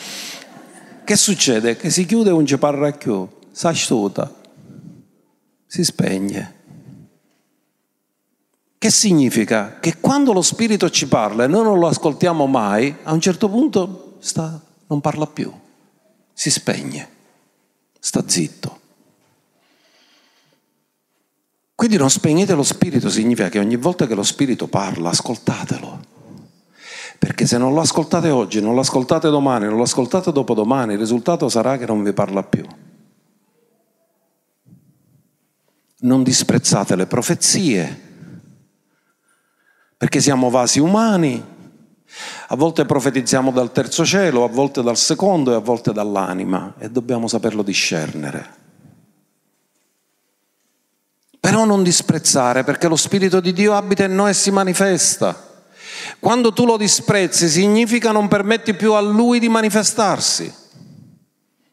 che 1.04 1.16
succede? 1.16 1.76
Che 1.78 1.89
si 1.89 2.06
chiude 2.06 2.32
un 2.32 2.45
ciparracchio, 2.45 3.39
si 3.51 3.68
asciuta, 3.68 4.34
si 5.66 5.84
spegne. 5.84 6.56
Che 8.78 8.89
significa? 8.89 9.78
Che 9.80 9.99
quando 9.99 10.34
lo 10.34 10.41
Spirito 10.41 10.89
ci 10.89 11.08
parla 11.08 11.45
e 11.45 11.47
noi 11.47 11.64
non 11.64 11.80
lo 11.80 11.88
ascoltiamo 11.88 12.47
mai, 12.47 12.93
a 13.04 13.14
un 13.14 13.22
certo 13.22 13.47
punto 13.47 14.16
sta, 14.20 14.62
non 14.88 14.99
parla 14.99 15.26
più, 15.26 15.51
si 16.34 16.50
spegne, 16.50 17.10
sta 18.00 18.28
zitto. 18.28 18.82
Quindi 21.76 21.98
non 21.98 22.10
spegnete 22.10 22.54
lo 22.54 22.64
Spirito 22.64 23.10
significa 23.10 23.50
che 23.50 23.60
ogni 23.60 23.76
volta 23.76 24.08
che 24.08 24.16
lo 24.16 24.24
Spirito 24.24 24.68
parla, 24.68 25.10
ascoltatelo. 25.10 26.12
Perché 27.20 27.46
se 27.46 27.58
non 27.58 27.74
lo 27.74 27.82
ascoltate 27.82 28.30
oggi, 28.30 28.62
non 28.62 28.74
lo 28.74 28.82
ascoltate 28.82 29.30
domani, 29.30 29.66
non 29.66 29.78
lo 29.78 29.84
ascoltate 29.84 30.32
dopodomani, 30.32 30.94
il 30.94 31.00
risultato 31.00 31.50
sarà 31.50 31.78
che 31.78 31.86
non 31.86 32.04
vi 32.04 32.14
parla 32.14 32.44
più. 32.44 32.66
Non 36.00 36.24
disprezzate 36.24 36.96
le 36.96 37.06
profezie, 37.06 38.02
perché 39.98 40.20
siamo 40.20 40.50
vasi 40.50 40.80
umani, 40.80 41.42
a 42.48 42.56
volte 42.56 42.86
profetizziamo 42.86 43.52
dal 43.52 43.72
terzo 43.72 44.06
cielo, 44.06 44.44
a 44.44 44.50
volte 44.50 44.82
dal 44.82 44.98
secondo 44.98 45.52
e 45.52 45.56
a 45.56 45.60
volte 45.60 45.94
dall'anima 45.94 46.74
e 46.78 46.89
dobbiamo 46.89 47.28
saperlo 47.28 47.64
discernere. 47.64 48.62
Però 51.39 51.66
non 51.66 51.84
disprezzare 51.84 52.64
perché 52.64 52.88
lo 52.88 52.96
Spirito 52.96 53.39
di 53.39 53.54
Dio 53.54 53.74
abita 53.74 54.04
in 54.06 54.16
noi 54.16 54.30
e 54.30 54.34
si 54.34 54.52
manifesta. 54.52 55.52
Quando 56.20 56.54
tu 56.54 56.66
lo 56.66 56.78
disprezzi 56.78 57.50
significa 57.50 58.12
non 58.12 58.28
permetti 58.28 58.74
più 58.74 58.94
a 58.94 59.02
lui 59.02 59.39
di 59.39 59.50
manifestarsi. 59.50 60.62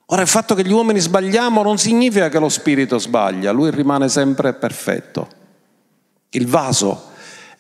Ora 0.06 0.22
il 0.22 0.28
fatto 0.28 0.54
che 0.56 0.64
gli 0.64 0.72
uomini 0.72 0.98
sbagliamo 0.98 1.62
non 1.62 1.78
significa 1.78 2.28
che 2.28 2.40
lo 2.40 2.48
spirito 2.48 2.98
sbaglia, 2.98 3.52
lui 3.52 3.70
rimane 3.70 4.08
sempre 4.08 4.54
perfetto. 4.54 5.28
Il 6.30 6.48
vaso 6.48 7.10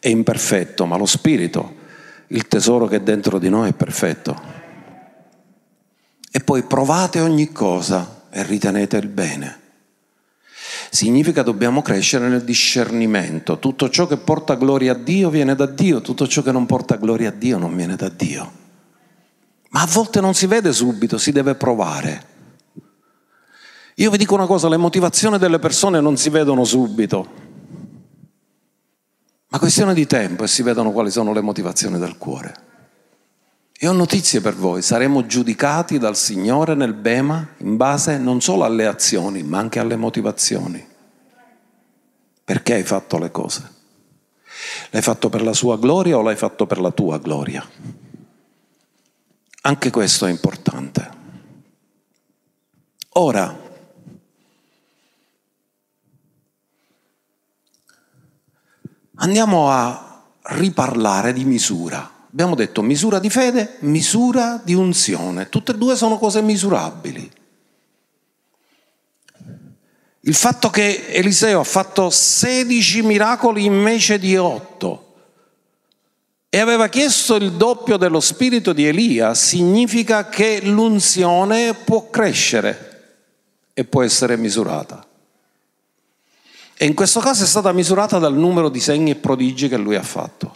è 0.00 0.08
imperfetto, 0.08 0.84
ma 0.86 0.96
lo 0.96 1.06
spirito, 1.06 1.74
il 2.32 2.46
tesoro 2.48 2.86
che 2.86 2.96
è 2.96 3.00
dentro 3.00 3.38
di 3.38 3.48
noi 3.48 3.70
è 3.70 3.72
perfetto. 3.72 4.58
E 6.30 6.40
poi 6.40 6.62
provate 6.62 7.20
ogni 7.20 7.50
cosa 7.50 8.26
e 8.30 8.42
ritenete 8.44 8.96
il 8.98 9.08
bene. 9.08 9.58
Significa 10.90 11.42
dobbiamo 11.42 11.82
crescere 11.82 12.28
nel 12.28 12.44
discernimento. 12.44 13.58
Tutto 13.58 13.88
ciò 13.90 14.06
che 14.06 14.16
porta 14.16 14.54
gloria 14.54 14.92
a 14.92 14.96
Dio 14.96 15.28
viene 15.28 15.54
da 15.54 15.66
Dio, 15.66 16.00
tutto 16.00 16.26
ciò 16.26 16.42
che 16.42 16.52
non 16.52 16.66
porta 16.66 16.96
gloria 16.96 17.28
a 17.28 17.32
Dio 17.32 17.58
non 17.58 17.74
viene 17.74 17.96
da 17.96 18.08
Dio. 18.08 18.58
Ma 19.70 19.82
a 19.82 19.86
volte 19.86 20.20
non 20.20 20.34
si 20.34 20.46
vede 20.46 20.72
subito, 20.72 21.18
si 21.18 21.32
deve 21.32 21.54
provare. 21.54 22.28
Io 23.96 24.10
vi 24.10 24.16
dico 24.16 24.34
una 24.34 24.46
cosa, 24.46 24.68
le 24.68 24.76
motivazioni 24.76 25.38
delle 25.38 25.58
persone 25.58 26.00
non 26.00 26.16
si 26.16 26.30
vedono 26.30 26.64
subito, 26.64 27.39
ma 29.50 29.58
questione 29.58 29.94
di 29.94 30.06
tempo 30.06 30.44
e 30.44 30.48
si 30.48 30.62
vedono 30.62 30.92
quali 30.92 31.10
sono 31.10 31.32
le 31.32 31.40
motivazioni 31.40 31.98
del 31.98 32.16
cuore. 32.18 32.68
E 33.76 33.88
ho 33.88 33.92
notizie 33.92 34.40
per 34.40 34.54
voi, 34.54 34.82
saremo 34.82 35.26
giudicati 35.26 35.98
dal 35.98 36.16
Signore 36.16 36.74
nel 36.74 36.92
Bema 36.92 37.54
in 37.58 37.76
base 37.76 38.18
non 38.18 38.40
solo 38.40 38.64
alle 38.64 38.86
azioni, 38.86 39.42
ma 39.42 39.58
anche 39.58 39.78
alle 39.78 39.96
motivazioni. 39.96 40.86
Perché 42.44 42.74
hai 42.74 42.84
fatto 42.84 43.18
le 43.18 43.30
cose? 43.30 43.78
L'hai 44.90 45.02
fatto 45.02 45.28
per 45.28 45.42
la 45.42 45.52
sua 45.52 45.78
gloria 45.78 46.18
o 46.18 46.22
l'hai 46.22 46.36
fatto 46.36 46.66
per 46.66 46.80
la 46.80 46.90
tua 46.90 47.18
gloria? 47.18 47.66
Anche 49.62 49.90
questo 49.90 50.26
è 50.26 50.30
importante. 50.30 51.10
Ora, 53.14 53.69
andiamo 59.20 59.70
a 59.70 60.22
riparlare 60.42 61.32
di 61.32 61.44
misura. 61.44 62.18
Abbiamo 62.30 62.54
detto 62.54 62.82
misura 62.82 63.18
di 63.18 63.30
fede, 63.30 63.76
misura 63.80 64.60
di 64.62 64.74
unzione. 64.74 65.48
Tutte 65.48 65.72
e 65.72 65.76
due 65.76 65.96
sono 65.96 66.18
cose 66.18 66.42
misurabili. 66.42 67.30
Il 70.24 70.34
fatto 70.34 70.68
che 70.68 71.06
Eliseo 71.08 71.60
ha 71.60 71.64
fatto 71.64 72.10
16 72.10 73.02
miracoli 73.02 73.64
invece 73.64 74.18
di 74.18 74.36
8 74.36 75.14
e 76.50 76.58
aveva 76.58 76.88
chiesto 76.88 77.36
il 77.36 77.52
doppio 77.52 77.96
dello 77.96 78.20
spirito 78.20 78.72
di 78.72 78.86
Elia 78.86 79.34
significa 79.34 80.28
che 80.28 80.60
l'unzione 80.62 81.74
può 81.74 82.10
crescere 82.10 82.88
e 83.72 83.84
può 83.84 84.02
essere 84.02 84.36
misurata. 84.36 85.06
E 86.82 86.86
in 86.86 86.94
questo 86.94 87.20
caso 87.20 87.44
è 87.44 87.46
stata 87.46 87.72
misurata 87.72 88.18
dal 88.18 88.34
numero 88.34 88.70
di 88.70 88.80
segni 88.80 89.10
e 89.10 89.16
prodigi 89.16 89.68
che 89.68 89.76
lui 89.76 89.96
ha 89.96 90.02
fatto. 90.02 90.54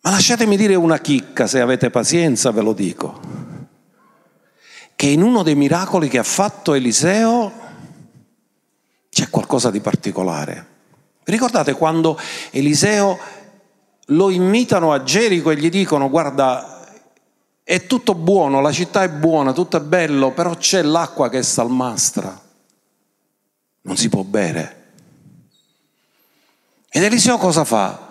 Ma 0.00 0.08
lasciatemi 0.08 0.56
dire 0.56 0.76
una 0.76 0.98
chicca, 0.98 1.46
se 1.46 1.60
avete 1.60 1.90
pazienza 1.90 2.50
ve 2.50 2.62
lo 2.62 2.72
dico 2.72 3.20
che 4.96 5.08
in 5.08 5.20
uno 5.20 5.42
dei 5.42 5.56
miracoli 5.56 6.08
che 6.08 6.16
ha 6.16 6.22
fatto 6.22 6.72
Eliseo 6.72 7.52
c'è 9.10 9.28
qualcosa 9.28 9.70
di 9.70 9.80
particolare. 9.80 10.66
Ricordate 11.24 11.74
quando 11.74 12.18
Eliseo 12.52 13.18
lo 14.06 14.30
invitano 14.30 14.94
a 14.94 15.02
Gerico 15.02 15.50
e 15.50 15.56
gli 15.56 15.68
dicono 15.68 16.08
guarda 16.08 16.82
è 17.62 17.86
tutto 17.86 18.14
buono, 18.14 18.62
la 18.62 18.72
città 18.72 19.02
è 19.02 19.10
buona, 19.10 19.52
tutto 19.52 19.76
è 19.76 19.80
bello, 19.80 20.32
però 20.32 20.56
c'è 20.56 20.80
l'acqua 20.80 21.28
che 21.28 21.40
è 21.40 21.42
salmastra, 21.42 22.46
non 23.88 23.96
si 23.96 24.10
può 24.10 24.22
bere. 24.22 24.76
Ed 26.90 27.02
Eliseo 27.02 27.38
cosa 27.38 27.64
fa? 27.64 28.06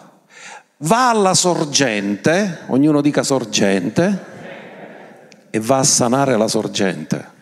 Va 0.78 1.10
alla 1.10 1.36
sorgente, 1.36 2.64
ognuno 2.68 3.00
dica 3.00 3.22
sorgente, 3.22 4.26
e 5.52 5.60
va 5.60 5.78
a 5.78 5.84
sanare 5.84 6.36
la 6.36 6.48
sorgente. 6.48 7.36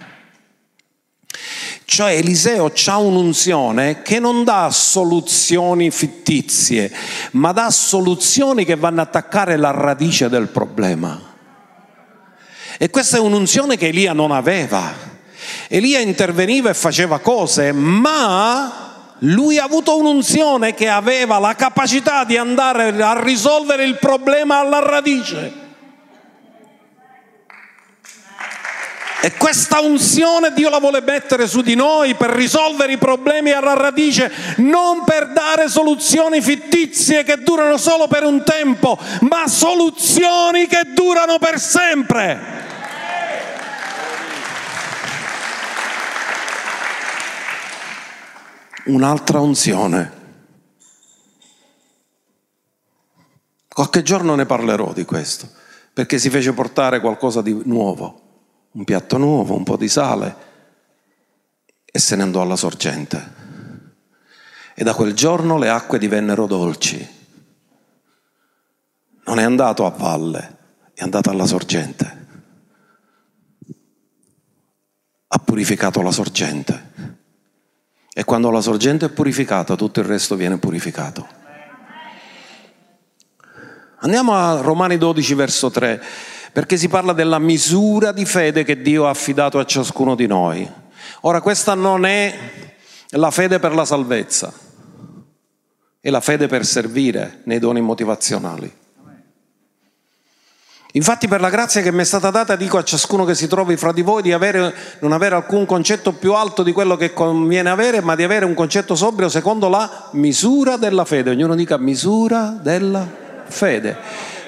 Cioè 1.85 2.17
Eliseo 2.17 2.73
ha 2.87 2.97
un'unzione 2.97 4.01
che 4.01 4.19
non 4.19 4.43
dà 4.43 4.69
soluzioni 4.69 5.89
fittizie, 5.89 6.91
ma 7.31 7.53
dà 7.53 7.69
soluzioni 7.69 8.65
che 8.65 8.75
vanno 8.75 8.99
a 8.99 9.03
attaccare 9.03 9.55
la 9.55 9.71
radice 9.71 10.27
del 10.27 10.49
problema. 10.49 11.33
E 12.77 12.89
questa 12.89 13.15
è 13.15 13.21
un'unzione 13.21 13.77
che 13.77 13.87
Elia 13.87 14.11
non 14.11 14.31
aveva. 14.31 15.13
Elia 15.67 15.99
interveniva 15.99 16.69
e 16.69 16.73
faceva 16.73 17.19
cose, 17.19 17.71
ma 17.71 18.85
lui 19.19 19.57
ha 19.57 19.63
avuto 19.63 19.97
un'unzione 19.97 20.73
che 20.73 20.89
aveva 20.89 21.39
la 21.39 21.55
capacità 21.55 22.23
di 22.23 22.37
andare 22.37 22.89
a 23.01 23.21
risolvere 23.21 23.85
il 23.85 23.97
problema 23.97 24.59
alla 24.59 24.79
radice. 24.79 25.63
E 29.21 29.33
questa 29.37 29.79
unzione 29.79 30.53
Dio 30.53 30.69
la 30.69 30.77
vuole 30.77 31.01
mettere 31.01 31.47
su 31.47 31.61
di 31.61 31.73
noi 31.73 32.13
per 32.13 32.29
risolvere 32.29 32.91
i 32.91 32.97
problemi 32.97 33.49
alla 33.49 33.73
radice, 33.73 34.31
non 34.57 35.03
per 35.03 35.29
dare 35.29 35.67
soluzioni 35.67 36.41
fittizie 36.41 37.23
che 37.23 37.37
durano 37.37 37.77
solo 37.77 38.05
per 38.07 38.23
un 38.23 38.43
tempo, 38.43 38.99
ma 39.21 39.47
soluzioni 39.47 40.67
che 40.67 40.81
durano 40.93 41.39
per 41.39 41.59
sempre. 41.59 42.64
Un'altra 48.85 49.39
unzione. 49.39 50.23
Qualche 53.67 54.03
giorno 54.03 54.35
ne 54.35 54.45
parlerò 54.45 54.93
di 54.93 55.05
questo, 55.05 55.49
perché 55.93 56.17
si 56.19 56.29
fece 56.29 56.53
portare 56.53 56.99
qualcosa 56.99 57.41
di 57.41 57.61
nuovo 57.65 58.23
un 58.75 58.83
piatto 58.83 59.17
nuovo, 59.17 59.55
un 59.55 59.63
po' 59.63 59.77
di 59.77 59.87
sale 59.87 60.53
e 61.85 61.97
se 61.99 62.15
ne 62.15 62.23
andò 62.23 62.41
alla 62.41 62.57
sorgente. 62.57 63.43
E 64.73 64.83
da 64.83 64.93
quel 64.93 65.13
giorno 65.13 65.57
le 65.57 65.69
acque 65.69 65.97
divennero 65.97 66.45
dolci. 66.45 67.13
Non 69.25 69.39
è 69.39 69.43
andato 69.43 69.85
a 69.85 69.89
valle, 69.89 70.57
è 70.93 71.03
andato 71.03 71.29
alla 71.29 71.45
sorgente. 71.45 72.27
Ha 75.27 75.39
purificato 75.39 76.01
la 76.01 76.11
sorgente. 76.11 76.91
E 78.17 78.23
quando 78.23 78.49
la 78.49 78.61
sorgente 78.61 79.07
è 79.07 79.09
purificata, 79.09 79.75
tutto 79.75 79.99
il 79.99 80.05
resto 80.05 80.35
viene 80.35 80.57
purificato. 80.57 81.27
Andiamo 83.99 84.33
a 84.33 84.61
Romani 84.61 84.97
12, 84.97 85.33
verso 85.33 85.69
3 85.69 86.01
perché 86.55 86.77
si 86.77 86.87
parla 86.87 87.11
della 87.11 87.37
misura 87.37 88.13
di 88.13 88.23
fede 88.23 88.63
che 88.63 88.81
Dio 88.81 89.07
ha 89.07 89.09
affidato 89.09 89.59
a 89.59 89.65
ciascuno 89.65 90.15
di 90.15 90.25
noi. 90.25 90.65
Ora 91.23 91.41
questa 91.41 91.73
non 91.73 92.05
è 92.05 92.33
la 93.09 93.29
fede 93.29 93.59
per 93.59 93.73
la 93.73 93.83
salvezza, 93.83 94.53
è 95.99 96.09
la 96.09 96.21
fede 96.21 96.47
per 96.47 96.65
servire 96.65 97.41
nei 97.43 97.59
doni 97.59 97.81
motivazionali. 97.81 98.73
Infatti 100.95 101.27
per 101.27 101.41
la 101.41 101.49
grazia 101.49 101.81
che 101.81 101.91
mi 101.91 102.01
è 102.01 102.05
stata 102.05 102.29
data 102.29 102.55
dico 102.55 102.77
a 102.77 102.83
ciascuno 102.83 103.25
che 103.25 103.35
si 103.35 103.47
trovi 103.47 103.75
fra 103.75 103.91
di 103.91 104.01
voi 104.01 104.21
di 104.21 104.31
avere, 104.31 104.73
non 104.99 105.11
avere 105.11 105.35
alcun 105.35 105.65
concetto 105.65 106.13
più 106.13 106.33
alto 106.33 106.63
di 106.63 106.71
quello 106.71 106.95
che 106.95 107.11
conviene 107.11 107.69
avere, 107.69 107.99
ma 107.99 108.15
di 108.15 108.23
avere 108.23 108.45
un 108.45 108.53
concetto 108.53 108.95
sobrio 108.95 109.27
secondo 109.27 109.67
la 109.67 110.09
misura 110.13 110.77
della 110.77 111.03
fede. 111.03 111.31
Ognuno 111.31 111.53
dica 111.53 111.77
misura 111.77 112.57
della 112.61 113.05
fede. 113.43 113.97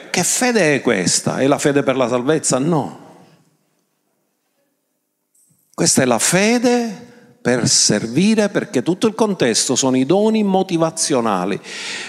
Che 0.09 0.23
fede 0.23 0.75
è 0.75 0.81
questa? 0.81 1.39
È 1.39 1.47
la 1.47 1.57
fede 1.57 1.83
per 1.83 1.97
la 1.97 2.07
salvezza? 2.07 2.59
No. 2.59 3.05
Questa 5.73 6.01
è 6.01 6.05
la 6.05 6.19
fede 6.19 7.07
per 7.41 7.67
servire 7.67 8.47
perché 8.47 8.83
tutto 8.83 9.05
il 9.07 9.15
contesto 9.15 9.75
sono 9.75 9.97
i 9.97 10.05
doni 10.05 10.43
motivazionali. 10.43 11.59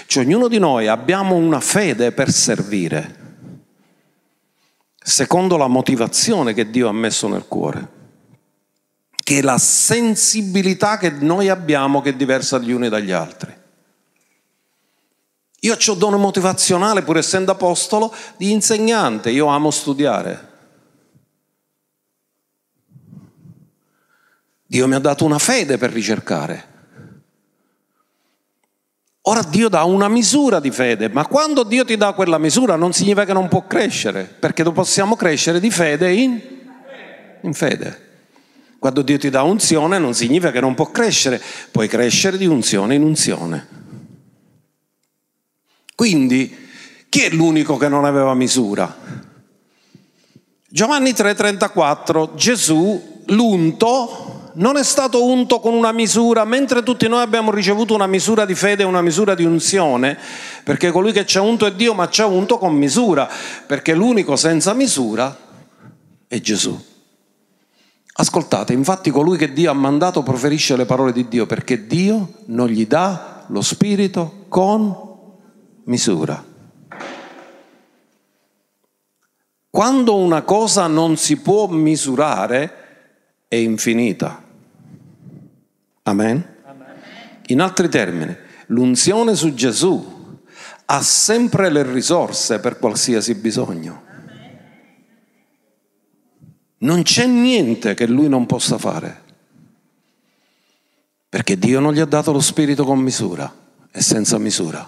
Cioè 0.05 0.23
ognuno 0.23 0.47
di 0.47 0.59
noi 0.59 0.87
abbiamo 0.87 1.35
una 1.35 1.59
fede 1.59 2.13
per 2.13 2.31
servire, 2.31 3.18
secondo 5.09 5.57
la 5.57 5.67
motivazione 5.67 6.53
che 6.53 6.69
Dio 6.69 6.87
ha 6.87 6.93
messo 6.93 7.27
nel 7.27 7.47
cuore, 7.47 7.97
che 9.15 9.39
è 9.39 9.41
la 9.41 9.57
sensibilità 9.57 10.97
che 10.97 11.09
noi 11.09 11.49
abbiamo 11.49 12.01
che 12.01 12.11
è 12.11 12.15
diversa 12.15 12.59
gli 12.59 12.71
uni 12.71 12.89
dagli 12.89 13.11
altri. 13.11 13.57
Io 15.61 15.77
ho 15.85 15.93
dono 15.95 16.17
motivazionale, 16.17 17.01
pur 17.01 17.17
essendo 17.17 17.51
apostolo, 17.51 18.13
di 18.37 18.51
insegnante, 18.51 19.31
io 19.31 19.47
amo 19.47 19.71
studiare. 19.71 20.47
Dio 24.65 24.87
mi 24.87 24.93
ha 24.93 24.99
dato 24.99 25.25
una 25.25 25.39
fede 25.39 25.77
per 25.77 25.91
ricercare. 25.91 26.67
Ora 29.29 29.43
Dio 29.43 29.69
dà 29.69 29.83
una 29.83 30.07
misura 30.07 30.59
di 30.59 30.71
fede, 30.71 31.07
ma 31.07 31.27
quando 31.27 31.61
Dio 31.61 31.85
ti 31.85 31.95
dà 31.95 32.13
quella 32.13 32.39
misura 32.39 32.75
non 32.75 32.93
significa 32.93 33.25
che 33.25 33.33
non 33.33 33.47
può 33.47 33.67
crescere, 33.67 34.23
perché 34.23 34.63
possiamo 34.63 35.15
crescere 35.15 35.59
di 35.59 35.69
fede 35.69 36.11
in, 36.11 36.41
in 37.41 37.53
fede. 37.53 38.07
Quando 38.79 39.03
Dio 39.03 39.19
ti 39.19 39.29
dà 39.29 39.43
unzione 39.43 39.99
non 39.99 40.15
significa 40.15 40.49
che 40.49 40.59
non 40.59 40.73
può 40.73 40.89
crescere, 40.89 41.39
puoi 41.69 41.87
crescere 41.87 42.39
di 42.39 42.47
unzione 42.47 42.95
in 42.95 43.03
unzione. 43.03 43.67
Quindi, 45.93 46.67
chi 47.07 47.21
è 47.21 47.29
l'unico 47.29 47.77
che 47.77 47.87
non 47.87 48.05
aveva 48.05 48.33
misura? 48.33 48.97
Giovanni 50.67 51.11
3:34, 51.11 52.33
Gesù, 52.33 53.21
l'unto, 53.27 54.28
non 54.53 54.77
è 54.77 54.83
stato 54.83 55.25
unto 55.25 55.59
con 55.59 55.73
una 55.73 55.91
misura, 55.91 56.45
mentre 56.45 56.83
tutti 56.83 57.07
noi 57.07 57.21
abbiamo 57.21 57.51
ricevuto 57.51 57.93
una 57.93 58.07
misura 58.07 58.45
di 58.45 58.55
fede 58.55 58.83
una 58.83 59.01
misura 59.01 59.35
di 59.35 59.43
unzione, 59.43 60.17
perché 60.63 60.91
colui 60.91 61.11
che 61.11 61.25
ci 61.25 61.37
ha 61.37 61.41
unto 61.41 61.65
è 61.65 61.73
Dio, 61.73 61.93
ma 61.93 62.09
ci 62.09 62.21
ha 62.21 62.25
unto 62.25 62.57
con 62.57 62.73
misura, 62.73 63.29
perché 63.65 63.93
l'unico 63.93 64.35
senza 64.35 64.73
misura 64.73 65.35
è 66.27 66.39
Gesù. 66.39 66.87
Ascoltate, 68.13 68.73
infatti 68.73 69.11
colui 69.11 69.37
che 69.37 69.53
Dio 69.53 69.71
ha 69.71 69.73
mandato 69.73 70.23
proferisce 70.23 70.75
le 70.75 70.85
parole 70.85 71.13
di 71.13 71.27
Dio, 71.27 71.45
perché 71.45 71.87
Dio 71.87 72.33
non 72.45 72.67
gli 72.67 72.85
dà 72.85 73.45
lo 73.47 73.61
spirito 73.61 74.45
con 74.49 74.95
misura. 75.85 76.43
Quando 79.69 80.15
una 80.15 80.41
cosa 80.41 80.87
non 80.87 81.15
si 81.15 81.37
può 81.37 81.67
misurare, 81.67 82.88
è 83.49 83.55
infinita. 83.55 84.43
Amen? 86.03 86.57
In 87.47 87.61
altri 87.61 87.89
termini, 87.89 88.35
l'unzione 88.67 89.35
su 89.35 89.55
Gesù 89.55 90.37
ha 90.85 91.01
sempre 91.01 91.71
le 91.71 91.81
risorse 91.91 92.59
per 92.59 92.77
qualsiasi 92.77 93.33
bisogno. 93.33 94.03
Non 96.77 97.01
c'è 97.01 97.25
niente 97.25 97.95
che 97.95 98.05
lui 98.05 98.29
non 98.29 98.45
possa 98.45 98.77
fare, 98.77 99.21
perché 101.27 101.57
Dio 101.57 101.79
non 101.79 101.93
gli 101.93 101.99
ha 101.99 102.05
dato 102.05 102.31
lo 102.31 102.39
spirito 102.39 102.85
con 102.85 102.99
misura 102.99 103.51
e 103.91 104.01
senza 104.01 104.37
misura. 104.37 104.87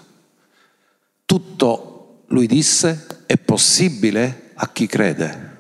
Tutto, 1.26 2.24
lui 2.28 2.46
disse, 2.46 3.24
è 3.26 3.38
possibile 3.38 4.52
a 4.54 4.70
chi 4.70 4.86
crede 4.86 5.51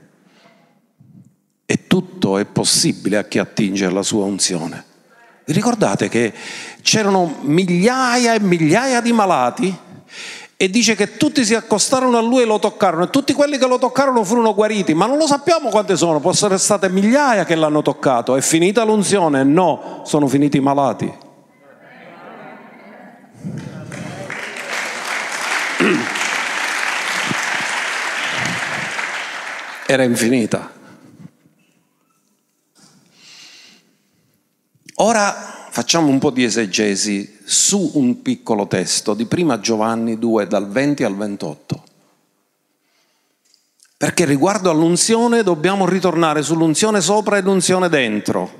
e 1.72 1.88
tutto 1.88 2.38
è 2.38 2.44
possibile 2.44 3.16
a 3.16 3.24
chi 3.24 3.40
attinge 3.40 3.86
alla 3.86 4.04
sua 4.04 4.26
unzione. 4.26 4.84
Ricordate 5.46 6.10
che 6.10 6.34
c'erano 6.82 7.38
migliaia 7.44 8.34
e 8.34 8.42
migliaia 8.42 9.00
di 9.00 9.14
malati 9.14 9.74
e 10.58 10.70
dice 10.70 10.96
che 10.96 11.16
tutti 11.16 11.46
si 11.46 11.56
accostarono 11.56 12.18
a 12.18 12.22
lui 12.22 12.42
e 12.42 12.46
lo 12.46 12.60
toccarono 12.60 13.06
e 13.06 13.10
tutti 13.10 13.32
quelli 13.32 13.58
che 13.58 13.68
lo 13.68 13.78
toccarono 13.78 14.26
furono 14.26 14.54
guariti, 14.54 14.94
ma 14.94 15.06
non 15.06 15.18
lo 15.18 15.26
sappiamo 15.26 15.70
quante 15.70 15.96
sono, 15.96 16.20
possono 16.20 16.54
essere 16.54 16.78
state 16.78 16.94
migliaia 16.94 17.46
che 17.46 17.56
l'hanno 17.56 17.82
toccato. 17.82 18.36
È 18.36 18.42
finita 18.42 18.84
l'unzione? 18.84 19.46
No, 19.46 20.02
sono 20.06 20.28
finiti 20.28 20.58
i 20.58 20.60
malati. 20.60 21.10
Era 29.86 30.04
infinita. 30.04 30.80
Ora 35.04 35.66
facciamo 35.72 36.10
un 36.10 36.20
po' 36.20 36.30
di 36.30 36.43
esegesi 36.43 37.39
su 37.43 37.93
un 37.95 38.22
piccolo 38.22 38.68
testo 38.68 39.16
di 39.16 39.26
prima 39.26 39.60
Giovanni 39.60 40.20
2 40.20 40.45
dal 40.45 40.70
20 40.70 41.04
al 41.04 41.18
28. 41.18 41.84
Perché 43.97 44.26
riguardo 44.26 44.70
all'unzione 44.70 45.41
dobbiamo 45.41 45.88
ritornare 45.88 46.43
sull'unzione 46.43 47.02
sopra 47.02 47.38
e 47.38 47.41
l'unzione 47.41 47.89
dentro. 47.89 48.52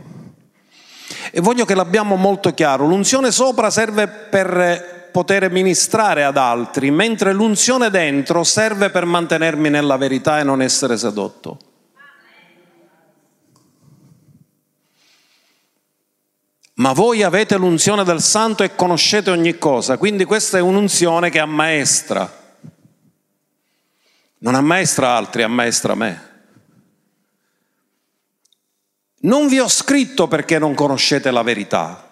E 1.32 1.42
voglio 1.42 1.64
che 1.64 1.76
l'abbiamo 1.76 2.16
molto 2.16 2.52
chiaro, 2.56 2.88
l'unzione 2.88 3.30
sopra 3.30 3.70
serve 3.70 4.08
per 4.08 5.10
poter 5.12 5.52
ministrare 5.52 6.24
ad 6.24 6.38
altri, 6.38 6.90
mentre 6.90 7.34
l'unzione 7.34 7.92
dentro 7.92 8.44
serve 8.44 8.90
per 8.90 9.06
mantenermi 9.06 9.70
nella 9.70 9.98
verità 9.98 10.40
e 10.40 10.44
non 10.44 10.64
essere 10.64 10.98
sedotto. 10.98 11.71
Ma 16.76 16.94
voi 16.94 17.22
avete 17.22 17.58
l'unzione 17.58 18.04
del 18.04 18.22
santo 18.22 18.64
e 18.64 18.76
conoscete 18.76 19.30
ogni 19.30 19.58
cosa, 19.58 19.98
quindi 19.98 20.26
questa 20.26 20.58
è 20.58 20.62
un'unzione 20.62 21.30
che 21.30 21.40
ammaestra. 21.40 22.40
Non 24.40 24.56
ammaestra 24.56 25.16
altri, 25.16 25.44
ammaestra 25.44 25.94
me. 25.94 26.30
Non 29.24 29.48
vi 29.48 29.60
ho 29.60 29.68
scritto 29.68 30.28
perché 30.28 30.58
non 30.58 30.74
conoscete 30.74 31.30
la 31.30 31.44
verità. 31.44 32.10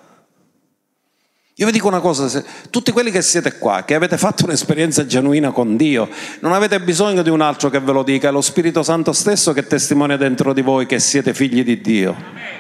Io 1.55 1.65
vi 1.65 1.71
dico 1.71 1.87
una 1.87 1.99
cosa, 1.99 2.29
se, 2.29 2.45
tutti 2.69 2.91
quelli 2.91 3.11
che 3.11 3.21
siete 3.21 3.57
qua, 3.57 3.83
che 3.83 3.95
avete 3.95 4.17
fatto 4.17 4.45
un'esperienza 4.45 5.05
genuina 5.05 5.51
con 5.51 5.75
Dio, 5.75 6.07
non 6.41 6.53
avete 6.53 6.79
bisogno 6.79 7.21
di 7.21 7.29
un 7.29 7.41
altro 7.41 7.69
che 7.69 7.79
ve 7.79 7.91
lo 7.91 8.03
dica, 8.03 8.29
è 8.29 8.31
lo 8.31 8.41
Spirito 8.41 8.83
Santo 8.83 9.11
stesso 9.11 9.51
che 9.51 9.67
testimonia 9.67 10.15
dentro 10.15 10.53
di 10.53 10.61
voi 10.61 10.85
che 10.85 10.99
siete 10.99 11.33
figli 11.33 11.63
di 11.63 11.81
Dio. 11.81 12.11
Amen. 12.11 12.58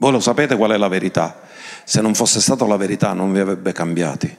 Voi 0.00 0.12
lo 0.12 0.20
sapete 0.20 0.56
qual 0.56 0.70
è 0.70 0.78
la 0.78 0.88
verità. 0.88 1.42
Se 1.84 2.00
non 2.00 2.14
fosse 2.14 2.40
stata 2.40 2.66
la 2.66 2.78
verità 2.78 3.12
non 3.12 3.34
vi 3.34 3.38
avrebbe 3.38 3.72
cambiati. 3.72 4.34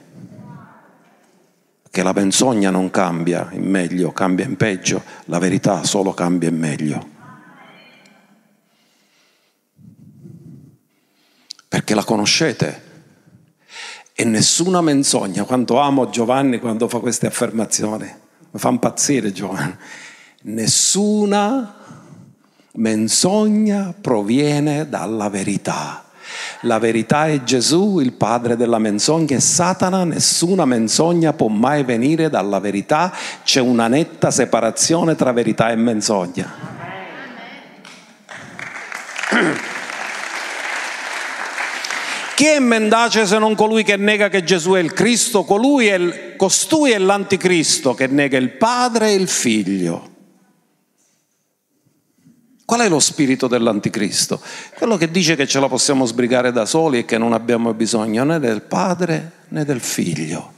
Che 1.88 2.02
la 2.02 2.12
menzogna 2.12 2.70
non 2.70 2.90
cambia 2.90 3.48
in 3.52 3.62
meglio, 3.62 4.10
cambia 4.10 4.44
in 4.44 4.56
peggio, 4.56 5.04
la 5.26 5.38
verità 5.38 5.84
solo 5.84 6.14
cambia 6.14 6.48
in 6.48 6.58
meglio. 6.58 7.08
Perché 11.68 11.94
la 11.94 12.02
conoscete. 12.02 12.90
E 14.14 14.24
nessuna 14.24 14.80
menzogna, 14.80 15.44
quanto 15.44 15.78
amo 15.78 16.10
Giovanni 16.10 16.58
quando 16.58 16.88
fa 16.88 16.98
queste 16.98 17.28
affermazioni, 17.28 18.12
mi 18.50 18.58
fa 18.58 18.68
impazzire 18.68 19.30
Giovanni, 19.30 19.76
nessuna 20.42 21.81
Menzogna 22.74 23.92
proviene 24.00 24.88
dalla 24.88 25.28
verità. 25.28 26.04
La 26.62 26.78
verità 26.78 27.26
è 27.26 27.42
Gesù, 27.42 27.98
il 28.00 28.14
padre 28.14 28.56
della 28.56 28.78
menzogna, 28.78 29.36
e 29.36 29.40
Satana, 29.40 30.04
nessuna 30.04 30.64
menzogna 30.64 31.34
può 31.34 31.48
mai 31.48 31.84
venire 31.84 32.30
dalla 32.30 32.60
verità, 32.60 33.12
c'è 33.44 33.60
una 33.60 33.88
netta 33.88 34.30
separazione 34.30 35.16
tra 35.16 35.32
verità 35.32 35.70
e 35.70 35.76
menzogna. 35.76 36.50
Chi 42.34 42.46
è 42.46 42.58
mendace 42.58 43.26
se 43.26 43.38
non 43.38 43.54
colui 43.54 43.82
che 43.82 43.96
nega 43.96 44.30
che 44.30 44.42
Gesù 44.44 44.72
è 44.72 44.80
il 44.80 44.94
Cristo? 44.94 45.44
Colui 45.44 45.88
è 45.88 45.94
il, 45.94 46.36
costui 46.36 46.92
è 46.92 46.98
l'anticristo 46.98 47.92
che 47.92 48.06
nega 48.06 48.38
il 48.38 48.48
Padre 48.50 49.10
e 49.10 49.14
il 49.14 49.28
Figlio. 49.28 50.11
Qual 52.72 52.86
è 52.86 52.88
lo 52.88 53.00
spirito 53.00 53.48
dell'anticristo? 53.48 54.40
Quello 54.78 54.96
che 54.96 55.10
dice 55.10 55.36
che 55.36 55.46
ce 55.46 55.60
la 55.60 55.68
possiamo 55.68 56.06
sbrigare 56.06 56.52
da 56.52 56.64
soli 56.64 57.00
e 57.00 57.04
che 57.04 57.18
non 57.18 57.34
abbiamo 57.34 57.74
bisogno 57.74 58.24
né 58.24 58.38
del 58.38 58.62
padre 58.62 59.32
né 59.48 59.66
del 59.66 59.80
figlio. 59.80 60.54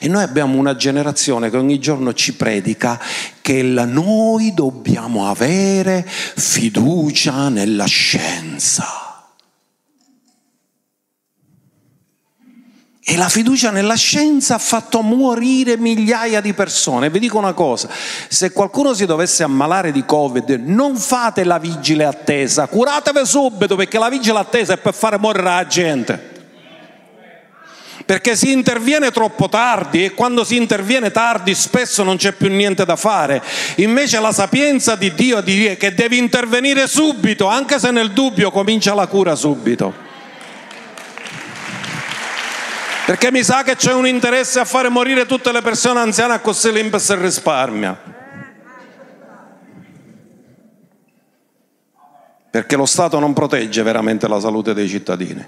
E 0.00 0.08
noi 0.08 0.24
abbiamo 0.24 0.58
una 0.58 0.74
generazione 0.74 1.48
che 1.48 1.56
ogni 1.56 1.78
giorno 1.78 2.14
ci 2.14 2.34
predica 2.34 3.00
che 3.40 3.62
noi 3.62 4.54
dobbiamo 4.54 5.30
avere 5.30 6.04
fiducia 6.04 7.48
nella 7.48 7.86
scienza. 7.86 9.05
E 13.08 13.16
la 13.16 13.28
fiducia 13.28 13.70
nella 13.70 13.94
scienza 13.94 14.56
ha 14.56 14.58
fatto 14.58 15.00
morire 15.00 15.76
migliaia 15.76 16.40
di 16.40 16.52
persone. 16.54 17.08
Vi 17.08 17.20
dico 17.20 17.38
una 17.38 17.52
cosa, 17.52 17.88
se 18.26 18.50
qualcuno 18.50 18.94
si 18.94 19.06
dovesse 19.06 19.44
ammalare 19.44 19.92
di 19.92 20.04
Covid, 20.04 20.50
non 20.64 20.96
fate 20.96 21.44
la 21.44 21.60
vigile 21.60 22.04
attesa, 22.04 22.66
curatevi 22.66 23.24
subito 23.24 23.76
perché 23.76 24.00
la 24.00 24.08
vigile 24.08 24.40
attesa 24.40 24.72
è 24.72 24.78
per 24.78 24.92
fare 24.92 25.18
morire 25.18 25.44
la 25.44 25.66
gente. 25.68 26.34
Perché 28.04 28.34
si 28.34 28.50
interviene 28.50 29.12
troppo 29.12 29.48
tardi 29.48 30.04
e 30.04 30.12
quando 30.12 30.42
si 30.42 30.56
interviene 30.56 31.12
tardi 31.12 31.54
spesso 31.54 32.02
non 32.02 32.16
c'è 32.16 32.32
più 32.32 32.48
niente 32.48 32.84
da 32.84 32.96
fare. 32.96 33.40
Invece 33.76 34.18
la 34.18 34.32
sapienza 34.32 34.96
di 34.96 35.14
Dio 35.14 35.40
dice 35.42 35.76
che 35.76 35.94
devi 35.94 36.18
intervenire 36.18 36.88
subito, 36.88 37.46
anche 37.46 37.78
se 37.78 37.92
nel 37.92 38.10
dubbio 38.10 38.50
comincia 38.50 38.94
la 38.94 39.06
cura 39.06 39.36
subito. 39.36 40.05
Perché 43.06 43.30
mi 43.30 43.44
sa 43.44 43.62
che 43.62 43.76
c'è 43.76 43.92
un 43.92 44.04
interesse 44.04 44.58
a 44.58 44.64
fare 44.64 44.88
morire 44.88 45.26
tutte 45.26 45.52
le 45.52 45.62
persone 45.62 46.00
anziane 46.00 46.34
a 46.34 46.40
così 46.40 46.72
l'Impes 46.72 47.16
risparmia. 47.16 47.96
Perché 52.50 52.74
lo 52.74 52.84
Stato 52.84 53.20
non 53.20 53.32
protegge 53.32 53.84
veramente 53.84 54.26
la 54.26 54.40
salute 54.40 54.74
dei 54.74 54.88
cittadini. 54.88 55.46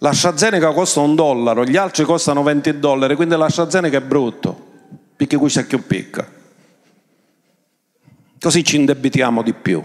L'AstraZeneca 0.00 0.72
costa 0.72 1.00
un 1.00 1.14
dollaro, 1.14 1.64
gli 1.64 1.78
altri 1.78 2.04
costano 2.04 2.42
20 2.42 2.78
dollari, 2.78 3.16
quindi 3.16 3.34
l'AstraZeneca 3.34 3.96
è 3.96 4.02
brutto, 4.02 4.66
perché 5.16 5.38
qui 5.38 5.48
c'è 5.48 5.64
più 5.64 5.86
picca. 5.86 6.30
Così 8.38 8.62
ci 8.62 8.76
indebitiamo 8.76 9.42
di 9.42 9.54
più 9.54 9.82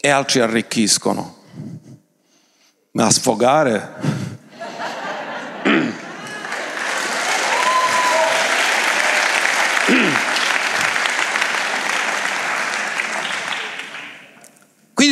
e 0.00 0.08
altri 0.08 0.38
arricchiscono. 0.38 1.36
Ma 2.92 3.06
a 3.06 3.10
sfogare 3.10 4.26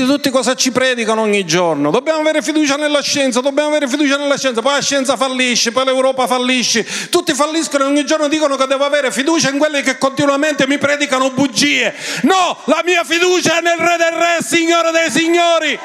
tutti 0.06 0.30
cosa 0.30 0.54
ci 0.54 0.72
predicano 0.72 1.22
ogni 1.22 1.44
giorno? 1.44 1.90
Dobbiamo 1.90 2.20
avere 2.20 2.42
fiducia 2.42 2.76
nella 2.76 3.02
scienza, 3.02 3.40
dobbiamo 3.40 3.68
avere 3.68 3.88
fiducia 3.88 4.16
nella 4.16 4.36
scienza, 4.36 4.62
poi 4.62 4.74
la 4.74 4.82
scienza 4.82 5.16
fallisce, 5.16 5.72
poi 5.72 5.84
l'Europa 5.84 6.26
fallisce, 6.26 6.86
tutti 7.10 7.34
falliscono 7.34 7.84
e 7.84 7.86
ogni 7.88 8.04
giorno 8.04 8.28
dicono 8.28 8.56
che 8.56 8.66
devo 8.66 8.84
avere 8.84 9.10
fiducia 9.10 9.50
in 9.50 9.58
quelli 9.58 9.82
che 9.82 9.98
continuamente 9.98 10.66
mi 10.66 10.78
predicano 10.78 11.30
bugie. 11.30 11.94
No, 12.22 12.58
la 12.64 12.82
mia 12.84 13.04
fiducia 13.04 13.58
è 13.58 13.60
nel 13.60 13.76
Re 13.76 13.96
del 13.96 14.12
Re, 14.12 14.38
Signore 14.42 14.90
dei 14.90 15.10
Signori. 15.10 15.78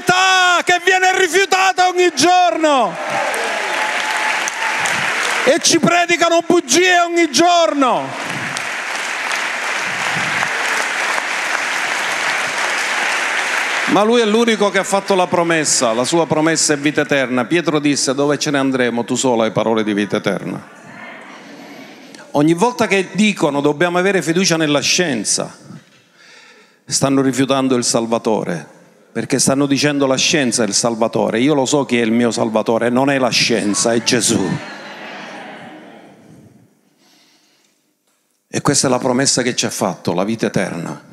Verità 0.00 0.62
che 0.64 0.80
viene 0.84 1.16
rifiutata 1.18 1.88
ogni 1.88 2.10
giorno. 2.14 2.94
E 5.44 5.58
ci 5.60 5.78
predicano 5.78 6.42
bugie 6.46 7.00
ogni 7.00 7.30
giorno. 7.30 8.28
Ma 13.86 14.02
lui 14.02 14.20
è 14.20 14.24
l'unico 14.24 14.70
che 14.70 14.78
ha 14.78 14.84
fatto 14.84 15.16
la 15.16 15.26
promessa, 15.26 15.92
la 15.92 16.04
sua 16.04 16.26
promessa 16.26 16.74
è 16.74 16.78
vita 16.78 17.00
eterna. 17.00 17.44
Pietro 17.44 17.80
disse, 17.80 18.14
dove 18.14 18.38
ce 18.38 18.52
ne 18.52 18.58
andremo, 18.58 19.04
tu 19.04 19.16
solo 19.16 19.42
hai 19.42 19.50
parole 19.50 19.82
di 19.82 19.92
vita 19.92 20.16
eterna. 20.16 20.78
Ogni 22.32 22.54
volta 22.54 22.86
che 22.86 23.08
dicono 23.12 23.60
dobbiamo 23.60 23.98
avere 23.98 24.22
fiducia 24.22 24.56
nella 24.56 24.78
scienza, 24.78 25.52
stanno 26.84 27.20
rifiutando 27.22 27.74
il 27.74 27.82
Salvatore, 27.82 28.79
perché 29.12 29.38
stanno 29.38 29.66
dicendo 29.66 30.06
la 30.06 30.16
scienza 30.16 30.62
è 30.62 30.66
il 30.66 30.74
Salvatore. 30.74 31.40
Io 31.40 31.54
lo 31.54 31.64
so 31.64 31.84
chi 31.84 31.98
è 31.98 32.02
il 32.02 32.12
mio 32.12 32.30
Salvatore, 32.30 32.90
non 32.90 33.10
è 33.10 33.18
la 33.18 33.28
scienza, 33.28 33.92
è 33.92 34.02
Gesù. 34.02 34.40
E 38.52 38.60
questa 38.60 38.86
è 38.86 38.90
la 38.90 38.98
promessa 38.98 39.42
che 39.42 39.54
ci 39.54 39.66
ha 39.66 39.70
fatto, 39.70 40.12
la 40.12 40.24
vita 40.24 40.46
eterna. 40.46 41.08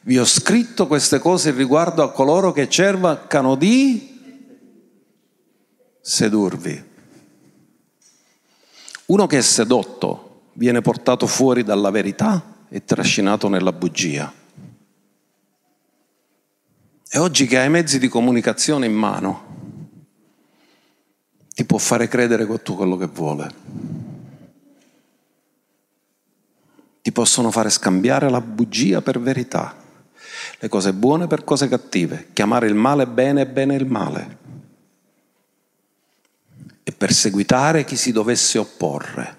Vi 0.00 0.18
ho 0.18 0.24
scritto 0.24 0.86
queste 0.86 1.18
cose 1.18 1.50
riguardo 1.50 2.02
a 2.02 2.12
coloro 2.12 2.52
che 2.52 2.68
cercano 2.68 3.56
di 3.56 4.14
sedurvi. 6.00 6.84
Uno 9.06 9.26
che 9.26 9.38
è 9.38 9.42
sedotto 9.42 10.50
viene 10.54 10.80
portato 10.80 11.26
fuori 11.26 11.64
dalla 11.64 11.90
verità 11.90 12.54
e 12.68 12.84
trascinato 12.84 13.48
nella 13.48 13.72
bugia. 13.72 14.32
E 17.16 17.18
oggi 17.18 17.46
che 17.46 17.58
hai 17.58 17.70
mezzi 17.70 17.98
di 17.98 18.08
comunicazione 18.08 18.84
in 18.84 18.92
mano, 18.92 19.44
ti 21.54 21.64
può 21.64 21.78
fare 21.78 22.08
credere 22.08 22.44
tutto 22.44 22.74
quello 22.74 22.98
che 22.98 23.06
vuole. 23.06 23.54
Ti 27.00 27.12
possono 27.12 27.50
fare 27.50 27.70
scambiare 27.70 28.28
la 28.28 28.42
bugia 28.42 29.00
per 29.00 29.18
verità. 29.18 29.74
Le 30.58 30.68
cose 30.68 30.92
buone 30.92 31.26
per 31.26 31.42
cose 31.42 31.68
cattive, 31.68 32.28
chiamare 32.34 32.66
il 32.66 32.74
male 32.74 33.06
bene 33.06 33.40
e 33.40 33.46
bene 33.46 33.76
il 33.76 33.86
male. 33.86 34.38
E 36.82 36.92
perseguitare 36.92 37.86
chi 37.86 37.96
si 37.96 38.12
dovesse 38.12 38.58
opporre. 38.58 39.38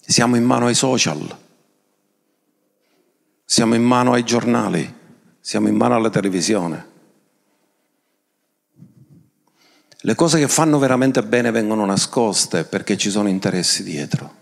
Siamo 0.00 0.36
in 0.36 0.44
mano 0.44 0.66
ai 0.66 0.74
social, 0.74 1.43
siamo 3.54 3.76
in 3.76 3.84
mano 3.84 4.14
ai 4.14 4.24
giornali, 4.24 4.92
siamo 5.38 5.68
in 5.68 5.76
mano 5.76 5.94
alla 5.94 6.10
televisione. 6.10 6.86
Le 9.96 10.14
cose 10.16 10.40
che 10.40 10.48
fanno 10.48 10.76
veramente 10.80 11.22
bene 11.22 11.52
vengono 11.52 11.84
nascoste 11.84 12.64
perché 12.64 12.96
ci 12.96 13.10
sono 13.10 13.28
interessi 13.28 13.84
dietro. 13.84 14.34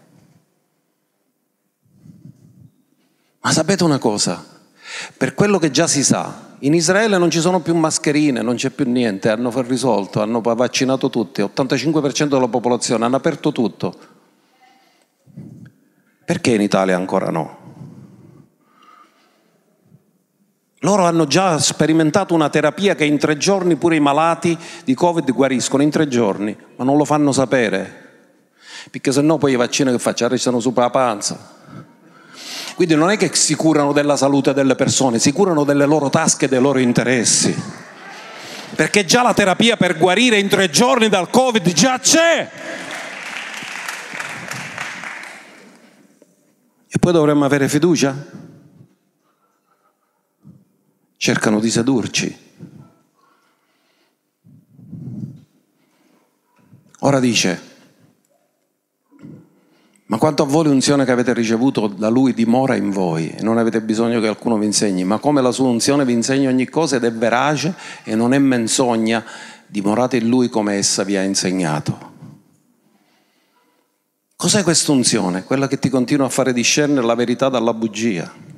Ma 3.40 3.52
sapete 3.52 3.84
una 3.84 3.98
cosa? 3.98 4.42
Per 5.14 5.34
quello 5.34 5.58
che 5.58 5.70
già 5.70 5.86
si 5.86 6.02
sa, 6.02 6.56
in 6.60 6.72
Israele 6.72 7.18
non 7.18 7.28
ci 7.28 7.40
sono 7.40 7.60
più 7.60 7.74
mascherine, 7.74 8.40
non 8.40 8.54
c'è 8.54 8.70
più 8.70 8.90
niente, 8.90 9.28
hanno 9.28 9.52
risolto, 9.60 10.22
hanno 10.22 10.40
vaccinato 10.40 11.10
tutti, 11.10 11.42
85% 11.42 12.28
della 12.28 12.48
popolazione, 12.48 13.04
hanno 13.04 13.16
aperto 13.16 13.52
tutto. 13.52 13.94
Perché 16.24 16.54
in 16.54 16.62
Italia 16.62 16.96
ancora 16.96 17.28
no? 17.28 17.61
Loro 20.84 21.04
hanno 21.04 21.26
già 21.26 21.60
sperimentato 21.60 22.34
una 22.34 22.48
terapia 22.48 22.96
che 22.96 23.04
in 23.04 23.16
tre 23.16 23.36
giorni 23.36 23.76
pure 23.76 23.94
i 23.94 24.00
malati 24.00 24.58
di 24.84 24.94
Covid 24.94 25.30
guariscono, 25.32 25.84
in 25.84 25.90
tre 25.90 26.08
giorni, 26.08 26.56
ma 26.76 26.82
non 26.84 26.96
lo 26.96 27.04
fanno 27.04 27.30
sapere, 27.30 28.10
perché 28.90 29.12
se 29.12 29.20
no 29.20 29.38
poi 29.38 29.52
i 29.52 29.56
vaccini 29.56 29.92
che 29.92 30.00
facciano 30.00 30.32
restano 30.32 30.58
sopra 30.58 30.84
la 30.84 30.90
panza. 30.90 31.60
Quindi 32.74 32.96
non 32.96 33.10
è 33.10 33.16
che 33.16 33.30
si 33.32 33.54
curano 33.54 33.92
della 33.92 34.16
salute 34.16 34.52
delle 34.54 34.74
persone, 34.74 35.20
si 35.20 35.30
curano 35.30 35.62
delle 35.62 35.86
loro 35.86 36.10
tasche 36.10 36.46
e 36.46 36.48
dei 36.48 36.60
loro 36.60 36.80
interessi. 36.80 37.54
Perché 38.74 39.04
già 39.04 39.22
la 39.22 39.34
terapia 39.34 39.76
per 39.76 39.96
guarire 39.96 40.40
in 40.40 40.48
tre 40.48 40.68
giorni 40.68 41.08
dal 41.08 41.30
Covid 41.30 41.72
già 41.72 42.00
c'è. 42.00 42.50
E 46.88 46.98
poi 46.98 47.12
dovremmo 47.12 47.44
avere 47.44 47.68
fiducia? 47.68 48.41
Cercano 51.24 51.60
di 51.60 51.70
sedurci. 51.70 52.36
Ora 56.98 57.20
dice, 57.20 57.60
ma 60.06 60.16
quanto 60.18 60.42
a 60.42 60.46
voi 60.46 60.64
l'unzione 60.64 61.04
che 61.04 61.12
avete 61.12 61.32
ricevuto 61.32 61.86
da 61.86 62.08
Lui 62.08 62.34
dimora 62.34 62.74
in 62.74 62.90
voi 62.90 63.30
e 63.30 63.40
non 63.40 63.56
avete 63.56 63.80
bisogno 63.82 64.18
che 64.18 64.26
qualcuno 64.26 64.58
vi 64.58 64.66
insegni, 64.66 65.04
ma 65.04 65.18
come 65.18 65.40
la 65.40 65.52
sua 65.52 65.68
unzione 65.68 66.04
vi 66.04 66.12
insegna 66.12 66.48
ogni 66.48 66.68
cosa 66.68 66.96
ed 66.96 67.04
è 67.04 67.12
verace 67.12 67.72
e 68.02 68.16
non 68.16 68.32
è 68.32 68.38
menzogna, 68.38 69.24
dimorate 69.68 70.16
in 70.16 70.26
Lui 70.26 70.48
come 70.48 70.74
essa 70.74 71.04
vi 71.04 71.16
ha 71.16 71.22
insegnato. 71.22 72.10
Cos'è 74.34 74.64
questa 74.64 74.90
unzione? 74.90 75.44
Quella 75.44 75.68
che 75.68 75.78
ti 75.78 75.88
continua 75.88 76.26
a 76.26 76.30
fare 76.30 76.52
discernere 76.52 77.06
la 77.06 77.14
verità 77.14 77.48
dalla 77.48 77.74
bugia, 77.74 78.50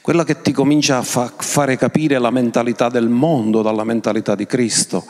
quella 0.00 0.24
che 0.24 0.40
ti 0.40 0.52
comincia 0.52 0.98
a 0.98 1.02
fa- 1.02 1.32
fare 1.36 1.76
capire 1.76 2.18
la 2.18 2.30
mentalità 2.30 2.88
del 2.88 3.08
mondo 3.08 3.62
dalla 3.62 3.84
mentalità 3.84 4.34
di 4.34 4.46
Cristo, 4.46 5.06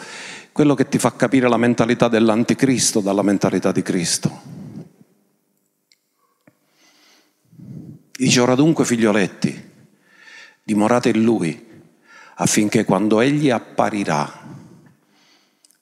quello 0.52 0.74
che 0.74 0.88
ti 0.88 0.98
fa 0.98 1.14
capire 1.16 1.48
la 1.48 1.56
mentalità 1.56 2.08
dell'anticristo 2.08 3.00
dalla 3.00 3.22
mentalità 3.22 3.72
di 3.72 3.82
Cristo. 3.82 4.40
Dice 8.12 8.40
ora 8.40 8.54
dunque 8.54 8.84
figlioletti, 8.84 9.70
dimorate 10.62 11.08
in 11.08 11.22
lui 11.22 11.70
affinché 12.36 12.84
quando 12.84 13.20
egli 13.20 13.50
apparirà 13.50 14.40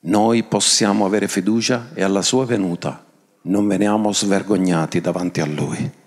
noi 0.01 0.43
possiamo 0.45 1.05
avere 1.05 1.29
fiducia 1.29 1.91
e 1.95 2.03
alla 2.03 2.23
sua 2.23 2.47
venuta 2.47 3.05
non 3.43 3.67
veniamo 3.67 4.13
svergognati 4.13 5.01
davanti 5.01 5.41
a 5.41 5.47
lui. 5.47 5.99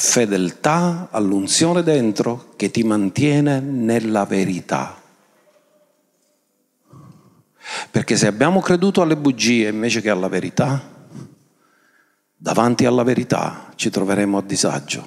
Fedeltà 0.00 1.08
all'unzione 1.10 1.82
dentro 1.82 2.52
che 2.54 2.70
ti 2.70 2.84
mantiene 2.84 3.58
nella 3.58 4.24
verità. 4.26 4.96
Perché 7.90 8.16
se 8.16 8.28
abbiamo 8.28 8.60
creduto 8.60 9.02
alle 9.02 9.16
bugie 9.16 9.68
invece 9.68 10.00
che 10.00 10.08
alla 10.08 10.28
verità, 10.28 10.80
davanti 12.36 12.84
alla 12.84 13.02
verità 13.02 13.72
ci 13.74 13.90
troveremo 13.90 14.38
a 14.38 14.42
disagio. 14.42 15.04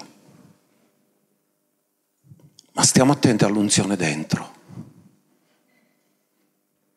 Ma 2.74 2.84
stiamo 2.84 3.14
attenti 3.14 3.46
all'unzione 3.46 3.96
dentro. 3.96 4.56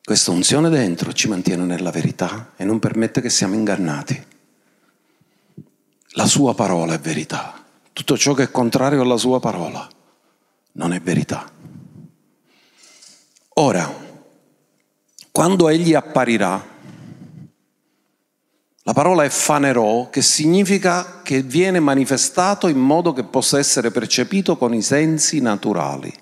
Questa 0.03 0.33
unzione 0.33 0.69
dentro 0.69 1.13
ci 1.13 1.29
mantiene 1.29 1.63
nella 1.63 1.93
verità 1.93 2.55
e 2.57 2.65
non 2.65 2.81
permette 2.81 3.21
che 3.21 3.31
siamo 3.31 3.55
ingannati. 3.55 4.21
La 6.17 6.27
sua 6.27 6.57
parola 6.57 6.95
è 6.95 6.99
verità. 6.99 7.63
Tutto 7.95 8.19
ciò 8.19 8.35
che 8.35 8.43
è 8.43 8.51
contrario 8.51 9.03
alla 9.03 9.17
sua 9.17 9.39
parola 9.39 9.89
non 10.73 10.93
è 10.93 11.01
verità. 11.01 11.49
Ora, 13.55 13.89
quando 15.31 15.69
egli 15.69 15.95
apparirà, 15.95 16.73
la 18.83 18.93
parola 18.93 19.23
è 19.23 19.29
fanerò, 19.29 20.11
che 20.11 20.23
significa 20.23 21.23
che 21.23 21.43
viene 21.43 21.79
manifestato 21.79 22.67
in 22.67 22.81
modo 22.81 23.13
che 23.13 23.23
possa 23.23 23.61
essere 23.61 23.93
percepito 23.93 24.57
con 24.57 24.75
i 24.75 24.83
sensi 24.83 25.41
naturali. 25.41 26.13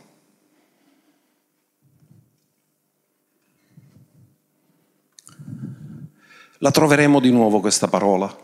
La 6.58 6.70
troveremo 6.70 7.18
di 7.18 7.30
nuovo 7.30 7.60
questa 7.60 7.88
parola, 7.88 8.36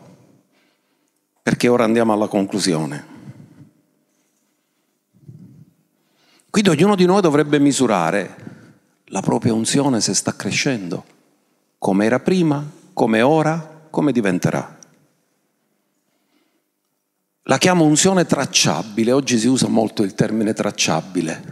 perché 1.43 1.67
ora 1.67 1.83
andiamo 1.83 2.11
alla 2.11 2.27
conclusione. 2.27 3.18
Quindi 6.49 6.69
ognuno 6.69 6.95
di 6.95 7.05
noi 7.05 7.21
dovrebbe 7.21 7.59
misurare 7.59 8.35
la 9.05 9.21
propria 9.21 9.53
unzione 9.53 10.01
se 10.01 10.13
sta 10.13 10.35
crescendo, 10.35 11.05
come 11.77 12.05
era 12.05 12.19
prima, 12.19 12.63
come 12.93 13.21
ora, 13.21 13.87
come 13.89 14.11
diventerà? 14.11 14.77
La 17.43 17.57
chiamo 17.57 17.83
unzione 17.83 18.25
tracciabile, 18.25 19.11
oggi 19.11 19.39
si 19.39 19.47
usa 19.47 19.67
molto 19.67 20.03
il 20.03 20.13
termine 20.13 20.53
tracciabile, 20.53 21.43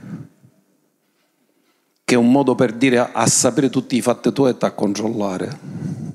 che 2.03 2.15
è 2.15 2.17
un 2.17 2.31
modo 2.31 2.55
per 2.55 2.73
dire 2.73 2.99
a, 2.99 3.25
sapere 3.27 3.69
tutti 3.69 3.95
i 3.95 4.01
fatti 4.01 4.31
tuoi 4.31 4.51
e 4.51 4.65
a 4.65 4.71
controllare. 4.71 6.06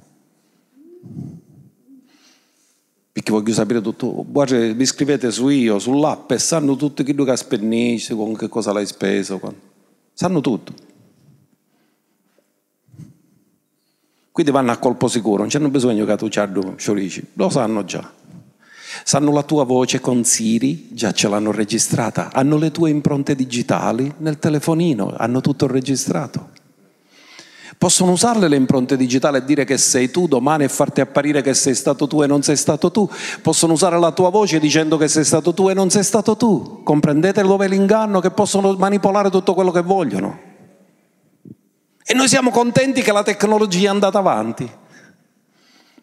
Perché 3.12 3.30
voglio 3.30 3.52
sapere 3.52 3.82
tutto. 3.82 4.24
Guarda, 4.26 4.72
vi 4.72 4.86
scrivete 4.86 5.30
su 5.30 5.48
io, 5.48 5.78
sull'app 5.78 6.30
e 6.30 6.38
sanno 6.38 6.76
tutto 6.76 7.04
quello 7.04 7.24
che 7.24 7.32
ha 7.32 7.36
spennisci, 7.36 8.14
con 8.14 8.34
che 8.34 8.48
cosa 8.48 8.72
l'hai 8.72 8.86
speso. 8.86 9.38
Sanno 10.14 10.40
tutto. 10.40 10.72
Quindi 14.32 14.50
vanno 14.50 14.72
a 14.72 14.78
colpo 14.78 15.08
sicuro, 15.08 15.40
non 15.42 15.48
c'è 15.48 15.58
bisogno 15.60 16.06
che 16.06 16.16
tu 16.16 16.28
ci 16.30 16.40
sciorici, 16.76 17.22
lo 17.34 17.50
sanno 17.50 17.84
già. 17.84 18.10
Sanno 19.04 19.30
la 19.30 19.42
tua 19.42 19.64
voce 19.64 20.00
con 20.00 20.24
Siri, 20.24 20.88
già 20.92 21.12
ce 21.12 21.28
l'hanno 21.28 21.52
registrata. 21.52 22.30
Hanno 22.32 22.56
le 22.56 22.70
tue 22.70 22.88
impronte 22.88 23.34
digitali 23.34 24.10
nel 24.18 24.38
telefonino, 24.38 25.14
hanno 25.16 25.42
tutto 25.42 25.66
registrato. 25.66 26.48
Possono 27.82 28.12
usarle 28.12 28.46
le 28.46 28.54
impronte 28.54 28.96
digitali 28.96 29.38
e 29.38 29.44
dire 29.44 29.64
che 29.64 29.76
sei 29.76 30.08
tu 30.08 30.28
domani 30.28 30.62
e 30.62 30.68
farti 30.68 31.00
apparire 31.00 31.42
che 31.42 31.52
sei 31.52 31.74
stato 31.74 32.06
tu 32.06 32.22
e 32.22 32.28
non 32.28 32.40
sei 32.40 32.54
stato 32.54 32.92
tu. 32.92 33.10
Possono 33.42 33.72
usare 33.72 33.98
la 33.98 34.12
tua 34.12 34.30
voce 34.30 34.60
dicendo 34.60 34.96
che 34.96 35.08
sei 35.08 35.24
stato 35.24 35.52
tu 35.52 35.68
e 35.68 35.74
non 35.74 35.90
sei 35.90 36.04
stato 36.04 36.36
tu. 36.36 36.84
Comprendete 36.84 37.42
dove 37.42 37.64
è 37.64 37.68
l'inganno? 37.68 38.20
Che 38.20 38.30
possono 38.30 38.72
manipolare 38.74 39.30
tutto 39.30 39.52
quello 39.54 39.72
che 39.72 39.82
vogliono. 39.82 40.38
E 42.04 42.14
noi 42.14 42.28
siamo 42.28 42.50
contenti 42.50 43.02
che 43.02 43.10
la 43.10 43.24
tecnologia 43.24 43.88
è 43.88 43.90
andata 43.90 44.18
avanti. 44.20 44.70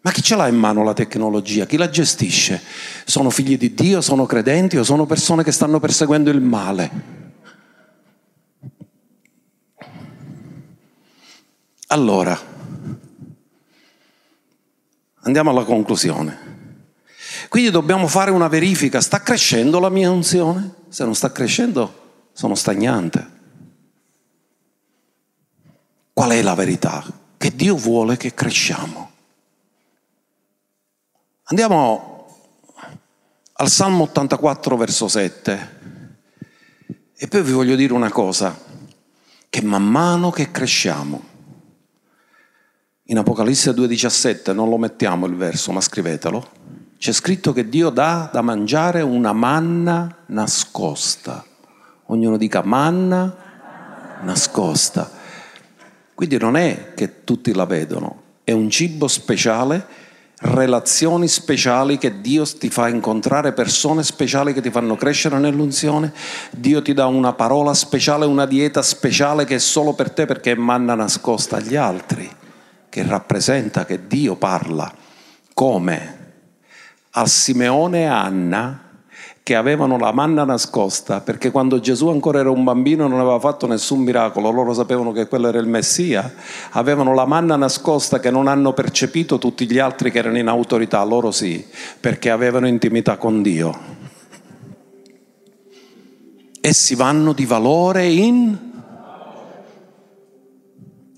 Ma 0.01 0.11
chi 0.11 0.21
ce 0.21 0.35
l'ha 0.35 0.49
in 0.49 0.57
mano 0.57 0.83
la 0.83 0.93
tecnologia? 0.93 1.65
Chi 1.65 1.77
la 1.77 1.89
gestisce? 1.89 2.61
Sono 3.05 3.29
figli 3.29 3.57
di 3.57 3.73
Dio? 3.73 4.01
Sono 4.01 4.25
credenti 4.25 4.75
o 4.75 4.83
sono 4.83 5.05
persone 5.05 5.45
che 5.45 5.53
stanno 5.53 5.79
perseguendo 5.79 6.29
il 6.29 6.41
male? 6.41 7.28
Allora, 11.91 12.39
andiamo 15.21 15.49
alla 15.49 15.63
conclusione. 15.63 16.47
Quindi 17.49 17.71
dobbiamo 17.71 18.07
fare 18.07 18.29
una 18.29 18.47
verifica, 18.47 19.01
sta 19.01 19.21
crescendo 19.23 19.79
la 19.79 19.89
mia 19.89 20.11
unzione? 20.11 20.75
Se 20.89 21.03
non 21.03 21.15
sta 21.15 21.31
crescendo, 21.31 22.27
sono 22.31 22.53
stagnante. 22.53 23.37
Qual 26.13 26.29
è 26.29 26.41
la 26.43 26.53
verità? 26.53 27.03
Che 27.37 27.55
Dio 27.55 27.75
vuole 27.75 28.17
che 28.17 28.35
cresciamo. 28.35 29.11
Andiamo 31.45 32.37
al 33.53 33.69
Salmo 33.69 34.03
84, 34.03 34.77
verso 34.77 35.07
7. 35.07 35.77
E 37.15 37.27
poi 37.27 37.41
vi 37.41 37.51
voglio 37.51 37.75
dire 37.75 37.93
una 37.93 38.11
cosa, 38.11 38.55
che 39.49 39.61
man 39.63 39.83
mano 39.83 40.29
che 40.29 40.51
cresciamo, 40.51 41.28
in 43.09 43.17
Apocalisse 43.17 43.71
2,17 43.71 44.53
non 44.53 44.69
lo 44.69 44.77
mettiamo 44.77 45.25
il 45.25 45.35
verso, 45.35 45.71
ma 45.71 45.81
scrivetelo. 45.81 46.47
C'è 46.99 47.11
scritto 47.11 47.53
che 47.53 47.67
Dio 47.67 47.89
dà 47.89 48.29
da 48.31 48.41
mangiare 48.41 49.01
una 49.01 49.33
manna 49.33 50.15
nascosta. 50.27 51.43
Ognuno 52.07 52.37
dica 52.37 52.61
manna 52.63 53.35
nascosta. 54.21 55.09
Quindi 56.13 56.37
non 56.37 56.55
è 56.55 56.93
che 56.93 57.23
tutti 57.23 57.51
la 57.53 57.65
vedono, 57.65 58.21
è 58.43 58.51
un 58.51 58.69
cibo 58.69 59.07
speciale, 59.07 59.87
relazioni 60.41 61.27
speciali 61.27 61.97
che 61.97 62.21
Dio 62.21 62.45
ti 62.45 62.69
fa 62.69 62.89
incontrare, 62.89 63.53
persone 63.53 64.03
speciali 64.03 64.53
che 64.53 64.61
ti 64.61 64.69
fanno 64.69 64.95
crescere 64.95 65.39
nell'unzione. 65.39 66.13
Dio 66.51 66.83
ti 66.83 66.93
dà 66.93 67.07
una 67.07 67.33
parola 67.33 67.73
speciale, 67.73 68.25
una 68.25 68.45
dieta 68.45 68.83
speciale 68.83 69.45
che 69.45 69.55
è 69.55 69.59
solo 69.59 69.93
per 69.93 70.11
te 70.11 70.27
perché 70.27 70.51
è 70.51 70.55
manna 70.55 70.93
nascosta 70.93 71.55
agli 71.55 71.75
altri 71.75 72.37
che 72.89 73.03
rappresenta 73.03 73.85
che 73.85 74.07
Dio 74.07 74.35
parla 74.35 74.91
come 75.53 76.17
a 77.11 77.25
Simeone 77.25 78.01
e 78.01 78.05
Anna 78.05 78.83
che 79.49 79.55
avevano 79.55 79.97
la 79.97 80.11
manna 80.11 80.43
nascosta, 80.43 81.21
perché 81.21 81.49
quando 81.49 81.79
Gesù 81.79 82.07
ancora 82.09 82.39
era 82.39 82.51
un 82.51 82.63
bambino 82.63 83.07
non 83.07 83.19
aveva 83.19 83.39
fatto 83.39 83.65
nessun 83.65 84.01
miracolo, 84.01 84.51
loro 84.51 84.75
sapevano 84.75 85.11
che 85.11 85.27
quello 85.27 85.47
era 85.47 85.57
il 85.57 85.65
Messia, 85.65 86.35
avevano 86.71 87.15
la 87.15 87.25
manna 87.25 87.55
nascosta 87.55 88.19
che 88.19 88.29
non 88.29 88.47
hanno 88.47 88.73
percepito 88.73 89.39
tutti 89.39 89.65
gli 89.65 89.79
altri 89.79 90.11
che 90.11 90.19
erano 90.19 90.37
in 90.37 90.47
autorità, 90.47 91.03
loro 91.03 91.31
sì, 91.31 91.65
perché 91.99 92.29
avevano 92.29 92.67
intimità 92.67 93.17
con 93.17 93.41
Dio. 93.41 93.75
Essi 96.61 96.93
vanno 96.93 97.33
di 97.33 97.45
valore 97.45 98.05
in... 98.07 98.57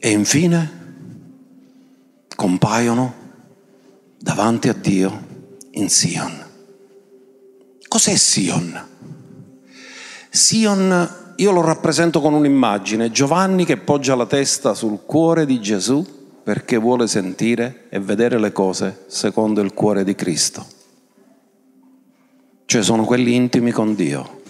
E 0.03 0.09
infine 0.09 0.80
compaiono 2.41 3.13
davanti 4.17 4.67
a 4.67 4.73
Dio 4.73 5.27
in 5.73 5.91
Sion. 5.91 6.43
Cos'è 7.87 8.15
Sion? 8.15 8.83
Sion 10.27 11.33
io 11.35 11.51
lo 11.51 11.61
rappresento 11.61 12.19
con 12.19 12.33
un'immagine, 12.33 13.11
Giovanni 13.11 13.63
che 13.63 13.77
poggia 13.77 14.15
la 14.15 14.25
testa 14.25 14.73
sul 14.73 15.01
cuore 15.05 15.45
di 15.45 15.61
Gesù 15.61 16.03
perché 16.43 16.77
vuole 16.77 17.05
sentire 17.05 17.85
e 17.89 17.99
vedere 17.99 18.39
le 18.39 18.51
cose 18.51 19.03
secondo 19.05 19.61
il 19.61 19.75
cuore 19.75 20.03
di 20.03 20.15
Cristo. 20.15 20.65
Cioè 22.65 22.81
sono 22.81 23.03
quelli 23.03 23.35
intimi 23.35 23.69
con 23.69 23.93
Dio. 23.93 24.41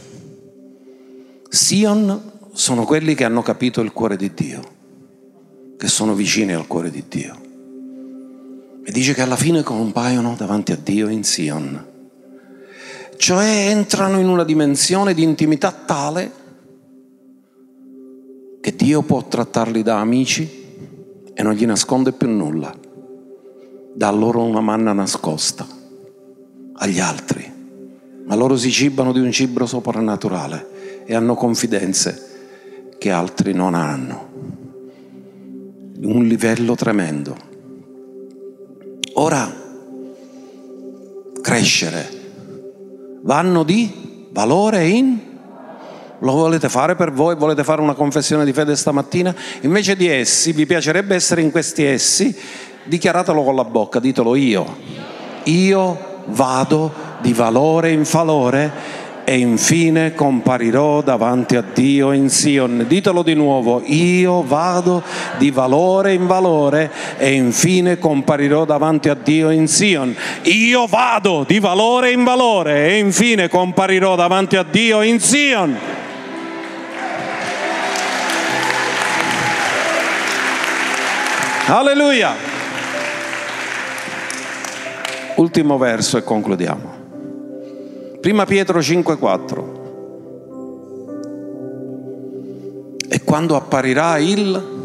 Sion 1.50 2.32
sono 2.54 2.86
quelli 2.86 3.16
che 3.16 3.26
hanno 3.26 3.42
capito 3.42 3.82
il 3.82 3.92
cuore 3.92 4.16
di 4.16 4.34
Dio, 4.34 4.62
che 5.76 5.90
sono 5.90 6.14
vicini 6.14 6.54
al 6.54 6.68
cuore 6.68 6.90
di 6.90 7.04
Dio. 7.10 7.50
E 8.84 8.92
dice 8.92 9.14
che 9.14 9.22
alla 9.22 9.36
fine 9.36 9.64
compaiono 9.64 10.36
davanti 10.38 10.72
a 10.72 10.78
Dio 10.82 11.08
in 11.08 11.24
Sion. 11.24 11.86
Cioè 13.16 13.68
entrano 13.70 14.20
in 14.20 14.28
una 14.28 14.44
dimensione 14.44 15.14
di 15.14 15.22
intimità 15.22 15.72
tale 15.72 16.32
che 18.60 18.76
Dio 18.76 19.04
può 19.04 19.24
trattarli 19.28 19.84
da 19.84 20.00
amici 20.00 20.50
e 21.34 21.44
non 21.44 21.54
gli 21.54 21.66
nasconde 21.66 22.12
più 22.14 22.28
nulla. 22.30 22.74
Dà 23.94 24.10
loro 24.10 24.44
una 24.44 24.62
manna 24.62 24.94
nascosta 24.94 25.68
agli 26.74 27.00
altri. 27.00 27.52
Ma 28.26 28.36
loro 28.36 28.56
si 28.56 28.72
cibano 28.72 29.12
di 29.12 29.20
un 29.20 29.32
cibo 29.32 29.66
soprannaturale 29.66 31.04
e 31.06 31.14
hanno 31.14 31.36
confidenze 31.36 32.30
che 32.98 33.12
altri 33.12 33.54
non 33.54 33.74
hanno. 33.74 34.30
Un 36.04 36.26
livello 36.26 36.76
tremendo. 36.76 37.51
Ora, 39.14 39.54
crescere, 41.42 42.10
vanno 43.24 43.64
di 43.64 44.28
valore 44.32 44.88
in... 44.88 45.30
Lo 46.20 46.34
volete 46.34 46.70
fare 46.70 46.96
per 46.96 47.12
voi? 47.12 47.36
Volete 47.36 47.64
fare 47.64 47.82
una 47.82 47.96
confessione 47.96 48.46
di 48.46 48.54
fede 48.54 48.76
stamattina? 48.76 49.34
Invece 49.62 49.96
di 49.96 50.08
essi, 50.08 50.52
vi 50.52 50.68
piacerebbe 50.68 51.16
essere 51.16 51.42
in 51.42 51.50
questi 51.50 51.84
essi? 51.84 52.36
Dichiaratelo 52.84 53.44
con 53.44 53.56
la 53.56 53.64
bocca, 53.64 54.00
ditelo 54.00 54.36
io. 54.36 54.78
Io 55.46 56.24
vado 56.28 56.94
di 57.22 57.34
valore 57.34 57.92
in 57.92 58.04
valore 58.04 58.72
e 59.32 59.38
infine 59.38 60.14
comparirò 60.14 61.02
davanti 61.02 61.56
a 61.56 61.62
Dio 61.62 62.12
in 62.12 62.30
Sion. 62.30 62.84
Ditelo 62.86 63.24
di 63.24 63.34
nuovo, 63.34 63.82
io 63.86 64.44
vado 64.44 65.02
di 65.38 65.52
valore 65.52 66.12
in 66.12 66.28
valore 66.28 66.92
e 67.18 67.32
infine 67.32 67.98
comparirò 67.98 68.66
davanti 68.66 69.08
a 69.08 69.14
Dio 69.14 69.50
in 69.50 69.70
Sion. 69.70 70.14
Io 70.42 70.86
vado 70.86 71.46
di 71.48 71.60
valore 71.60 72.12
in 72.12 72.26
valore 72.26 72.90
e 72.90 72.98
infine 72.98 73.48
comparirò 73.48 74.18
davanti 74.18 74.58
a 74.58 74.66
Dio 74.70 75.02
in 75.02 75.22
Sion. 75.22 75.78
Alleluia. 81.68 82.36
Ultimo 85.36 85.78
verso 85.78 86.18
e 86.18 86.24
concludiamo. 86.24 86.91
Prima 88.22 88.46
Pietro 88.46 88.78
5:4. 88.80 89.80
E 93.10 93.24
quando 93.24 93.56
apparirà 93.56 94.20
il... 94.20 94.80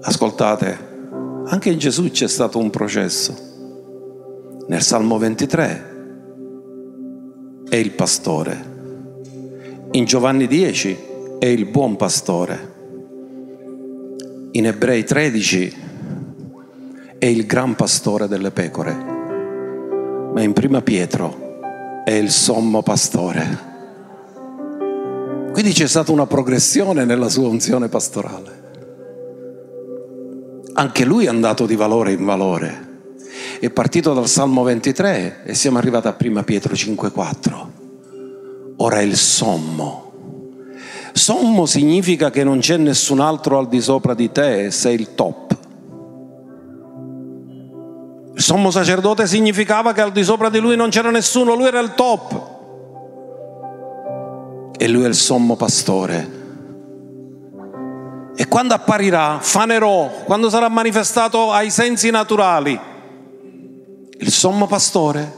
Ascoltate, 0.00 0.78
anche 1.46 1.70
in 1.70 1.78
Gesù 1.78 2.08
c'è 2.08 2.28
stato 2.28 2.58
un 2.58 2.70
processo. 2.70 3.34
Nel 4.68 4.82
Salmo 4.82 5.18
23 5.18 5.92
è 7.68 7.74
il 7.74 7.90
pastore. 7.90 8.72
In 9.90 10.04
Giovanni 10.04 10.46
10 10.46 10.98
è 11.40 11.46
il 11.46 11.64
buon 11.64 11.96
pastore. 11.96 12.72
In 14.52 14.66
Ebrei 14.66 15.02
13 15.02 15.74
è 17.18 17.26
il 17.26 17.44
gran 17.44 17.74
pastore 17.74 18.28
delle 18.28 18.52
pecore 18.52 19.13
ma 20.34 20.42
in 20.42 20.52
prima 20.52 20.82
Pietro 20.82 22.02
è 22.04 22.10
il 22.10 22.30
sommo 22.30 22.82
pastore. 22.82 23.72
Quindi 25.52 25.72
c'è 25.72 25.86
stata 25.86 26.10
una 26.10 26.26
progressione 26.26 27.04
nella 27.04 27.28
sua 27.28 27.46
unzione 27.46 27.88
pastorale. 27.88 28.62
Anche 30.74 31.04
lui 31.04 31.26
è 31.26 31.28
andato 31.28 31.66
di 31.66 31.76
valore 31.76 32.12
in 32.12 32.24
valore. 32.24 32.82
è 33.60 33.70
partito 33.70 34.12
dal 34.12 34.26
Salmo 34.26 34.64
23 34.64 35.44
e 35.44 35.54
siamo 35.54 35.78
arrivati 35.78 36.08
a 36.08 36.16
1 36.20 36.42
Pietro 36.42 36.74
5,4. 36.74 37.66
Ora 38.78 38.98
è 38.98 39.02
il 39.02 39.16
sommo. 39.16 40.12
Sommo 41.12 41.64
significa 41.64 42.30
che 42.30 42.42
non 42.42 42.58
c'è 42.58 42.76
nessun 42.76 43.20
altro 43.20 43.58
al 43.58 43.68
di 43.68 43.80
sopra 43.80 44.14
di 44.14 44.32
te, 44.32 44.72
sei 44.72 44.96
il 44.96 45.14
top. 45.14 45.43
Sommo 48.44 48.70
sacerdote 48.70 49.26
significava 49.26 49.94
che 49.94 50.02
al 50.02 50.12
di 50.12 50.22
sopra 50.22 50.50
di 50.50 50.58
lui 50.58 50.76
non 50.76 50.90
c'era 50.90 51.10
nessuno, 51.10 51.54
lui 51.54 51.64
era 51.64 51.80
il 51.80 51.94
top. 51.94 52.52
E 54.76 54.86
lui 54.86 55.04
è 55.04 55.08
il 55.08 55.14
sommo 55.14 55.56
pastore. 55.56 56.42
E 58.36 58.46
quando 58.46 58.74
apparirà, 58.74 59.38
fanerò, 59.40 60.10
quando 60.24 60.50
sarà 60.50 60.68
manifestato 60.68 61.52
ai 61.52 61.70
sensi 61.70 62.10
naturali, 62.10 62.78
il 64.18 64.30
sommo 64.30 64.66
pastore, 64.66 65.32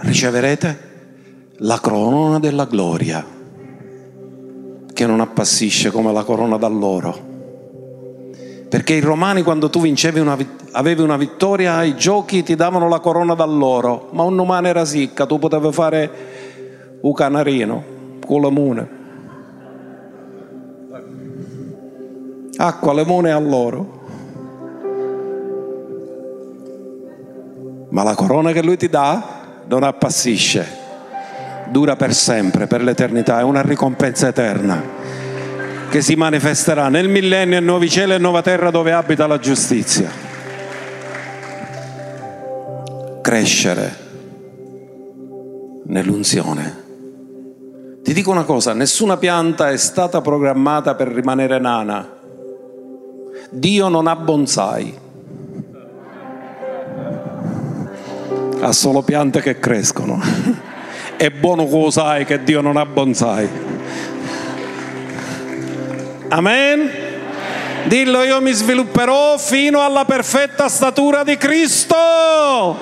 riceverete 0.00 0.86
la 1.58 1.78
corona 1.80 2.38
della 2.38 2.64
gloria, 2.64 3.26
che 4.94 5.06
non 5.06 5.20
appassisce 5.20 5.90
come 5.90 6.14
la 6.14 6.24
corona 6.24 6.56
d'alloro. 6.56 7.27
Perché 8.68 8.92
i 8.92 9.00
romani 9.00 9.42
quando 9.42 9.70
tu 9.70 9.80
vincevi 9.80 10.20
una, 10.20 10.36
avevi 10.72 11.00
una 11.00 11.16
vittoria 11.16 11.76
ai 11.76 11.96
giochi 11.96 12.42
ti 12.42 12.54
davano 12.54 12.86
la 12.86 13.00
corona 13.00 13.34
d'alloro, 13.34 14.08
ma 14.12 14.24
un 14.24 14.38
umano 14.38 14.66
era 14.66 14.84
sicca, 14.84 15.24
tu 15.24 15.38
potevi 15.38 15.72
fare 15.72 16.10
un 17.00 17.12
canarino 17.14 17.82
con 18.26 18.42
la 18.42 18.50
mune. 18.50 18.96
Acqua, 22.58 22.92
limone 22.92 23.30
all'oro. 23.30 23.96
Ma 27.90 28.02
la 28.02 28.14
corona 28.14 28.52
che 28.52 28.62
lui 28.62 28.76
ti 28.76 28.90
dà 28.90 29.36
non 29.66 29.82
appassisce, 29.82 30.66
dura 31.70 31.96
per 31.96 32.12
sempre, 32.12 32.66
per 32.66 32.82
l'eternità, 32.82 33.40
è 33.40 33.42
una 33.44 33.62
ricompensa 33.62 34.28
eterna 34.28 35.27
che 35.88 36.02
si 36.02 36.14
manifesterà 36.14 36.88
nel 36.88 37.08
millennio 37.08 37.56
e 37.56 37.60
nuovi 37.60 37.88
cieli 37.88 38.14
e 38.14 38.18
nuova 38.18 38.42
terra 38.42 38.70
dove 38.70 38.92
abita 38.92 39.26
la 39.26 39.38
giustizia. 39.38 40.10
Crescere 43.22 43.96
nell'unzione. 45.84 46.86
Ti 48.02 48.12
dico 48.12 48.30
una 48.30 48.44
cosa, 48.44 48.72
nessuna 48.72 49.16
pianta 49.16 49.70
è 49.70 49.76
stata 49.76 50.20
programmata 50.20 50.94
per 50.94 51.08
rimanere 51.08 51.58
nana. 51.58 52.08
Dio 53.50 53.88
non 53.88 54.06
ha 54.06 54.16
bonsai. 54.16 55.06
ha 58.60 58.72
solo 58.72 59.02
piante 59.02 59.40
che 59.40 59.58
crescono. 59.58 60.20
È 61.16 61.30
buono 61.30 61.66
che 61.66 61.70
lo 61.70 62.24
che 62.24 62.42
Dio 62.44 62.60
non 62.60 62.76
ha 62.76 62.86
bonsai. 62.86 63.48
Amen? 66.28 66.90
Dillo 67.84 68.22
io 68.22 68.40
mi 68.42 68.52
svilupperò 68.52 69.38
fino 69.38 69.82
alla 69.82 70.04
perfetta 70.04 70.68
statura 70.68 71.22
di 71.24 71.38
Cristo. 71.38 72.76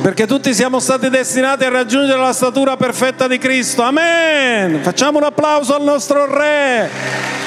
Perché 0.00 0.26
tutti 0.26 0.54
siamo 0.54 0.78
stati 0.78 1.08
destinati 1.08 1.64
a 1.64 1.70
raggiungere 1.70 2.20
la 2.20 2.32
statura 2.32 2.76
perfetta 2.76 3.26
di 3.26 3.38
Cristo. 3.38 3.82
Amen. 3.82 4.82
Facciamo 4.82 5.18
un 5.18 5.24
applauso 5.24 5.74
al 5.74 5.82
nostro 5.82 6.26
Re. 6.26 7.43